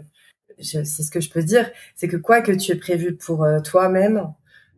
je 0.60 0.84
c'est 0.84 1.04
ce 1.04 1.12
que 1.12 1.20
je 1.22 1.30
peux 1.30 1.44
dire, 1.44 1.70
c'est 1.96 2.08
que 2.08 2.18
quoi 2.18 2.42
que 2.42 2.52
tu 2.52 2.72
aies 2.72 2.76
prévu 2.76 3.16
pour 3.16 3.44
euh, 3.44 3.60
toi-même 3.60 4.34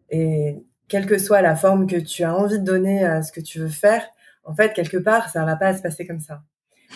et 0.10 0.58
quelle 0.90 1.06
que 1.06 1.18
soit 1.18 1.42
la 1.42 1.56
forme 1.56 1.88
que 1.88 1.96
tu 1.96 2.24
as 2.24 2.36
envie 2.36 2.60
de 2.60 2.66
donner 2.66 3.06
à 3.06 3.22
ce 3.22 3.32
que 3.32 3.40
tu 3.40 3.60
veux 3.60 3.70
faire, 3.70 4.06
en 4.44 4.54
fait, 4.54 4.74
quelque 4.74 4.98
part, 4.98 5.30
ça 5.30 5.46
va 5.46 5.56
pas 5.56 5.76
se 5.78 5.82
passer 5.82 6.06
comme 6.06 6.20
ça. 6.20 6.42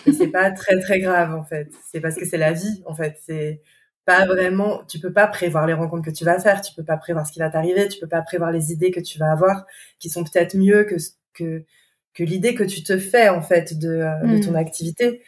Et 0.06 0.12
c'est 0.12 0.28
pas 0.28 0.50
très 0.50 0.80
très 0.80 1.00
grave 1.00 1.34
en 1.34 1.44
fait. 1.44 1.70
C'est 1.90 2.00
parce 2.00 2.16
que 2.16 2.24
c'est 2.24 2.36
la 2.36 2.52
vie 2.52 2.82
en 2.86 2.94
fait. 2.94 3.16
C'est 3.24 3.62
pas 4.04 4.26
vraiment. 4.26 4.84
Tu 4.84 4.98
peux 4.98 5.12
pas 5.12 5.26
prévoir 5.26 5.66
les 5.66 5.72
rencontres 5.72 6.04
que 6.04 6.14
tu 6.14 6.24
vas 6.24 6.38
faire. 6.38 6.60
Tu 6.60 6.74
peux 6.74 6.84
pas 6.84 6.96
prévoir 6.96 7.26
ce 7.26 7.32
qui 7.32 7.38
va 7.38 7.50
t'arriver. 7.50 7.88
Tu 7.88 7.98
peux 8.00 8.08
pas 8.08 8.22
prévoir 8.22 8.50
les 8.50 8.72
idées 8.72 8.90
que 8.90 9.00
tu 9.00 9.18
vas 9.18 9.30
avoir, 9.30 9.66
qui 9.98 10.10
sont 10.10 10.24
peut-être 10.24 10.56
mieux 10.56 10.84
que 10.84 10.96
que 11.32 11.64
que 12.12 12.22
l'idée 12.22 12.54
que 12.54 12.64
tu 12.64 12.82
te 12.82 12.98
fais 12.98 13.28
en 13.28 13.42
fait 13.42 13.78
de, 13.78 13.88
euh, 13.88 14.26
de 14.26 14.44
ton 14.44 14.52
mm. 14.52 14.56
activité. 14.56 15.22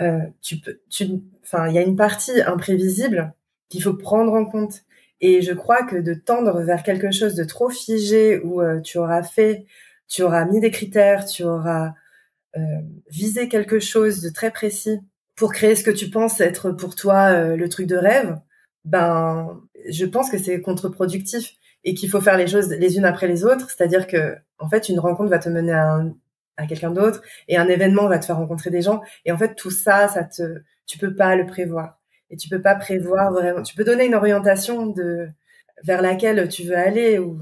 Euh, 0.00 0.20
tu 0.42 0.58
peux. 0.58 0.80
Tu. 0.90 1.06
Enfin, 1.42 1.68
il 1.68 1.74
y 1.74 1.78
a 1.78 1.82
une 1.82 1.96
partie 1.96 2.40
imprévisible 2.42 3.34
qu'il 3.68 3.82
faut 3.82 3.94
prendre 3.94 4.32
en 4.32 4.44
compte. 4.44 4.82
Et 5.20 5.42
je 5.42 5.52
crois 5.52 5.84
que 5.84 5.96
de 5.96 6.14
tendre 6.14 6.60
vers 6.62 6.82
quelque 6.82 7.10
chose 7.10 7.34
de 7.34 7.44
trop 7.44 7.68
figé 7.70 8.38
où 8.40 8.62
euh, 8.62 8.80
tu 8.80 8.98
auras 8.98 9.22
fait, 9.22 9.66
tu 10.08 10.22
auras 10.22 10.44
mis 10.46 10.60
des 10.60 10.70
critères, 10.70 11.26
tu 11.26 11.44
auras 11.44 11.92
euh, 12.56 12.60
visé 13.10 13.48
quelque 13.48 13.80
chose 13.80 14.22
de 14.22 14.30
très 14.30 14.50
précis 14.50 15.00
pour 15.36 15.52
créer 15.52 15.76
ce 15.76 15.84
que 15.84 15.90
tu 15.90 16.10
penses 16.10 16.40
être 16.40 16.72
pour 16.72 16.94
toi 16.94 17.32
euh, 17.32 17.56
le 17.56 17.68
truc 17.68 17.86
de 17.86 17.96
rêve, 17.96 18.36
ben 18.84 19.60
je 19.88 20.04
pense 20.06 20.30
que 20.30 20.38
c'est 20.38 20.60
contre-productif. 20.60 21.54
et 21.84 21.94
qu'il 21.94 22.10
faut 22.10 22.20
faire 22.20 22.36
les 22.36 22.46
choses 22.46 22.68
les 22.70 22.96
unes 22.98 23.04
après 23.06 23.26
les 23.28 23.44
autres. 23.44 23.70
C'est-à-dire 23.70 24.06
que, 24.06 24.36
en 24.58 24.68
fait, 24.68 24.88
une 24.88 25.00
rencontre 25.00 25.30
va 25.30 25.38
te 25.38 25.48
mener 25.48 25.72
à, 25.72 26.04
à 26.56 26.66
quelqu'un 26.66 26.90
d'autre 26.90 27.22
et 27.48 27.56
un 27.56 27.68
événement 27.68 28.08
va 28.08 28.18
te 28.18 28.26
faire 28.26 28.36
rencontrer 28.36 28.70
des 28.70 28.82
gens. 28.82 29.02
Et 29.24 29.32
en 29.32 29.38
fait, 29.38 29.54
tout 29.54 29.70
ça, 29.70 30.08
ça 30.08 30.24
te, 30.24 30.62
tu 30.86 30.98
peux 30.98 31.14
pas 31.14 31.36
le 31.36 31.46
prévoir. 31.46 31.99
Et 32.30 32.36
tu 32.36 32.48
peux 32.48 32.62
pas 32.62 32.74
prévoir 32.76 33.32
vraiment. 33.32 33.62
Tu 33.62 33.74
peux 33.74 33.84
donner 33.84 34.06
une 34.06 34.14
orientation 34.14 34.86
de 34.86 35.28
vers 35.84 36.02
laquelle 36.02 36.48
tu 36.48 36.64
veux 36.64 36.76
aller 36.76 37.18
ou 37.18 37.40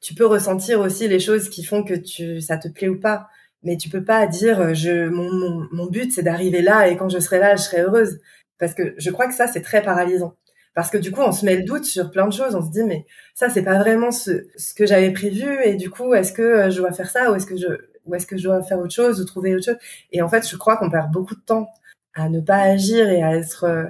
tu 0.00 0.14
peux 0.14 0.26
ressentir 0.26 0.80
aussi 0.80 1.08
les 1.08 1.20
choses 1.20 1.48
qui 1.48 1.64
font 1.64 1.84
que 1.84 1.94
tu 1.94 2.40
ça 2.40 2.58
te 2.58 2.68
plaît 2.68 2.88
ou 2.88 3.00
pas. 3.00 3.28
Mais 3.62 3.76
tu 3.76 3.88
peux 3.88 4.04
pas 4.04 4.26
dire 4.26 4.74
je 4.74 5.08
mon, 5.08 5.32
mon, 5.32 5.68
mon 5.72 5.86
but 5.86 6.12
c'est 6.12 6.22
d'arriver 6.22 6.62
là 6.62 6.88
et 6.88 6.96
quand 6.96 7.08
je 7.08 7.18
serai 7.20 7.38
là 7.38 7.56
je 7.56 7.62
serai 7.62 7.82
heureuse 7.82 8.20
parce 8.58 8.74
que 8.74 8.94
je 8.98 9.10
crois 9.10 9.28
que 9.28 9.34
ça 9.34 9.46
c'est 9.46 9.62
très 9.62 9.82
paralysant 9.82 10.34
parce 10.74 10.90
que 10.90 10.98
du 10.98 11.12
coup 11.12 11.20
on 11.22 11.32
se 11.32 11.44
met 11.44 11.56
le 11.56 11.62
doute 11.64 11.84
sur 11.84 12.10
plein 12.10 12.26
de 12.26 12.32
choses 12.32 12.54
on 12.56 12.62
se 12.62 12.70
dit 12.70 12.82
mais 12.84 13.06
ça 13.34 13.48
c'est 13.50 13.62
pas 13.62 13.78
vraiment 13.78 14.10
ce, 14.10 14.46
ce 14.56 14.74
que 14.74 14.84
j'avais 14.86 15.12
prévu 15.12 15.46
et 15.64 15.76
du 15.76 15.90
coup 15.90 16.12
est-ce 16.14 16.32
que 16.32 16.42
euh, 16.42 16.70
je 16.70 16.78
dois 16.78 16.92
faire 16.92 17.10
ça 17.10 17.30
ou 17.30 17.36
est-ce 17.36 17.46
que 17.46 17.56
je 17.56 17.68
ou 18.04 18.14
est-ce 18.16 18.26
que 18.26 18.36
je 18.36 18.42
dois 18.44 18.62
faire 18.62 18.80
autre 18.80 18.94
chose 18.94 19.20
ou 19.20 19.24
trouver 19.24 19.54
autre 19.54 19.64
chose? 19.64 19.78
Et 20.10 20.22
en 20.22 20.28
fait 20.28 20.48
je 20.48 20.56
crois 20.56 20.76
qu'on 20.76 20.90
perd 20.90 21.12
beaucoup 21.12 21.36
de 21.36 21.40
temps 21.40 21.68
à 22.14 22.28
ne 22.28 22.40
pas 22.40 22.58
agir 22.58 23.08
et 23.08 23.22
à 23.22 23.36
être 23.36 23.64
euh, 23.64 23.84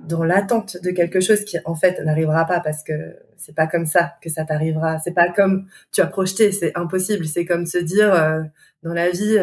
dans 0.00 0.24
l'attente 0.24 0.76
de 0.82 0.90
quelque 0.90 1.20
chose 1.20 1.44
qui 1.44 1.58
en 1.64 1.74
fait 1.74 2.02
n'arrivera 2.04 2.44
pas 2.44 2.60
parce 2.60 2.82
que 2.82 3.16
c'est 3.36 3.54
pas 3.54 3.66
comme 3.66 3.86
ça 3.86 4.14
que 4.22 4.30
ça 4.30 4.44
t'arrivera 4.44 4.98
c'est 4.98 5.14
pas 5.14 5.30
comme 5.30 5.66
tu 5.92 6.00
as 6.00 6.06
projeté 6.06 6.52
c'est 6.52 6.76
impossible 6.76 7.26
c'est 7.26 7.44
comme 7.44 7.66
se 7.66 7.78
dire 7.78 8.12
euh, 8.12 8.42
dans 8.82 8.92
la 8.92 9.10
vie 9.10 9.38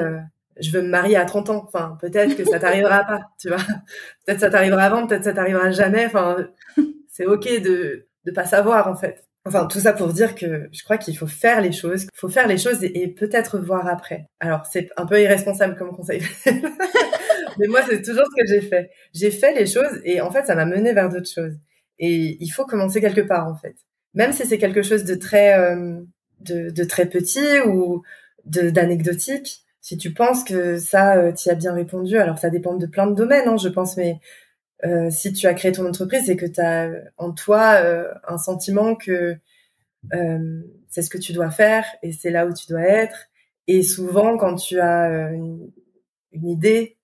je 0.60 0.72
veux 0.72 0.82
me 0.82 0.90
marier 0.90 1.16
à 1.16 1.26
30 1.26 1.50
ans. 1.50 1.64
Enfin, 1.68 1.98
peut-être 2.00 2.36
que 2.36 2.46
ça 2.46 2.60
t'arrivera 2.60 3.04
pas, 3.04 3.20
tu 3.40 3.50
vois. 3.50 3.58
Peut-être 4.26 4.40
ça 4.40 4.50
t'arrivera 4.50 4.84
avant, 4.84 5.08
peut-être 5.08 5.24
ça 5.24 5.34
t'arrivera 5.34 5.72
jamais. 5.72 6.06
Enfin, 6.06 6.38
c'est 7.10 7.26
ok 7.26 7.62
de 7.62 8.08
de 8.26 8.32
pas 8.32 8.46
savoir 8.46 8.88
en 8.88 8.96
fait. 8.96 9.26
Enfin, 9.46 9.66
tout 9.66 9.80
ça 9.80 9.92
pour 9.92 10.14
dire 10.14 10.36
que 10.36 10.70
je 10.72 10.84
crois 10.84 10.98
qu'il 10.98 11.18
faut 11.18 11.28
faire 11.28 11.60
les 11.60 11.74
choses, 11.74 12.08
faut 12.14 12.30
faire 12.30 12.48
les 12.48 12.58
choses 12.58 12.82
et, 12.82 13.08
peut-être 13.10 13.60
voir 13.60 13.88
après. 13.88 14.30
Alors, 14.40 14.66
c'est 14.66 14.90
un 14.96 15.06
peu 15.06 15.22
irresponsable 15.22 15.76
comme 15.76 15.94
conseil. 15.94 16.22
Mais 16.46 17.68
moi, 17.68 17.82
c'est 17.88 18.02
toujours 18.02 18.26
ce 18.26 18.42
que 18.42 18.48
j'ai 18.48 18.62
fait. 18.62 18.90
J'ai 19.14 19.32
fait 19.32 19.54
les 19.54 19.66
choses 19.66 20.00
et 20.06 20.22
en 20.22 20.32
fait, 20.32 20.46
ça 20.46 20.56
m'a 20.56 20.66
mené 20.66 20.94
vers 20.94 21.10
d'autres 21.10 21.30
choses. 21.30 21.58
Et 22.00 22.38
il 22.40 22.50
faut 22.50 22.66
commencer 22.66 23.02
quelque 23.02 23.22
part 23.22 23.48
en 23.48 23.56
fait. 23.56 23.76
Même 24.14 24.32
si 24.32 24.46
c'est 24.46 24.58
quelque 24.58 24.82
chose 24.82 25.04
de 25.04 25.16
très 25.16 25.60
euh, 25.60 26.02
de, 26.40 26.84
très 26.84 27.08
petit 27.08 27.60
ou 27.66 28.04
d'anecdotique, 28.46 29.64
si 29.82 29.98
tu 29.98 30.14
penses 30.14 30.44
que 30.44 30.78
ça, 30.78 31.18
euh, 31.18 31.32
tu 31.34 31.50
as 31.50 31.56
bien 31.56 31.74
répondu, 31.74 32.18
alors 32.18 32.38
ça 32.38 32.50
dépend 32.50 32.76
de 32.76 32.86
plein 32.86 33.08
de 33.08 33.16
domaines, 33.16 33.48
hein, 33.48 33.58
je 33.58 33.70
pense, 33.70 33.98
mais 33.98 34.20
euh, 34.86 35.10
si 35.10 35.32
tu 35.32 35.48
as 35.48 35.54
créé 35.54 35.72
ton 35.72 35.88
entreprise, 35.88 36.26
c'est 36.26 36.36
que 36.36 36.46
tu 36.46 36.60
as 36.60 36.92
en 37.18 37.32
toi 37.32 37.76
euh, 37.82 38.14
un 38.28 38.38
sentiment 38.38 38.96
que 38.96 39.38
euh, 40.14 40.62
c'est 40.90 41.02
ce 41.02 41.10
que 41.10 41.18
tu 41.18 41.32
dois 41.32 41.52
faire 41.52 41.86
et 42.02 42.12
c'est 42.12 42.32
là 42.32 42.46
où 42.46 42.54
tu 42.54 42.68
dois 42.68 42.82
être. 42.82 43.28
Et 43.68 43.82
souvent, 43.82 44.38
quand 44.38 44.56
tu 44.56 44.80
as 44.80 45.32
une, 45.32 45.72
une, 46.34 46.50
idée, 46.50 46.98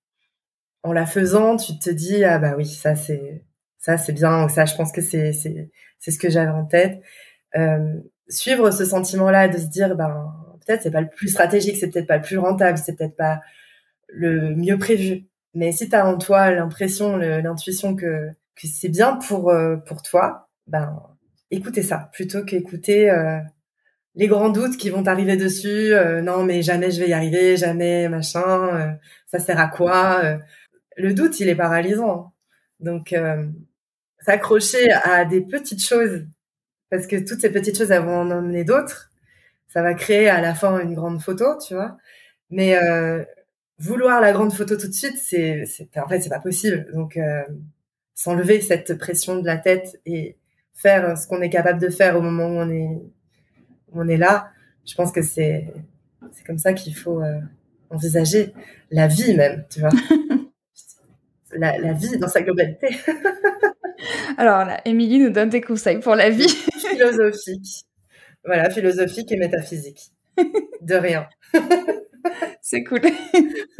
en 0.83 0.91
la 0.91 1.05
faisant, 1.05 1.55
tu 1.55 1.79
te 1.79 1.89
dis 1.89 2.23
ah 2.25 2.37
bah 2.37 2.55
oui, 2.57 2.65
ça 2.65 2.95
c'est 2.95 3.45
ça 3.77 3.97
c'est 3.97 4.13
bien, 4.13 4.49
ça 4.49 4.65
je 4.65 4.75
pense 4.75 4.91
que 4.91 5.01
c'est 5.01 5.31
c'est 5.33 5.71
c'est 5.99 6.11
ce 6.11 6.19
que 6.19 6.29
j'avais 6.29 6.51
en 6.51 6.65
tête. 6.65 7.01
suivre 8.27 8.71
ce 8.71 8.85
sentiment-là 8.85 9.47
de 9.47 9.57
se 9.57 9.67
dire 9.67 9.95
ben 9.95 10.33
peut-être 10.65 10.83
c'est 10.83 10.91
pas 10.91 11.01
le 11.01 11.09
plus 11.09 11.29
stratégique, 11.29 11.77
c'est 11.77 11.89
peut-être 11.89 12.07
pas 12.07 12.17
le 12.17 12.23
plus 12.23 12.37
rentable, 12.37 12.77
c'est 12.77 12.95
peut-être 12.95 13.15
pas 13.15 13.41
le 14.09 14.55
mieux 14.55 14.77
prévu. 14.77 15.28
Mais 15.53 15.71
si 15.71 15.89
tu 15.89 15.95
as 15.95 16.07
en 16.07 16.17
toi 16.17 16.51
l'impression, 16.51 17.17
l'intuition 17.17 17.95
que, 17.95 18.29
que 18.55 18.67
c'est 18.67 18.89
bien 18.89 19.15
pour 19.15 19.49
euh, 19.51 19.77
pour 19.77 20.01
toi, 20.01 20.49
ben 20.67 21.01
écoutez 21.51 21.83
ça 21.83 22.09
plutôt 22.13 22.43
qu'écouter 22.45 23.09
euh, 23.09 23.39
les 24.15 24.27
grands 24.27 24.49
doutes 24.49 24.77
qui 24.77 24.89
vont 24.89 25.03
t'arriver 25.03 25.37
dessus. 25.37 25.93
Euh, 25.93 26.21
non, 26.21 26.43
mais 26.43 26.61
jamais 26.61 26.91
je 26.91 26.99
vais 27.01 27.09
y 27.09 27.13
arriver, 27.13 27.57
jamais 27.57 28.09
machin. 28.09 28.97
ça 29.27 29.39
sert 29.39 29.59
à 29.59 29.67
quoi 29.67 30.39
Le 30.97 31.13
doute, 31.13 31.39
il 31.39 31.49
est 31.49 31.55
paralysant. 31.55 32.33
Donc 32.79 33.15
s'accrocher 34.19 34.91
à 34.91 35.25
des 35.25 35.41
petites 35.41 35.83
choses 35.83 36.25
parce 36.89 37.07
que 37.07 37.17
toutes 37.17 37.41
ces 37.41 37.51
petites 37.51 37.77
choses 37.77 37.91
elles 37.91 38.03
vont 38.03 38.21
en 38.21 38.31
emmener 38.31 38.63
d'autres 38.63 39.09
ça 39.69 39.81
va 39.81 39.93
créer 39.93 40.27
à 40.29 40.41
la 40.41 40.53
fin 40.55 40.79
une 40.79 40.95
grande 40.95 41.21
photo, 41.21 41.57
tu 41.65 41.75
vois. 41.75 41.97
Mais 42.49 42.75
euh, 42.75 43.23
vouloir 43.79 44.21
la 44.21 44.31
grande 44.31 44.53
photo 44.53 44.75
tout 44.75 44.87
de 44.87 44.93
suite, 44.93 45.17
c'est, 45.17 45.63
en 45.95 46.07
fait, 46.07 46.21
c'est 46.21 46.29
pas 46.29 46.39
possible. 46.39 46.87
Donc, 46.93 47.17
euh, 47.17 47.43
s'enlever 48.13 48.61
cette 48.61 48.97
pression 48.97 49.39
de 49.39 49.45
la 49.45 49.57
tête 49.57 49.99
et 50.05 50.37
faire 50.73 51.17
ce 51.17 51.27
qu'on 51.27 51.41
est 51.41 51.49
capable 51.49 51.79
de 51.79 51.89
faire 51.89 52.17
au 52.17 52.21
moment 52.21 52.47
où 52.47 52.57
on 52.59 52.69
est, 52.69 53.01
où 53.91 54.01
on 54.01 54.07
est 54.07 54.17
là, 54.17 54.49
je 54.85 54.95
pense 54.95 55.11
que 55.11 55.21
c'est, 55.21 55.67
c'est 56.31 56.45
comme 56.45 56.57
ça 56.57 56.73
qu'il 56.73 56.95
faut 56.95 57.21
euh, 57.21 57.39
envisager 57.89 58.53
la 58.91 59.07
vie 59.07 59.35
même, 59.35 59.65
tu 59.69 59.79
vois. 59.79 59.89
la, 61.51 61.77
la 61.77 61.93
vie 61.93 62.17
dans 62.17 62.27
sa 62.27 62.41
globalité. 62.41 62.87
Alors 64.37 64.65
là, 64.65 64.79
Émilie 64.85 65.19
nous 65.19 65.29
donne 65.29 65.49
des 65.49 65.61
conseils 65.61 65.99
pour 65.99 66.15
la 66.15 66.29
vie. 66.29 66.47
Philosophique. 66.89 67.85
Voilà, 68.45 68.69
philosophique 68.69 69.31
et 69.33 69.37
métaphysique. 69.37 70.11
De 70.81 70.95
rien. 70.95 71.27
c'est 72.61 72.83
cool. 72.83 73.01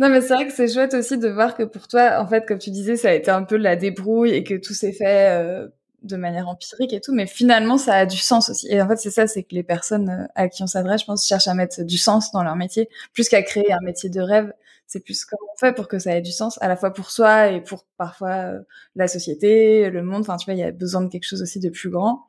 non, 0.00 0.08
mais 0.08 0.20
c'est 0.20 0.34
vrai 0.34 0.46
que 0.46 0.52
c'est 0.52 0.72
chouette 0.72 0.94
aussi 0.94 1.18
de 1.18 1.28
voir 1.28 1.56
que 1.56 1.62
pour 1.62 1.88
toi, 1.88 2.20
en 2.20 2.26
fait, 2.26 2.46
comme 2.46 2.58
tu 2.58 2.70
disais, 2.70 2.96
ça 2.96 3.08
a 3.08 3.12
été 3.12 3.30
un 3.30 3.42
peu 3.44 3.56
la 3.56 3.76
débrouille 3.76 4.30
et 4.30 4.44
que 4.44 4.54
tout 4.54 4.74
s'est 4.74 4.92
fait 4.92 5.30
euh, 5.30 5.68
de 6.02 6.16
manière 6.16 6.48
empirique 6.48 6.92
et 6.92 7.00
tout, 7.00 7.14
mais 7.14 7.26
finalement, 7.26 7.78
ça 7.78 7.94
a 7.94 8.06
du 8.06 8.16
sens 8.16 8.50
aussi. 8.50 8.68
Et 8.68 8.80
en 8.80 8.88
fait, 8.88 8.96
c'est 8.96 9.10
ça, 9.10 9.26
c'est 9.26 9.42
que 9.42 9.54
les 9.54 9.62
personnes 9.62 10.10
euh, 10.10 10.26
à 10.34 10.48
qui 10.48 10.62
on 10.62 10.66
s'adresse, 10.66 11.02
je 11.02 11.06
pense, 11.06 11.26
cherchent 11.26 11.48
à 11.48 11.54
mettre 11.54 11.82
du 11.82 11.98
sens 11.98 12.32
dans 12.32 12.42
leur 12.42 12.56
métier, 12.56 12.88
plus 13.12 13.28
qu'à 13.28 13.42
créer 13.42 13.72
un 13.72 13.80
métier 13.82 14.10
de 14.10 14.20
rêve. 14.20 14.52
C'est 14.86 15.00
plus 15.00 15.24
comment 15.24 15.50
on 15.54 15.58
fait 15.58 15.72
pour 15.74 15.88
que 15.88 15.98
ça 15.98 16.14
ait 16.16 16.20
du 16.20 16.32
sens, 16.32 16.58
à 16.60 16.68
la 16.68 16.76
fois 16.76 16.92
pour 16.92 17.10
soi 17.10 17.48
et 17.48 17.62
pour 17.62 17.86
parfois 17.96 18.52
euh, 18.52 18.60
la 18.94 19.08
société, 19.08 19.88
le 19.90 20.02
monde. 20.02 20.22
Enfin, 20.22 20.36
tu 20.36 20.44
vois, 20.44 20.54
il 20.54 20.60
y 20.60 20.64
a 20.64 20.72
besoin 20.72 21.02
de 21.02 21.08
quelque 21.08 21.24
chose 21.26 21.40
aussi 21.42 21.60
de 21.60 21.70
plus 21.70 21.88
grand. 21.88 22.26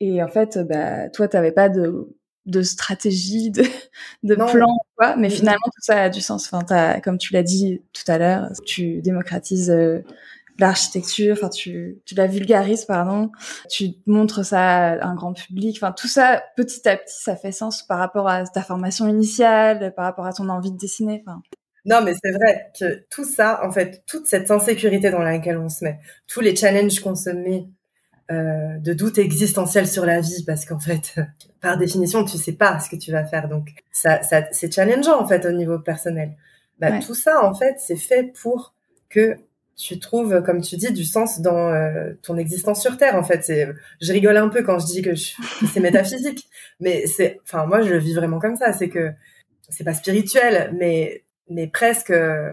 Et 0.00 0.22
en 0.22 0.28
fait, 0.28 0.58
bah, 0.58 1.08
toi, 1.10 1.28
tu 1.28 1.36
n'avais 1.36 1.52
pas 1.52 1.68
de, 1.68 2.08
de 2.46 2.62
stratégie, 2.62 3.50
de, 3.50 3.62
de 4.22 4.34
plan, 4.34 4.76
quoi. 4.96 5.16
Mais 5.16 5.30
finalement, 5.30 5.66
tout 5.66 5.80
ça 5.80 6.02
a 6.02 6.08
du 6.08 6.20
sens. 6.20 6.50
Enfin, 6.52 7.00
comme 7.00 7.18
tu 7.18 7.32
l'as 7.32 7.42
dit 7.42 7.82
tout 7.92 8.10
à 8.10 8.18
l'heure, 8.18 8.50
tu 8.66 9.00
démocratises 9.00 9.70
euh, 9.70 10.00
l'architecture, 10.58 11.34
enfin, 11.38 11.48
tu, 11.48 11.98
tu 12.04 12.14
la 12.14 12.26
vulgarises, 12.26 12.84
pardon. 12.84 13.30
Tu 13.70 13.94
montres 14.06 14.44
ça 14.44 14.92
à 14.92 15.06
un 15.06 15.14
grand 15.14 15.32
public. 15.32 15.76
Enfin, 15.78 15.92
tout 15.92 16.08
ça, 16.08 16.42
petit 16.56 16.88
à 16.88 16.96
petit, 16.96 17.22
ça 17.22 17.36
fait 17.36 17.52
sens 17.52 17.82
par 17.82 17.98
rapport 17.98 18.28
à 18.28 18.44
ta 18.44 18.62
formation 18.62 19.08
initiale, 19.08 19.92
par 19.94 20.04
rapport 20.04 20.26
à 20.26 20.32
ton 20.32 20.48
envie 20.48 20.70
de 20.70 20.78
dessiner. 20.78 21.22
Enfin. 21.26 21.42
Non, 21.86 22.02
mais 22.02 22.14
c'est 22.22 22.32
vrai 22.32 22.70
que 22.78 23.04
tout 23.10 23.24
ça, 23.24 23.60
en 23.64 23.70
fait, 23.70 24.04
toute 24.06 24.26
cette 24.26 24.50
insécurité 24.50 25.10
dans 25.10 25.18
laquelle 25.18 25.58
on 25.58 25.68
se 25.68 25.84
met, 25.84 25.98
tous 26.26 26.40
les 26.40 26.56
challenges 26.56 27.00
qu'on 27.00 27.14
se 27.14 27.30
met, 27.30 27.66
euh, 28.30 28.78
de 28.78 28.92
doute 28.92 29.18
existentiel 29.18 29.86
sur 29.86 30.06
la 30.06 30.20
vie 30.20 30.44
parce 30.46 30.64
qu'en 30.64 30.78
fait, 30.78 31.16
par 31.60 31.76
définition, 31.76 32.24
tu 32.24 32.38
sais 32.38 32.52
pas 32.52 32.80
ce 32.80 32.88
que 32.88 32.96
tu 32.96 33.12
vas 33.12 33.24
faire. 33.24 33.48
Donc, 33.48 33.70
ça, 33.92 34.22
ça 34.22 34.44
c'est 34.52 34.72
challengeant 34.72 35.20
en 35.20 35.26
fait 35.26 35.44
au 35.46 35.52
niveau 35.52 35.78
personnel. 35.78 36.36
Bah, 36.78 36.98
Tout 36.98 37.14
ça, 37.14 37.44
en 37.44 37.54
fait, 37.54 37.76
c'est 37.78 37.96
fait 37.96 38.32
pour 38.40 38.74
que 39.08 39.36
tu 39.76 39.98
trouves, 39.98 40.42
comme 40.42 40.60
tu 40.60 40.76
dis, 40.76 40.92
du 40.92 41.04
sens 41.04 41.40
dans 41.40 41.68
euh, 41.68 42.12
ton 42.22 42.36
existence 42.36 42.80
sur 42.80 42.96
Terre. 42.96 43.16
En 43.16 43.24
fait, 43.24 43.44
c'est, 43.44 43.68
je 44.00 44.12
rigole 44.12 44.36
un 44.36 44.48
peu 44.48 44.62
quand 44.62 44.78
je 44.78 44.86
dis 44.86 45.02
que, 45.02 45.10
que 45.10 45.66
c'est 45.66 45.80
métaphysique, 45.80 46.48
mais 46.80 47.06
c'est, 47.06 47.40
enfin, 47.42 47.66
moi, 47.66 47.82
je 47.82 47.90
le 47.90 47.98
vis 47.98 48.14
vraiment 48.14 48.38
comme 48.38 48.56
ça. 48.56 48.72
C'est 48.72 48.88
que 48.88 49.12
c'est 49.68 49.84
pas 49.84 49.94
spirituel, 49.94 50.74
mais 50.78 51.24
mais 51.48 51.66
presque 51.66 52.10
euh, 52.10 52.52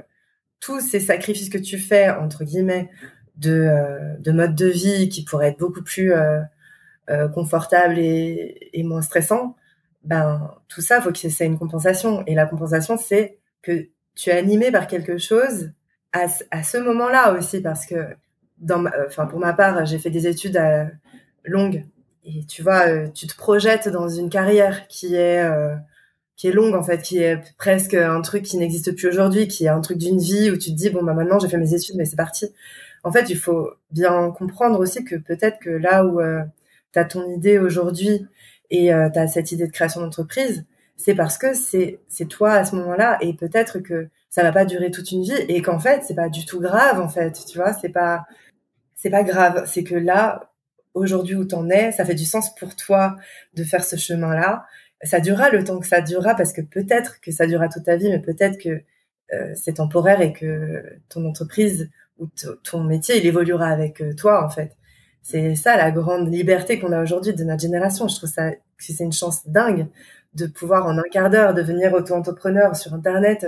tous 0.59 0.81
ces 0.81 0.99
sacrifices 0.99 1.49
que 1.49 1.57
tu 1.57 1.77
fais 1.77 2.09
entre 2.09 2.43
guillemets 2.43 2.89
de, 3.37 3.51
euh, 3.51 4.15
de 4.19 4.31
mode 4.31 4.55
de 4.55 4.67
vie 4.67 5.09
qui 5.09 5.23
pourrait 5.23 5.49
être 5.49 5.59
beaucoup 5.59 5.83
plus 5.83 6.13
euh, 6.13 6.41
euh, 7.09 7.27
confortable 7.27 7.97
et, 7.97 8.69
et, 8.73 8.83
moins 8.83 9.01
stressant, 9.01 9.55
ben 10.03 10.51
tout 10.67 10.81
ça, 10.81 11.01
faut 11.01 11.11
que 11.11 11.17
c'est 11.17 11.45
une 11.45 11.57
compensation. 11.57 12.23
Et 12.27 12.35
la 12.35 12.45
compensation, 12.45 12.97
c'est 12.97 13.37
que 13.61 13.87
tu 14.15 14.29
es 14.29 14.33
animé 14.33 14.71
par 14.71 14.87
quelque 14.87 15.17
chose 15.17 15.71
à, 16.13 16.25
à 16.51 16.63
ce 16.63 16.77
moment-là 16.77 17.33
aussi, 17.33 17.61
parce 17.61 17.85
que 17.85 17.95
dans, 18.59 18.85
enfin 19.07 19.25
pour 19.25 19.39
ma 19.39 19.53
part, 19.53 19.85
j'ai 19.85 19.99
fait 19.99 20.09
des 20.09 20.27
études 20.27 20.57
à, 20.57 20.87
longues 21.45 21.85
et 22.23 22.43
tu 22.45 22.61
vois, 22.61 23.07
tu 23.09 23.25
te 23.25 23.35
projettes 23.35 23.89
dans 23.89 24.07
une 24.07 24.29
carrière 24.29 24.87
qui 24.87 25.15
est 25.15 25.43
qui 26.35 26.47
est 26.47 26.51
longue 26.51 26.75
en 26.75 26.83
fait, 26.83 27.01
qui 27.01 27.19
est 27.19 27.39
presque 27.57 27.95
un 27.95 28.21
truc 28.21 28.43
qui 28.43 28.57
n'existe 28.57 28.95
plus 28.95 29.07
aujourd'hui, 29.07 29.47
qui 29.47 29.65
est 29.65 29.69
un 29.69 29.81
truc 29.81 29.97
d'une 29.97 30.19
vie 30.19 30.51
où 30.51 30.57
tu 30.57 30.69
te 30.71 30.75
dis 30.75 30.91
bon 30.91 31.03
bah 31.03 31.13
maintenant 31.13 31.39
j'ai 31.39 31.47
fait 31.47 31.57
mes 31.57 31.73
études 31.73 31.95
mais 31.95 32.05
c'est 32.05 32.15
parti 32.15 32.53
en 33.03 33.11
fait, 33.11 33.29
il 33.29 33.37
faut 33.37 33.71
bien 33.91 34.31
comprendre 34.31 34.79
aussi 34.79 35.03
que 35.03 35.15
peut-être 35.15 35.59
que 35.59 35.69
là 35.69 36.05
où 36.05 36.19
euh, 36.19 36.43
tu 36.93 36.99
as 36.99 37.05
ton 37.05 37.29
idée 37.29 37.57
aujourd'hui 37.57 38.27
et 38.69 38.93
euh, 38.93 39.09
tu 39.09 39.19
as 39.19 39.27
cette 39.27 39.51
idée 39.51 39.67
de 39.67 39.71
création 39.71 40.01
d'entreprise, 40.01 40.65
c'est 40.97 41.15
parce 41.15 41.37
que 41.37 41.53
c'est 41.53 41.99
c'est 42.07 42.27
toi 42.27 42.53
à 42.53 42.65
ce 42.65 42.75
moment-là 42.75 43.17
et 43.21 43.33
peut-être 43.33 43.79
que 43.79 44.09
ça 44.29 44.43
va 44.43 44.51
pas 44.51 44.65
durer 44.65 44.91
toute 44.91 45.11
une 45.11 45.23
vie 45.23 45.33
et 45.49 45.61
qu'en 45.61 45.79
fait, 45.79 46.03
c'est 46.05 46.15
pas 46.15 46.29
du 46.29 46.45
tout 46.45 46.59
grave 46.59 46.99
en 46.99 47.09
fait, 47.09 47.31
tu 47.49 47.57
vois, 47.57 47.73
c'est 47.73 47.89
pas 47.89 48.25
c'est 48.95 49.09
pas 49.09 49.23
grave, 49.23 49.63
c'est 49.65 49.83
que 49.83 49.95
là 49.95 50.51
aujourd'hui 50.93 51.35
où 51.35 51.45
t'en 51.45 51.69
es, 51.69 51.91
ça 51.91 52.05
fait 52.05 52.15
du 52.15 52.25
sens 52.25 52.53
pour 52.55 52.75
toi 52.75 53.15
de 53.55 53.63
faire 53.63 53.83
ce 53.83 53.95
chemin-là. 53.95 54.65
Ça 55.03 55.19
durera 55.19 55.49
le 55.49 55.63
temps 55.63 55.79
que 55.79 55.87
ça 55.87 56.01
durera 56.01 56.35
parce 56.35 56.53
que 56.53 56.61
peut-être 56.61 57.21
que 57.21 57.31
ça 57.31 57.47
durera 57.47 57.69
toute 57.69 57.85
ta 57.85 57.95
vie, 57.95 58.09
mais 58.09 58.19
peut-être 58.19 58.59
que 58.59 58.83
euh, 59.33 59.53
c'est 59.55 59.75
temporaire 59.75 60.21
et 60.21 60.33
que 60.33 60.83
ton 61.09 61.25
entreprise 61.25 61.89
ton 62.63 62.83
métier, 62.83 63.17
il 63.17 63.25
évoluera 63.25 63.67
avec 63.67 64.01
euh, 64.01 64.13
toi 64.13 64.45
en 64.45 64.49
fait. 64.49 64.75
C'est 65.21 65.55
ça 65.55 65.77
la 65.77 65.91
grande 65.91 66.31
liberté 66.31 66.79
qu'on 66.79 66.91
a 66.91 67.01
aujourd'hui 67.01 67.33
de 67.33 67.43
notre 67.43 67.61
génération. 67.61 68.07
Je 68.07 68.15
trouve 68.15 68.29
ça 68.29 68.51
c'est 68.77 69.03
une 69.03 69.13
chance 69.13 69.47
dingue 69.47 69.87
de 70.33 70.47
pouvoir 70.47 70.87
en 70.87 70.97
un 70.97 71.03
quart 71.11 71.29
d'heure 71.29 71.53
devenir 71.53 71.93
auto-entrepreneur 71.93 72.75
sur 72.75 72.93
Internet. 72.93 73.45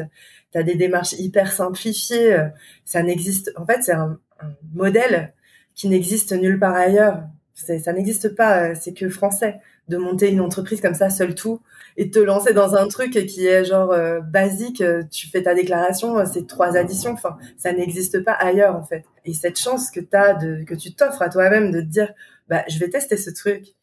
Tu 0.51 0.57
as 0.57 0.63
des 0.63 0.75
démarches 0.75 1.13
hyper 1.13 1.51
simplifiées. 1.51 2.37
Ça 2.85 3.01
n'existe. 3.01 3.51
En 3.55 3.65
fait, 3.65 3.81
c'est 3.81 3.93
un, 3.93 4.19
un, 4.39 4.53
modèle 4.73 5.33
qui 5.73 5.87
n'existe 5.87 6.33
nulle 6.33 6.59
part 6.59 6.75
ailleurs. 6.75 7.23
Ça 7.55 7.93
n'existe 7.93 8.35
pas. 8.35 8.75
C'est 8.75 8.93
que 8.93 9.09
français 9.09 9.59
de 9.89 9.97
monter 9.97 10.31
une 10.31 10.41
entreprise 10.41 10.81
comme 10.81 10.93
ça, 10.93 11.09
seul 11.09 11.35
tout, 11.35 11.59
et 11.97 12.09
te 12.09 12.19
lancer 12.19 12.53
dans 12.53 12.75
un 12.75 12.87
truc 12.87 13.11
qui 13.11 13.45
est 13.45 13.65
genre 13.65 13.91
euh, 13.91 14.21
basique. 14.21 14.83
Tu 15.11 15.27
fais 15.27 15.43
ta 15.43 15.53
déclaration, 15.53 16.25
c'est 16.25 16.47
trois 16.47 16.77
additions. 16.77 17.11
Enfin, 17.11 17.37
ça 17.57 17.73
n'existe 17.73 18.23
pas 18.23 18.33
ailleurs 18.33 18.75
en 18.75 18.83
fait. 18.83 19.03
Et 19.25 19.33
cette 19.33 19.59
chance 19.59 19.91
que 19.91 19.99
t'as 19.99 20.33
de 20.33 20.63
que 20.63 20.75
tu 20.75 20.93
t'offres 20.93 21.21
à 21.21 21.29
toi-même 21.29 21.71
de 21.71 21.81
te 21.81 21.85
dire, 21.85 22.13
bah, 22.47 22.63
je 22.67 22.79
vais 22.79 22.89
tester 22.89 23.17
ce 23.17 23.29
truc 23.29 23.75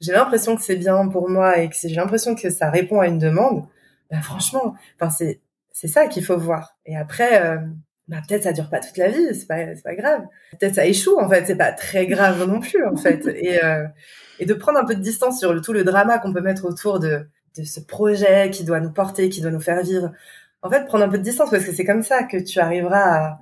j'ai 0.00 0.12
l'impression 0.12 0.56
que 0.56 0.62
c'est 0.62 0.76
bien 0.76 1.08
pour 1.08 1.28
moi 1.28 1.58
et 1.58 1.68
que 1.68 1.76
j'ai 1.82 1.94
l'impression 1.94 2.34
que 2.34 2.50
ça 2.50 2.70
répond 2.70 3.00
à 3.00 3.06
une 3.06 3.18
demande, 3.18 3.66
bah 4.10 4.20
franchement, 4.20 4.74
enfin 4.96 5.10
c'est 5.10 5.40
c'est 5.72 5.88
ça 5.88 6.06
qu'il 6.06 6.24
faut 6.24 6.38
voir. 6.38 6.76
Et 6.86 6.96
après, 6.96 7.44
euh, 7.44 7.58
bah 8.08 8.18
peut-être 8.26 8.44
ça 8.44 8.52
dure 8.52 8.70
pas 8.70 8.80
toute 8.80 8.96
la 8.96 9.08
vie, 9.08 9.34
c'est 9.34 9.46
pas 9.46 9.74
c'est 9.74 9.82
pas 9.82 9.94
grave. 9.94 10.22
Peut-être 10.58 10.76
ça 10.76 10.86
échoue 10.86 11.18
en 11.18 11.28
fait, 11.28 11.44
c'est 11.46 11.56
pas 11.56 11.72
très 11.72 12.06
grave 12.06 12.46
non 12.48 12.60
plus 12.60 12.84
en 12.86 12.96
fait. 12.96 13.26
Et 13.36 13.62
euh, 13.64 13.84
et 14.38 14.46
de 14.46 14.54
prendre 14.54 14.78
un 14.78 14.84
peu 14.84 14.94
de 14.94 15.00
distance 15.00 15.38
sur 15.38 15.54
le, 15.54 15.62
tout 15.62 15.72
le 15.72 15.82
drama 15.82 16.18
qu'on 16.18 16.32
peut 16.32 16.40
mettre 16.40 16.66
autour 16.66 17.00
de 17.00 17.26
de 17.56 17.64
ce 17.64 17.80
projet 17.80 18.50
qui 18.50 18.64
doit 18.64 18.80
nous 18.80 18.92
porter, 18.92 19.28
qui 19.28 19.40
doit 19.40 19.50
nous 19.50 19.60
faire 19.60 19.82
vivre. 19.82 20.12
En 20.62 20.70
fait, 20.70 20.84
prendre 20.86 21.04
un 21.04 21.08
peu 21.08 21.18
de 21.18 21.22
distance 21.22 21.50
parce 21.50 21.64
que 21.64 21.72
c'est 21.72 21.84
comme 21.84 22.02
ça 22.02 22.22
que 22.22 22.36
tu 22.36 22.58
arriveras 22.60 22.98
à, 22.98 23.40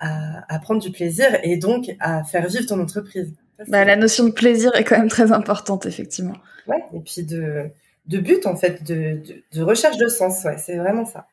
à, 0.00 0.54
à 0.54 0.58
prendre 0.58 0.80
du 0.80 0.90
plaisir 0.90 1.26
et 1.42 1.56
donc 1.56 1.90
à 1.98 2.24
faire 2.24 2.46
vivre 2.46 2.66
ton 2.66 2.80
entreprise. 2.80 3.34
Bah, 3.68 3.84
la 3.84 3.96
notion 3.96 4.24
de 4.24 4.30
plaisir 4.30 4.74
est 4.74 4.84
quand 4.84 4.98
même 4.98 5.08
très 5.08 5.32
importante, 5.32 5.86
effectivement. 5.86 6.36
Ouais, 6.66 6.82
et 6.94 7.00
puis 7.00 7.24
de, 7.24 7.70
de 8.06 8.18
but, 8.18 8.46
en 8.46 8.56
fait, 8.56 8.82
de, 8.82 9.22
de, 9.52 9.62
recherche 9.62 9.96
de 9.96 10.08
sens, 10.08 10.42
ouais, 10.44 10.58
c'est 10.58 10.76
vraiment 10.76 11.04
ça. 11.04 11.26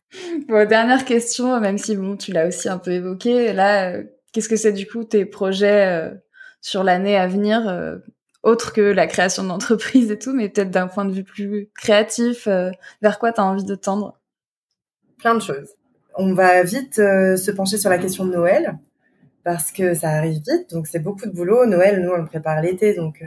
Bon, 0.47 0.67
dernière 0.67 1.03
question, 1.03 1.59
même 1.59 1.77
si 1.77 1.95
bon, 1.95 2.15
tu 2.15 2.31
l'as 2.31 2.47
aussi 2.47 2.69
un 2.69 2.77
peu 2.77 2.91
évoqué, 2.91 3.53
là, 3.53 3.91
euh, 3.91 4.03
qu'est-ce 4.31 4.49
que 4.49 4.55
c'est 4.55 4.73
du 4.73 4.87
coup 4.87 5.03
tes 5.03 5.25
projets 5.25 5.87
euh, 5.87 6.13
sur 6.61 6.83
l'année 6.83 7.17
à 7.17 7.27
venir, 7.27 7.67
euh, 7.67 7.97
autre 8.43 8.71
que 8.71 8.81
la 8.81 9.07
création 9.07 9.43
d'entreprise 9.43 10.11
et 10.11 10.19
tout, 10.19 10.33
mais 10.33 10.47
peut-être 10.49 10.69
d'un 10.69 10.87
point 10.87 11.05
de 11.05 11.11
vue 11.11 11.23
plus 11.23 11.69
créatif, 11.75 12.47
vers 13.01 13.19
quoi 13.19 13.33
tu 13.33 13.41
as 13.41 13.45
envie 13.45 13.65
de 13.65 13.75
tendre? 13.75 14.19
Plein 15.17 15.35
de 15.35 15.41
choses. 15.41 15.73
On 16.15 16.33
va 16.33 16.63
vite 16.63 16.95
se 16.95 17.51
pencher 17.51 17.77
sur 17.77 17.89
la 17.89 17.97
question 17.97 18.25
de 18.25 18.31
Noël 18.31 18.77
parce 19.43 19.71
que 19.71 19.93
ça 19.93 20.09
arrive 20.09 20.41
vite, 20.47 20.69
donc 20.71 20.87
c'est 20.87 20.99
beaucoup 20.99 21.25
de 21.25 21.31
boulot. 21.31 21.65
Noël, 21.65 22.01
nous, 22.01 22.11
on 22.11 22.17
le 22.17 22.25
prépare 22.25 22.61
l'été, 22.61 22.93
donc 22.93 23.21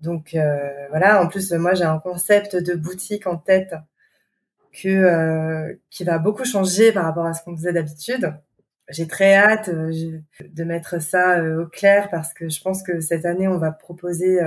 donc 0.00 0.34
euh, 0.34 0.86
voilà. 0.90 1.22
En 1.22 1.28
plus, 1.28 1.52
moi, 1.52 1.74
j'ai 1.74 1.84
un 1.84 1.98
concept 1.98 2.56
de 2.56 2.74
boutique 2.74 3.26
en 3.26 3.36
tête 3.36 3.74
que 4.72 4.88
euh, 4.88 5.74
qui 5.90 6.04
va 6.04 6.18
beaucoup 6.18 6.44
changer 6.44 6.92
par 6.92 7.04
rapport 7.04 7.26
à 7.26 7.34
ce 7.34 7.42
qu'on 7.42 7.56
faisait 7.56 7.72
d'habitude. 7.72 8.34
J'ai 8.90 9.06
très 9.06 9.34
hâte 9.34 9.70
de 9.70 10.64
mettre 10.64 11.00
ça 11.00 11.42
au 11.42 11.66
clair 11.66 12.08
parce 12.10 12.34
que 12.34 12.50
je 12.50 12.60
pense 12.60 12.82
que 12.82 13.00
cette 13.00 13.24
année, 13.24 13.48
on 13.48 13.56
va 13.56 13.72
proposer 13.72 14.40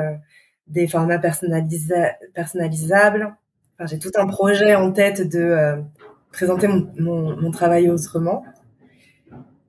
des 0.68 0.88
formats 0.88 1.18
personnalisables. 1.18 3.36
Enfin, 3.74 3.88
j'ai 3.88 3.98
tout 3.98 4.12
un 4.16 4.28
projet 4.28 4.76
en 4.76 4.92
tête 4.92 5.28
de 5.28 5.82
présenter 6.32 6.68
mon, 6.68 7.52
travail 7.52 7.90
autrement. 7.90 8.44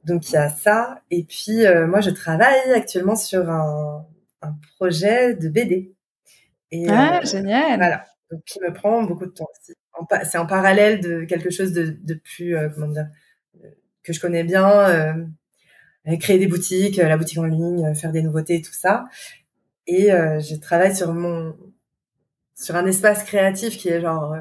Donc 0.04 0.28
il 0.28 0.34
y 0.34 0.36
a 0.36 0.48
ça. 0.48 1.02
Et 1.10 1.24
puis 1.24 1.66
euh, 1.66 1.86
moi 1.86 2.00
je 2.00 2.10
travaille 2.10 2.72
actuellement 2.74 3.16
sur 3.16 3.50
un, 3.50 4.04
un 4.42 4.56
projet 4.76 5.34
de 5.34 5.48
BD. 5.48 5.94
Et, 6.70 6.88
ah 6.88 7.20
euh, 7.20 7.26
génial. 7.26 7.78
Voilà. 7.78 8.06
Donc 8.30 8.42
qui 8.44 8.60
me 8.60 8.72
prend 8.72 9.02
beaucoup 9.04 9.26
de 9.26 9.30
temps 9.30 9.48
aussi. 9.58 9.74
C'est 10.30 10.38
en 10.38 10.46
parallèle 10.46 11.00
de 11.00 11.24
quelque 11.24 11.50
chose 11.50 11.72
de, 11.72 11.96
de 12.00 12.14
plus 12.14 12.56
euh, 12.56 12.68
comment 12.68 12.88
dire 12.88 13.08
que 14.02 14.12
je 14.12 14.20
connais 14.20 14.44
bien. 14.44 15.26
créer 16.20 16.38
des 16.38 16.46
boutiques, 16.46 16.96
la 16.96 17.16
boutique 17.16 17.38
en 17.38 17.44
ligne, 17.44 17.94
faire 17.94 18.12
des 18.12 18.22
nouveautés, 18.22 18.62
tout 18.62 18.72
ça. 18.72 19.06
Et 19.86 20.08
je 20.10 20.56
travaille 20.56 20.94
sur 20.94 21.12
mon 21.12 21.56
sur 22.54 22.76
un 22.76 22.86
espace 22.86 23.24
créatif 23.24 23.76
qui 23.76 23.88
est 23.88 24.00
genre 24.00 24.34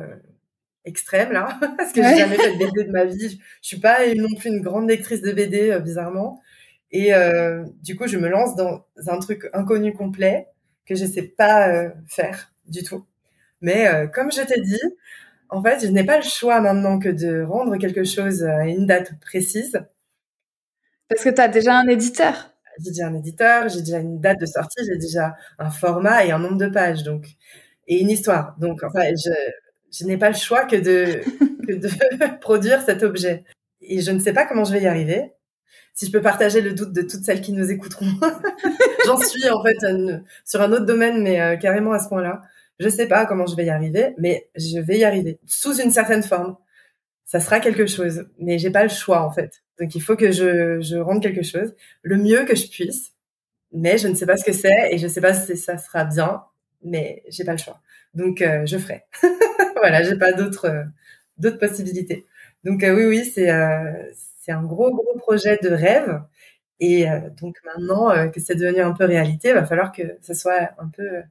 extrême 0.88 1.32
là 1.32 1.58
parce 1.78 1.92
que 1.92 2.02
j'ai 2.02 2.18
jamais 2.18 2.38
fait 2.38 2.54
de 2.54 2.58
BD 2.58 2.84
de 2.86 2.92
ma 2.92 3.06
vie. 3.06 3.40
Je 3.62 3.68
suis 3.68 3.80
pas 3.80 4.00
non 4.16 4.34
plus 4.38 4.50
une 4.50 4.62
grande 4.62 4.90
lectrice 4.90 5.22
de 5.22 5.32
BD 5.32 5.70
euh, 5.70 5.80
bizarrement 5.80 6.42
et 6.92 7.14
euh, 7.14 7.66
du 7.84 7.96
coup 7.96 8.08
je 8.08 8.18
me 8.18 8.30
lance 8.30 8.56
dans 8.56 8.86
un 9.08 9.20
truc 9.20 9.50
inconnu 9.54 9.94
complet 9.94 10.48
que 10.86 10.96
je 10.96 11.06
sais 11.06 11.24
pas 11.24 11.70
euh, 11.70 11.90
faire 12.08 12.52
du 12.68 12.84
tout. 12.84 13.06
Mais 13.62 14.08
comme 14.14 14.32
je 14.32 14.42
t'ai 14.42 14.62
dit, 14.62 14.80
en 15.50 15.64
fait, 15.64 15.80
je 15.82 15.88
n'ai 15.88 16.04
pas 16.04 16.18
le 16.18 16.24
choix 16.24 16.62
maintenant 16.62 17.00
que 17.00 17.10
de 17.10 17.44
rendre 17.44 17.78
quelque 17.78 18.04
chose 18.04 18.44
à 18.44 18.66
une 18.68 18.86
date 18.86 19.14
précise. 19.20 19.80
Parce 21.10 21.24
que 21.24 21.30
tu 21.30 21.42
as 21.42 21.48
déjà 21.48 21.78
un 21.78 21.88
éditeur. 21.88 22.52
J'ai 22.80 22.92
déjà 22.92 23.08
un 23.08 23.16
éditeur, 23.16 23.70
j'ai 23.70 23.80
déjà 23.82 24.00
une 24.00 24.20
date 24.20 24.40
de 24.40 24.46
sortie, 24.46 24.84
j'ai 24.86 24.98
déjà 24.98 25.36
un 25.58 25.72
format 25.72 26.26
et 26.26 26.32
un 26.32 26.40
nombre 26.40 26.58
de 26.58 26.68
pages 26.68 27.04
donc 27.04 27.26
et 27.88 28.00
une 28.02 28.10
histoire. 28.10 28.56
Donc 28.60 28.84
enfin 28.84 29.02
je 29.16 29.32
je 29.92 30.06
n'ai 30.06 30.18
pas 30.18 30.30
le 30.30 30.36
choix 30.36 30.66
que 30.66 30.76
de, 30.76 31.22
que 31.68 31.74
de 31.74 32.40
produire 32.42 32.82
cet 32.84 33.04
objet. 33.04 33.46
Et 33.82 34.02
je 34.02 34.12
ne 34.12 34.20
sais 34.20 34.34
pas 34.34 34.46
comment 34.46 34.64
je 34.64 34.74
vais 34.74 34.82
y 34.82 34.88
arriver. 34.88 35.32
Si 35.94 36.06
je 36.06 36.12
peux 36.12 36.22
partager 36.22 36.62
le 36.62 36.74
doute 36.74 36.94
de 36.94 37.02
toutes 37.02 37.24
celles 37.24 37.42
qui 37.42 37.54
nous 37.54 37.72
écouteront. 37.72 38.06
J'en 39.06 39.18
suis 39.18 39.50
en 39.50 39.64
fait 39.64 39.78
sur 40.46 40.62
un 40.62 40.72
autre 40.72 40.86
domaine, 40.86 41.22
mais 41.22 41.42
euh, 41.42 41.56
carrément 41.58 41.92
à 41.92 42.00
ce 42.00 42.08
point-là. 42.10 42.42
Je 42.80 42.90
sais 42.90 43.08
pas 43.08 43.26
comment 43.26 43.48
je 43.48 43.56
vais 43.56 43.66
y 43.66 43.70
arriver, 43.70 44.14
mais 44.18 44.50
je 44.56 44.80
vais 44.80 45.00
y 45.00 45.04
arriver 45.04 45.40
sous 45.46 45.80
une 45.82 45.92
certaine 45.92 46.24
forme. 46.24 46.56
Ça 47.26 47.40
sera 47.40 47.60
quelque 47.60 47.88
chose, 47.88 48.28
mais 48.40 48.60
j'ai 48.60 48.70
pas 48.70 48.84
le 48.84 48.90
choix 48.90 49.22
en 49.22 49.32
fait. 49.32 49.64
Donc 49.80 49.96
il 49.96 50.02
faut 50.02 50.16
que 50.16 50.32
je, 50.32 50.98
rende 50.98 51.22
quelque 51.22 51.44
chose 51.44 51.76
le 52.04 52.18
mieux 52.18 52.46
que 52.46 52.56
je 52.56 52.68
puisse, 52.68 53.14
mais 53.72 53.98
je 53.98 54.08
ne 54.08 54.14
sais 54.16 54.26
pas 54.26 54.38
ce 54.38 54.46
que 54.46 54.54
c'est 54.54 54.92
et 54.92 54.98
je 54.98 55.08
sais 55.08 55.22
pas 55.22 55.34
si 55.34 55.58
ça 55.58 55.78
sera 55.78 56.06
bien, 56.06 56.44
mais 56.84 57.24
j'ai 57.30 57.44
pas 57.44 57.54
le 57.54 57.58
choix. 57.58 57.82
Donc 58.14 58.42
euh, 58.42 58.66
je 58.66 58.78
ferai. 58.78 59.06
voilà, 59.76 60.04
j'ai 60.04 60.18
pas 60.18 60.34
d'autres 60.34 60.86
d'autres 61.38 61.60
possibilités. 61.60 62.28
Donc 62.64 62.84
euh, 62.84 62.96
oui, 62.96 63.06
oui, 63.06 63.26
c'est 63.26 63.50
c'est 64.48 64.54
un 64.54 64.64
gros 64.64 64.92
gros 64.92 65.18
projet 65.18 65.60
de 65.62 65.70
rêve. 65.70 66.22
Et 66.80 67.08
donc 67.42 67.56
maintenant 67.66 68.30
que 68.30 68.40
c'est 68.40 68.54
devenu 68.54 68.82
un 68.82 68.92
peu 68.92 69.06
réalité, 69.06 69.50
il 69.50 69.56
va 69.56 69.66
falloir 69.66 69.92
que 69.92 70.04
ce 70.22 70.36
soit 70.36 70.70
un 70.78 70.90
peu 70.90 71.24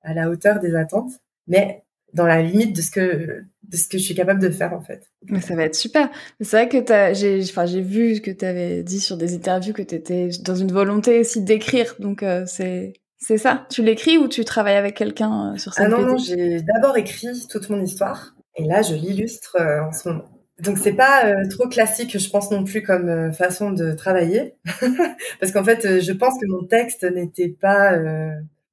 à 0.00 0.14
la 0.14 0.30
hauteur 0.30 0.58
des 0.58 0.74
attentes, 0.74 1.12
mais 1.46 1.84
dans 2.14 2.26
la 2.26 2.40
limite 2.40 2.74
de 2.74 2.80
ce 2.80 2.90
que 2.90 3.44
de 3.62 3.76
ce 3.76 3.88
que 3.88 3.98
je 3.98 4.04
suis 4.04 4.14
capable 4.14 4.40
de 4.40 4.48
faire 4.48 4.72
en 4.72 4.80
fait. 4.80 5.10
Mais 5.28 5.42
ça 5.42 5.54
va 5.54 5.64
être 5.64 5.74
super. 5.74 6.08
C'est 6.40 6.56
vrai 6.56 6.68
que 6.70 6.78
j'ai 7.14 7.42
enfin 7.42 7.66
j'ai 7.66 7.82
vu 7.82 8.22
que 8.22 8.30
tu 8.30 8.44
avais 8.46 8.82
dit 8.82 9.00
sur 9.00 9.18
des 9.18 9.34
interviews 9.34 9.74
que 9.74 9.82
tu 9.82 9.94
étais 9.94 10.30
dans 10.42 10.54
une 10.54 10.72
volonté 10.72 11.20
aussi 11.20 11.42
d'écrire. 11.42 11.94
Donc 11.98 12.24
c'est 12.46 12.94
c'est 13.18 13.38
ça 13.38 13.66
Tu 13.70 13.82
l'écris 13.82 14.18
ou 14.18 14.28
tu 14.28 14.44
travailles 14.44 14.76
avec 14.76 14.96
quelqu'un 14.96 15.54
euh, 15.54 15.58
sur 15.58 15.72
cette 15.72 15.86
Ah 15.86 15.88
non, 15.88 16.02
non, 16.02 16.16
j'ai 16.16 16.60
d'abord 16.62 16.96
écrit 16.96 17.46
toute 17.48 17.70
mon 17.70 17.82
histoire 17.82 18.34
et 18.56 18.64
là 18.64 18.82
je 18.82 18.94
l'illustre 18.94 19.56
euh, 19.58 19.82
en 19.82 19.92
ce 19.92 20.08
moment. 20.08 20.35
Donc 20.62 20.78
c'est 20.78 20.94
pas 20.94 21.26
euh, 21.26 21.48
trop 21.50 21.68
classique, 21.68 22.18
je 22.18 22.30
pense 22.30 22.50
non 22.50 22.64
plus 22.64 22.82
comme 22.82 23.32
façon 23.32 23.72
de 23.72 23.92
travailler, 23.92 24.54
parce 25.40 25.52
qu'en 25.52 25.64
fait 25.64 26.00
je 26.00 26.12
pense 26.12 26.34
que 26.40 26.46
mon 26.46 26.64
texte 26.64 27.04
n'était 27.04 27.48
pas 27.48 27.98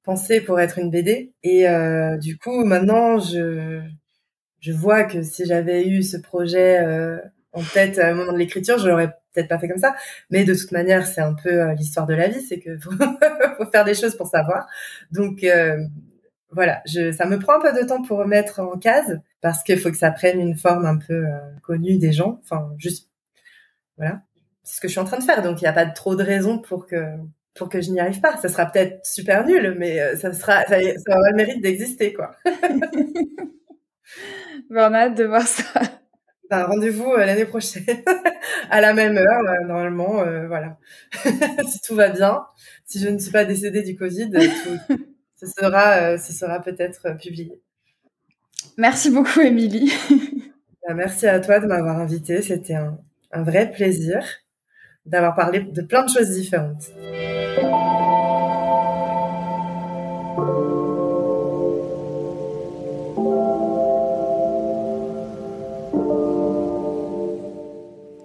pensé 0.02 0.40
pour 0.40 0.60
être 0.60 0.78
une 0.78 0.90
BD 0.90 1.32
et 1.42 1.66
du 2.20 2.38
coup 2.38 2.64
maintenant 2.64 3.18
je 3.18 3.82
je 4.60 4.72
vois 4.72 5.04
que 5.04 5.22
si 5.22 5.44
j'avais 5.44 5.86
eu 5.86 6.02
ce 6.02 6.16
projet 6.16 6.78
en 7.54 7.62
tête 7.62 7.98
un 7.98 8.14
moment 8.14 8.32
de 8.32 8.38
l'écriture, 8.38 8.78
je 8.78 8.88
l'aurais 8.88 9.14
peut-être 9.34 9.48
pas 9.48 9.58
fait 9.58 9.68
comme 9.68 9.78
ça, 9.78 9.94
mais 10.30 10.44
de 10.44 10.54
toute 10.54 10.72
manière, 10.72 11.06
c'est 11.06 11.20
un 11.20 11.34
peu 11.34 11.62
euh, 11.62 11.74
l'histoire 11.74 12.06
de 12.06 12.14
la 12.14 12.28
vie, 12.28 12.42
c'est 12.42 12.58
que 12.58 12.78
faut, 12.78 12.90
faire 13.72 13.84
des 13.84 13.94
choses 13.94 14.16
pour 14.16 14.28
savoir. 14.28 14.66
Donc 15.10 15.42
euh, 15.44 15.78
voilà, 16.50 16.82
ça 16.86 17.26
me 17.26 17.38
prend 17.38 17.54
un 17.54 17.60
peu 17.60 17.72
de 17.72 17.86
temps 17.86 18.02
pour 18.02 18.18
remettre 18.18 18.60
en 18.60 18.78
case 18.78 19.20
parce 19.44 19.62
qu'il 19.62 19.78
faut 19.78 19.90
que 19.90 19.98
ça 19.98 20.10
prenne 20.10 20.40
une 20.40 20.56
forme 20.56 20.86
un 20.86 20.96
peu 20.96 21.12
euh, 21.12 21.38
connue 21.62 21.98
des 21.98 22.12
gens. 22.12 22.40
Enfin, 22.42 22.70
juste 22.78 23.10
voilà, 23.98 24.22
c'est 24.62 24.76
ce 24.76 24.80
que 24.80 24.88
je 24.88 24.92
suis 24.92 25.00
en 25.00 25.04
train 25.04 25.18
de 25.18 25.22
faire. 25.22 25.42
Donc 25.42 25.60
il 25.60 25.64
n'y 25.64 25.68
a 25.68 25.74
pas 25.74 25.84
trop 25.84 26.16
de 26.16 26.22
raisons 26.22 26.58
pour 26.58 26.86
que 26.86 26.96
pour 27.54 27.68
que 27.68 27.82
je 27.82 27.90
n'y 27.90 28.00
arrive 28.00 28.22
pas. 28.22 28.38
Ça 28.38 28.48
sera 28.48 28.64
peut-être 28.64 29.04
super 29.04 29.44
nul, 29.44 29.76
mais 29.78 30.16
ça 30.16 30.32
sera 30.32 30.64
ça, 30.64 30.80
ça 30.80 31.18
aura 31.18 31.30
le 31.30 31.36
mérite 31.36 31.60
d'exister 31.62 32.14
quoi. 32.14 32.34
bon, 34.70 34.80
on 34.80 34.94
a 34.94 34.98
hâte 35.00 35.18
de 35.18 35.24
voir 35.24 35.46
ça. 35.46 35.82
Bah, 36.48 36.64
rendez-vous 36.64 37.14
l'année 37.14 37.44
prochaine 37.44 37.84
à 38.70 38.80
la 38.80 38.94
même 38.94 39.18
heure, 39.18 39.42
normalement, 39.66 40.24
voilà. 40.46 40.78
si 41.68 41.80
tout 41.86 41.94
va 41.94 42.08
bien, 42.08 42.46
si 42.86 42.98
je 42.98 43.10
ne 43.10 43.18
suis 43.18 43.30
pas 43.30 43.44
décédée 43.44 43.82
du 43.82 43.94
Covid, 43.94 44.30
tout, 44.30 44.96
ce 45.36 45.46
sera, 45.46 46.16
ce 46.16 46.32
sera 46.32 46.62
peut-être 46.62 47.18
publié. 47.18 47.60
Merci 48.76 49.10
beaucoup, 49.10 49.40
Émilie. 49.40 49.92
Bah, 50.86 50.94
merci 50.94 51.26
à 51.26 51.40
toi 51.40 51.60
de 51.60 51.66
m'avoir 51.66 51.98
invitée. 51.98 52.42
C'était 52.42 52.74
un, 52.74 52.98
un 53.32 53.42
vrai 53.42 53.70
plaisir 53.70 54.22
d'avoir 55.06 55.34
parlé 55.34 55.60
de 55.60 55.82
plein 55.82 56.04
de 56.04 56.10
choses 56.10 56.30
différentes. 56.30 56.90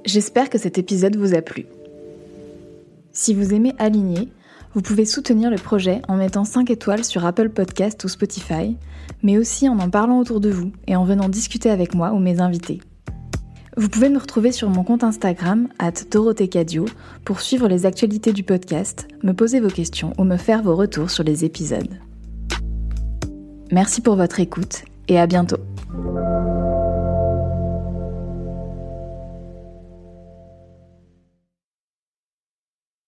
J'espère 0.06 0.50
que 0.50 0.58
cet 0.58 0.78
épisode 0.80 1.16
vous 1.18 1.36
a 1.36 1.42
plu. 1.42 1.68
Si 3.12 3.34
vous 3.34 3.54
aimez 3.54 3.74
Aligner, 3.78 4.30
vous 4.74 4.82
pouvez 4.82 5.06
soutenir 5.06 5.50
le 5.50 5.58
projet 5.58 6.02
en 6.08 6.16
mettant 6.16 6.44
5 6.44 6.70
étoiles 6.70 7.04
sur 7.04 7.26
Apple 7.26 7.50
Podcast 7.50 8.04
ou 8.04 8.08
Spotify, 8.08 8.78
mais 9.24 9.38
aussi 9.38 9.68
en 9.68 9.80
en 9.80 9.90
parlant 9.90 10.20
autour 10.20 10.40
de 10.40 10.50
vous 10.50 10.72
et 10.88 10.96
en 10.96 11.06
venant 11.06 11.30
discuter 11.30 11.70
avec 11.70 11.96
moi 11.96 12.12
ou 12.12 12.20
mes 12.20 12.40
invités. 12.40 12.80
Vous 13.78 13.88
pouvez 13.88 14.10
me 14.10 14.20
retrouver 14.20 14.52
sur 14.52 14.70
mon 14.70 14.84
compte 14.84 15.04
Instagram, 15.04 15.70
at 15.80 15.92
Cadio, 16.52 16.86
pour 17.24 17.40
suivre 17.40 17.68
les 17.68 17.86
actualités 17.86 18.34
du 18.34 18.44
podcast, 18.44 19.08
me 19.24 19.34
poser 19.34 19.60
vos 19.60 19.70
questions 19.70 20.14
ou 20.18 20.24
me 20.24 20.38
faire 20.38 20.62
vos 20.62 20.76
retours 20.76 21.10
sur 21.10 21.24
les 21.24 21.46
épisodes. 21.46 22.00
Merci 23.72 24.02
pour 24.02 24.16
votre 24.16 24.40
écoute 24.40 24.84
et 25.08 25.20
à 25.20 25.28
bientôt. 25.28 25.58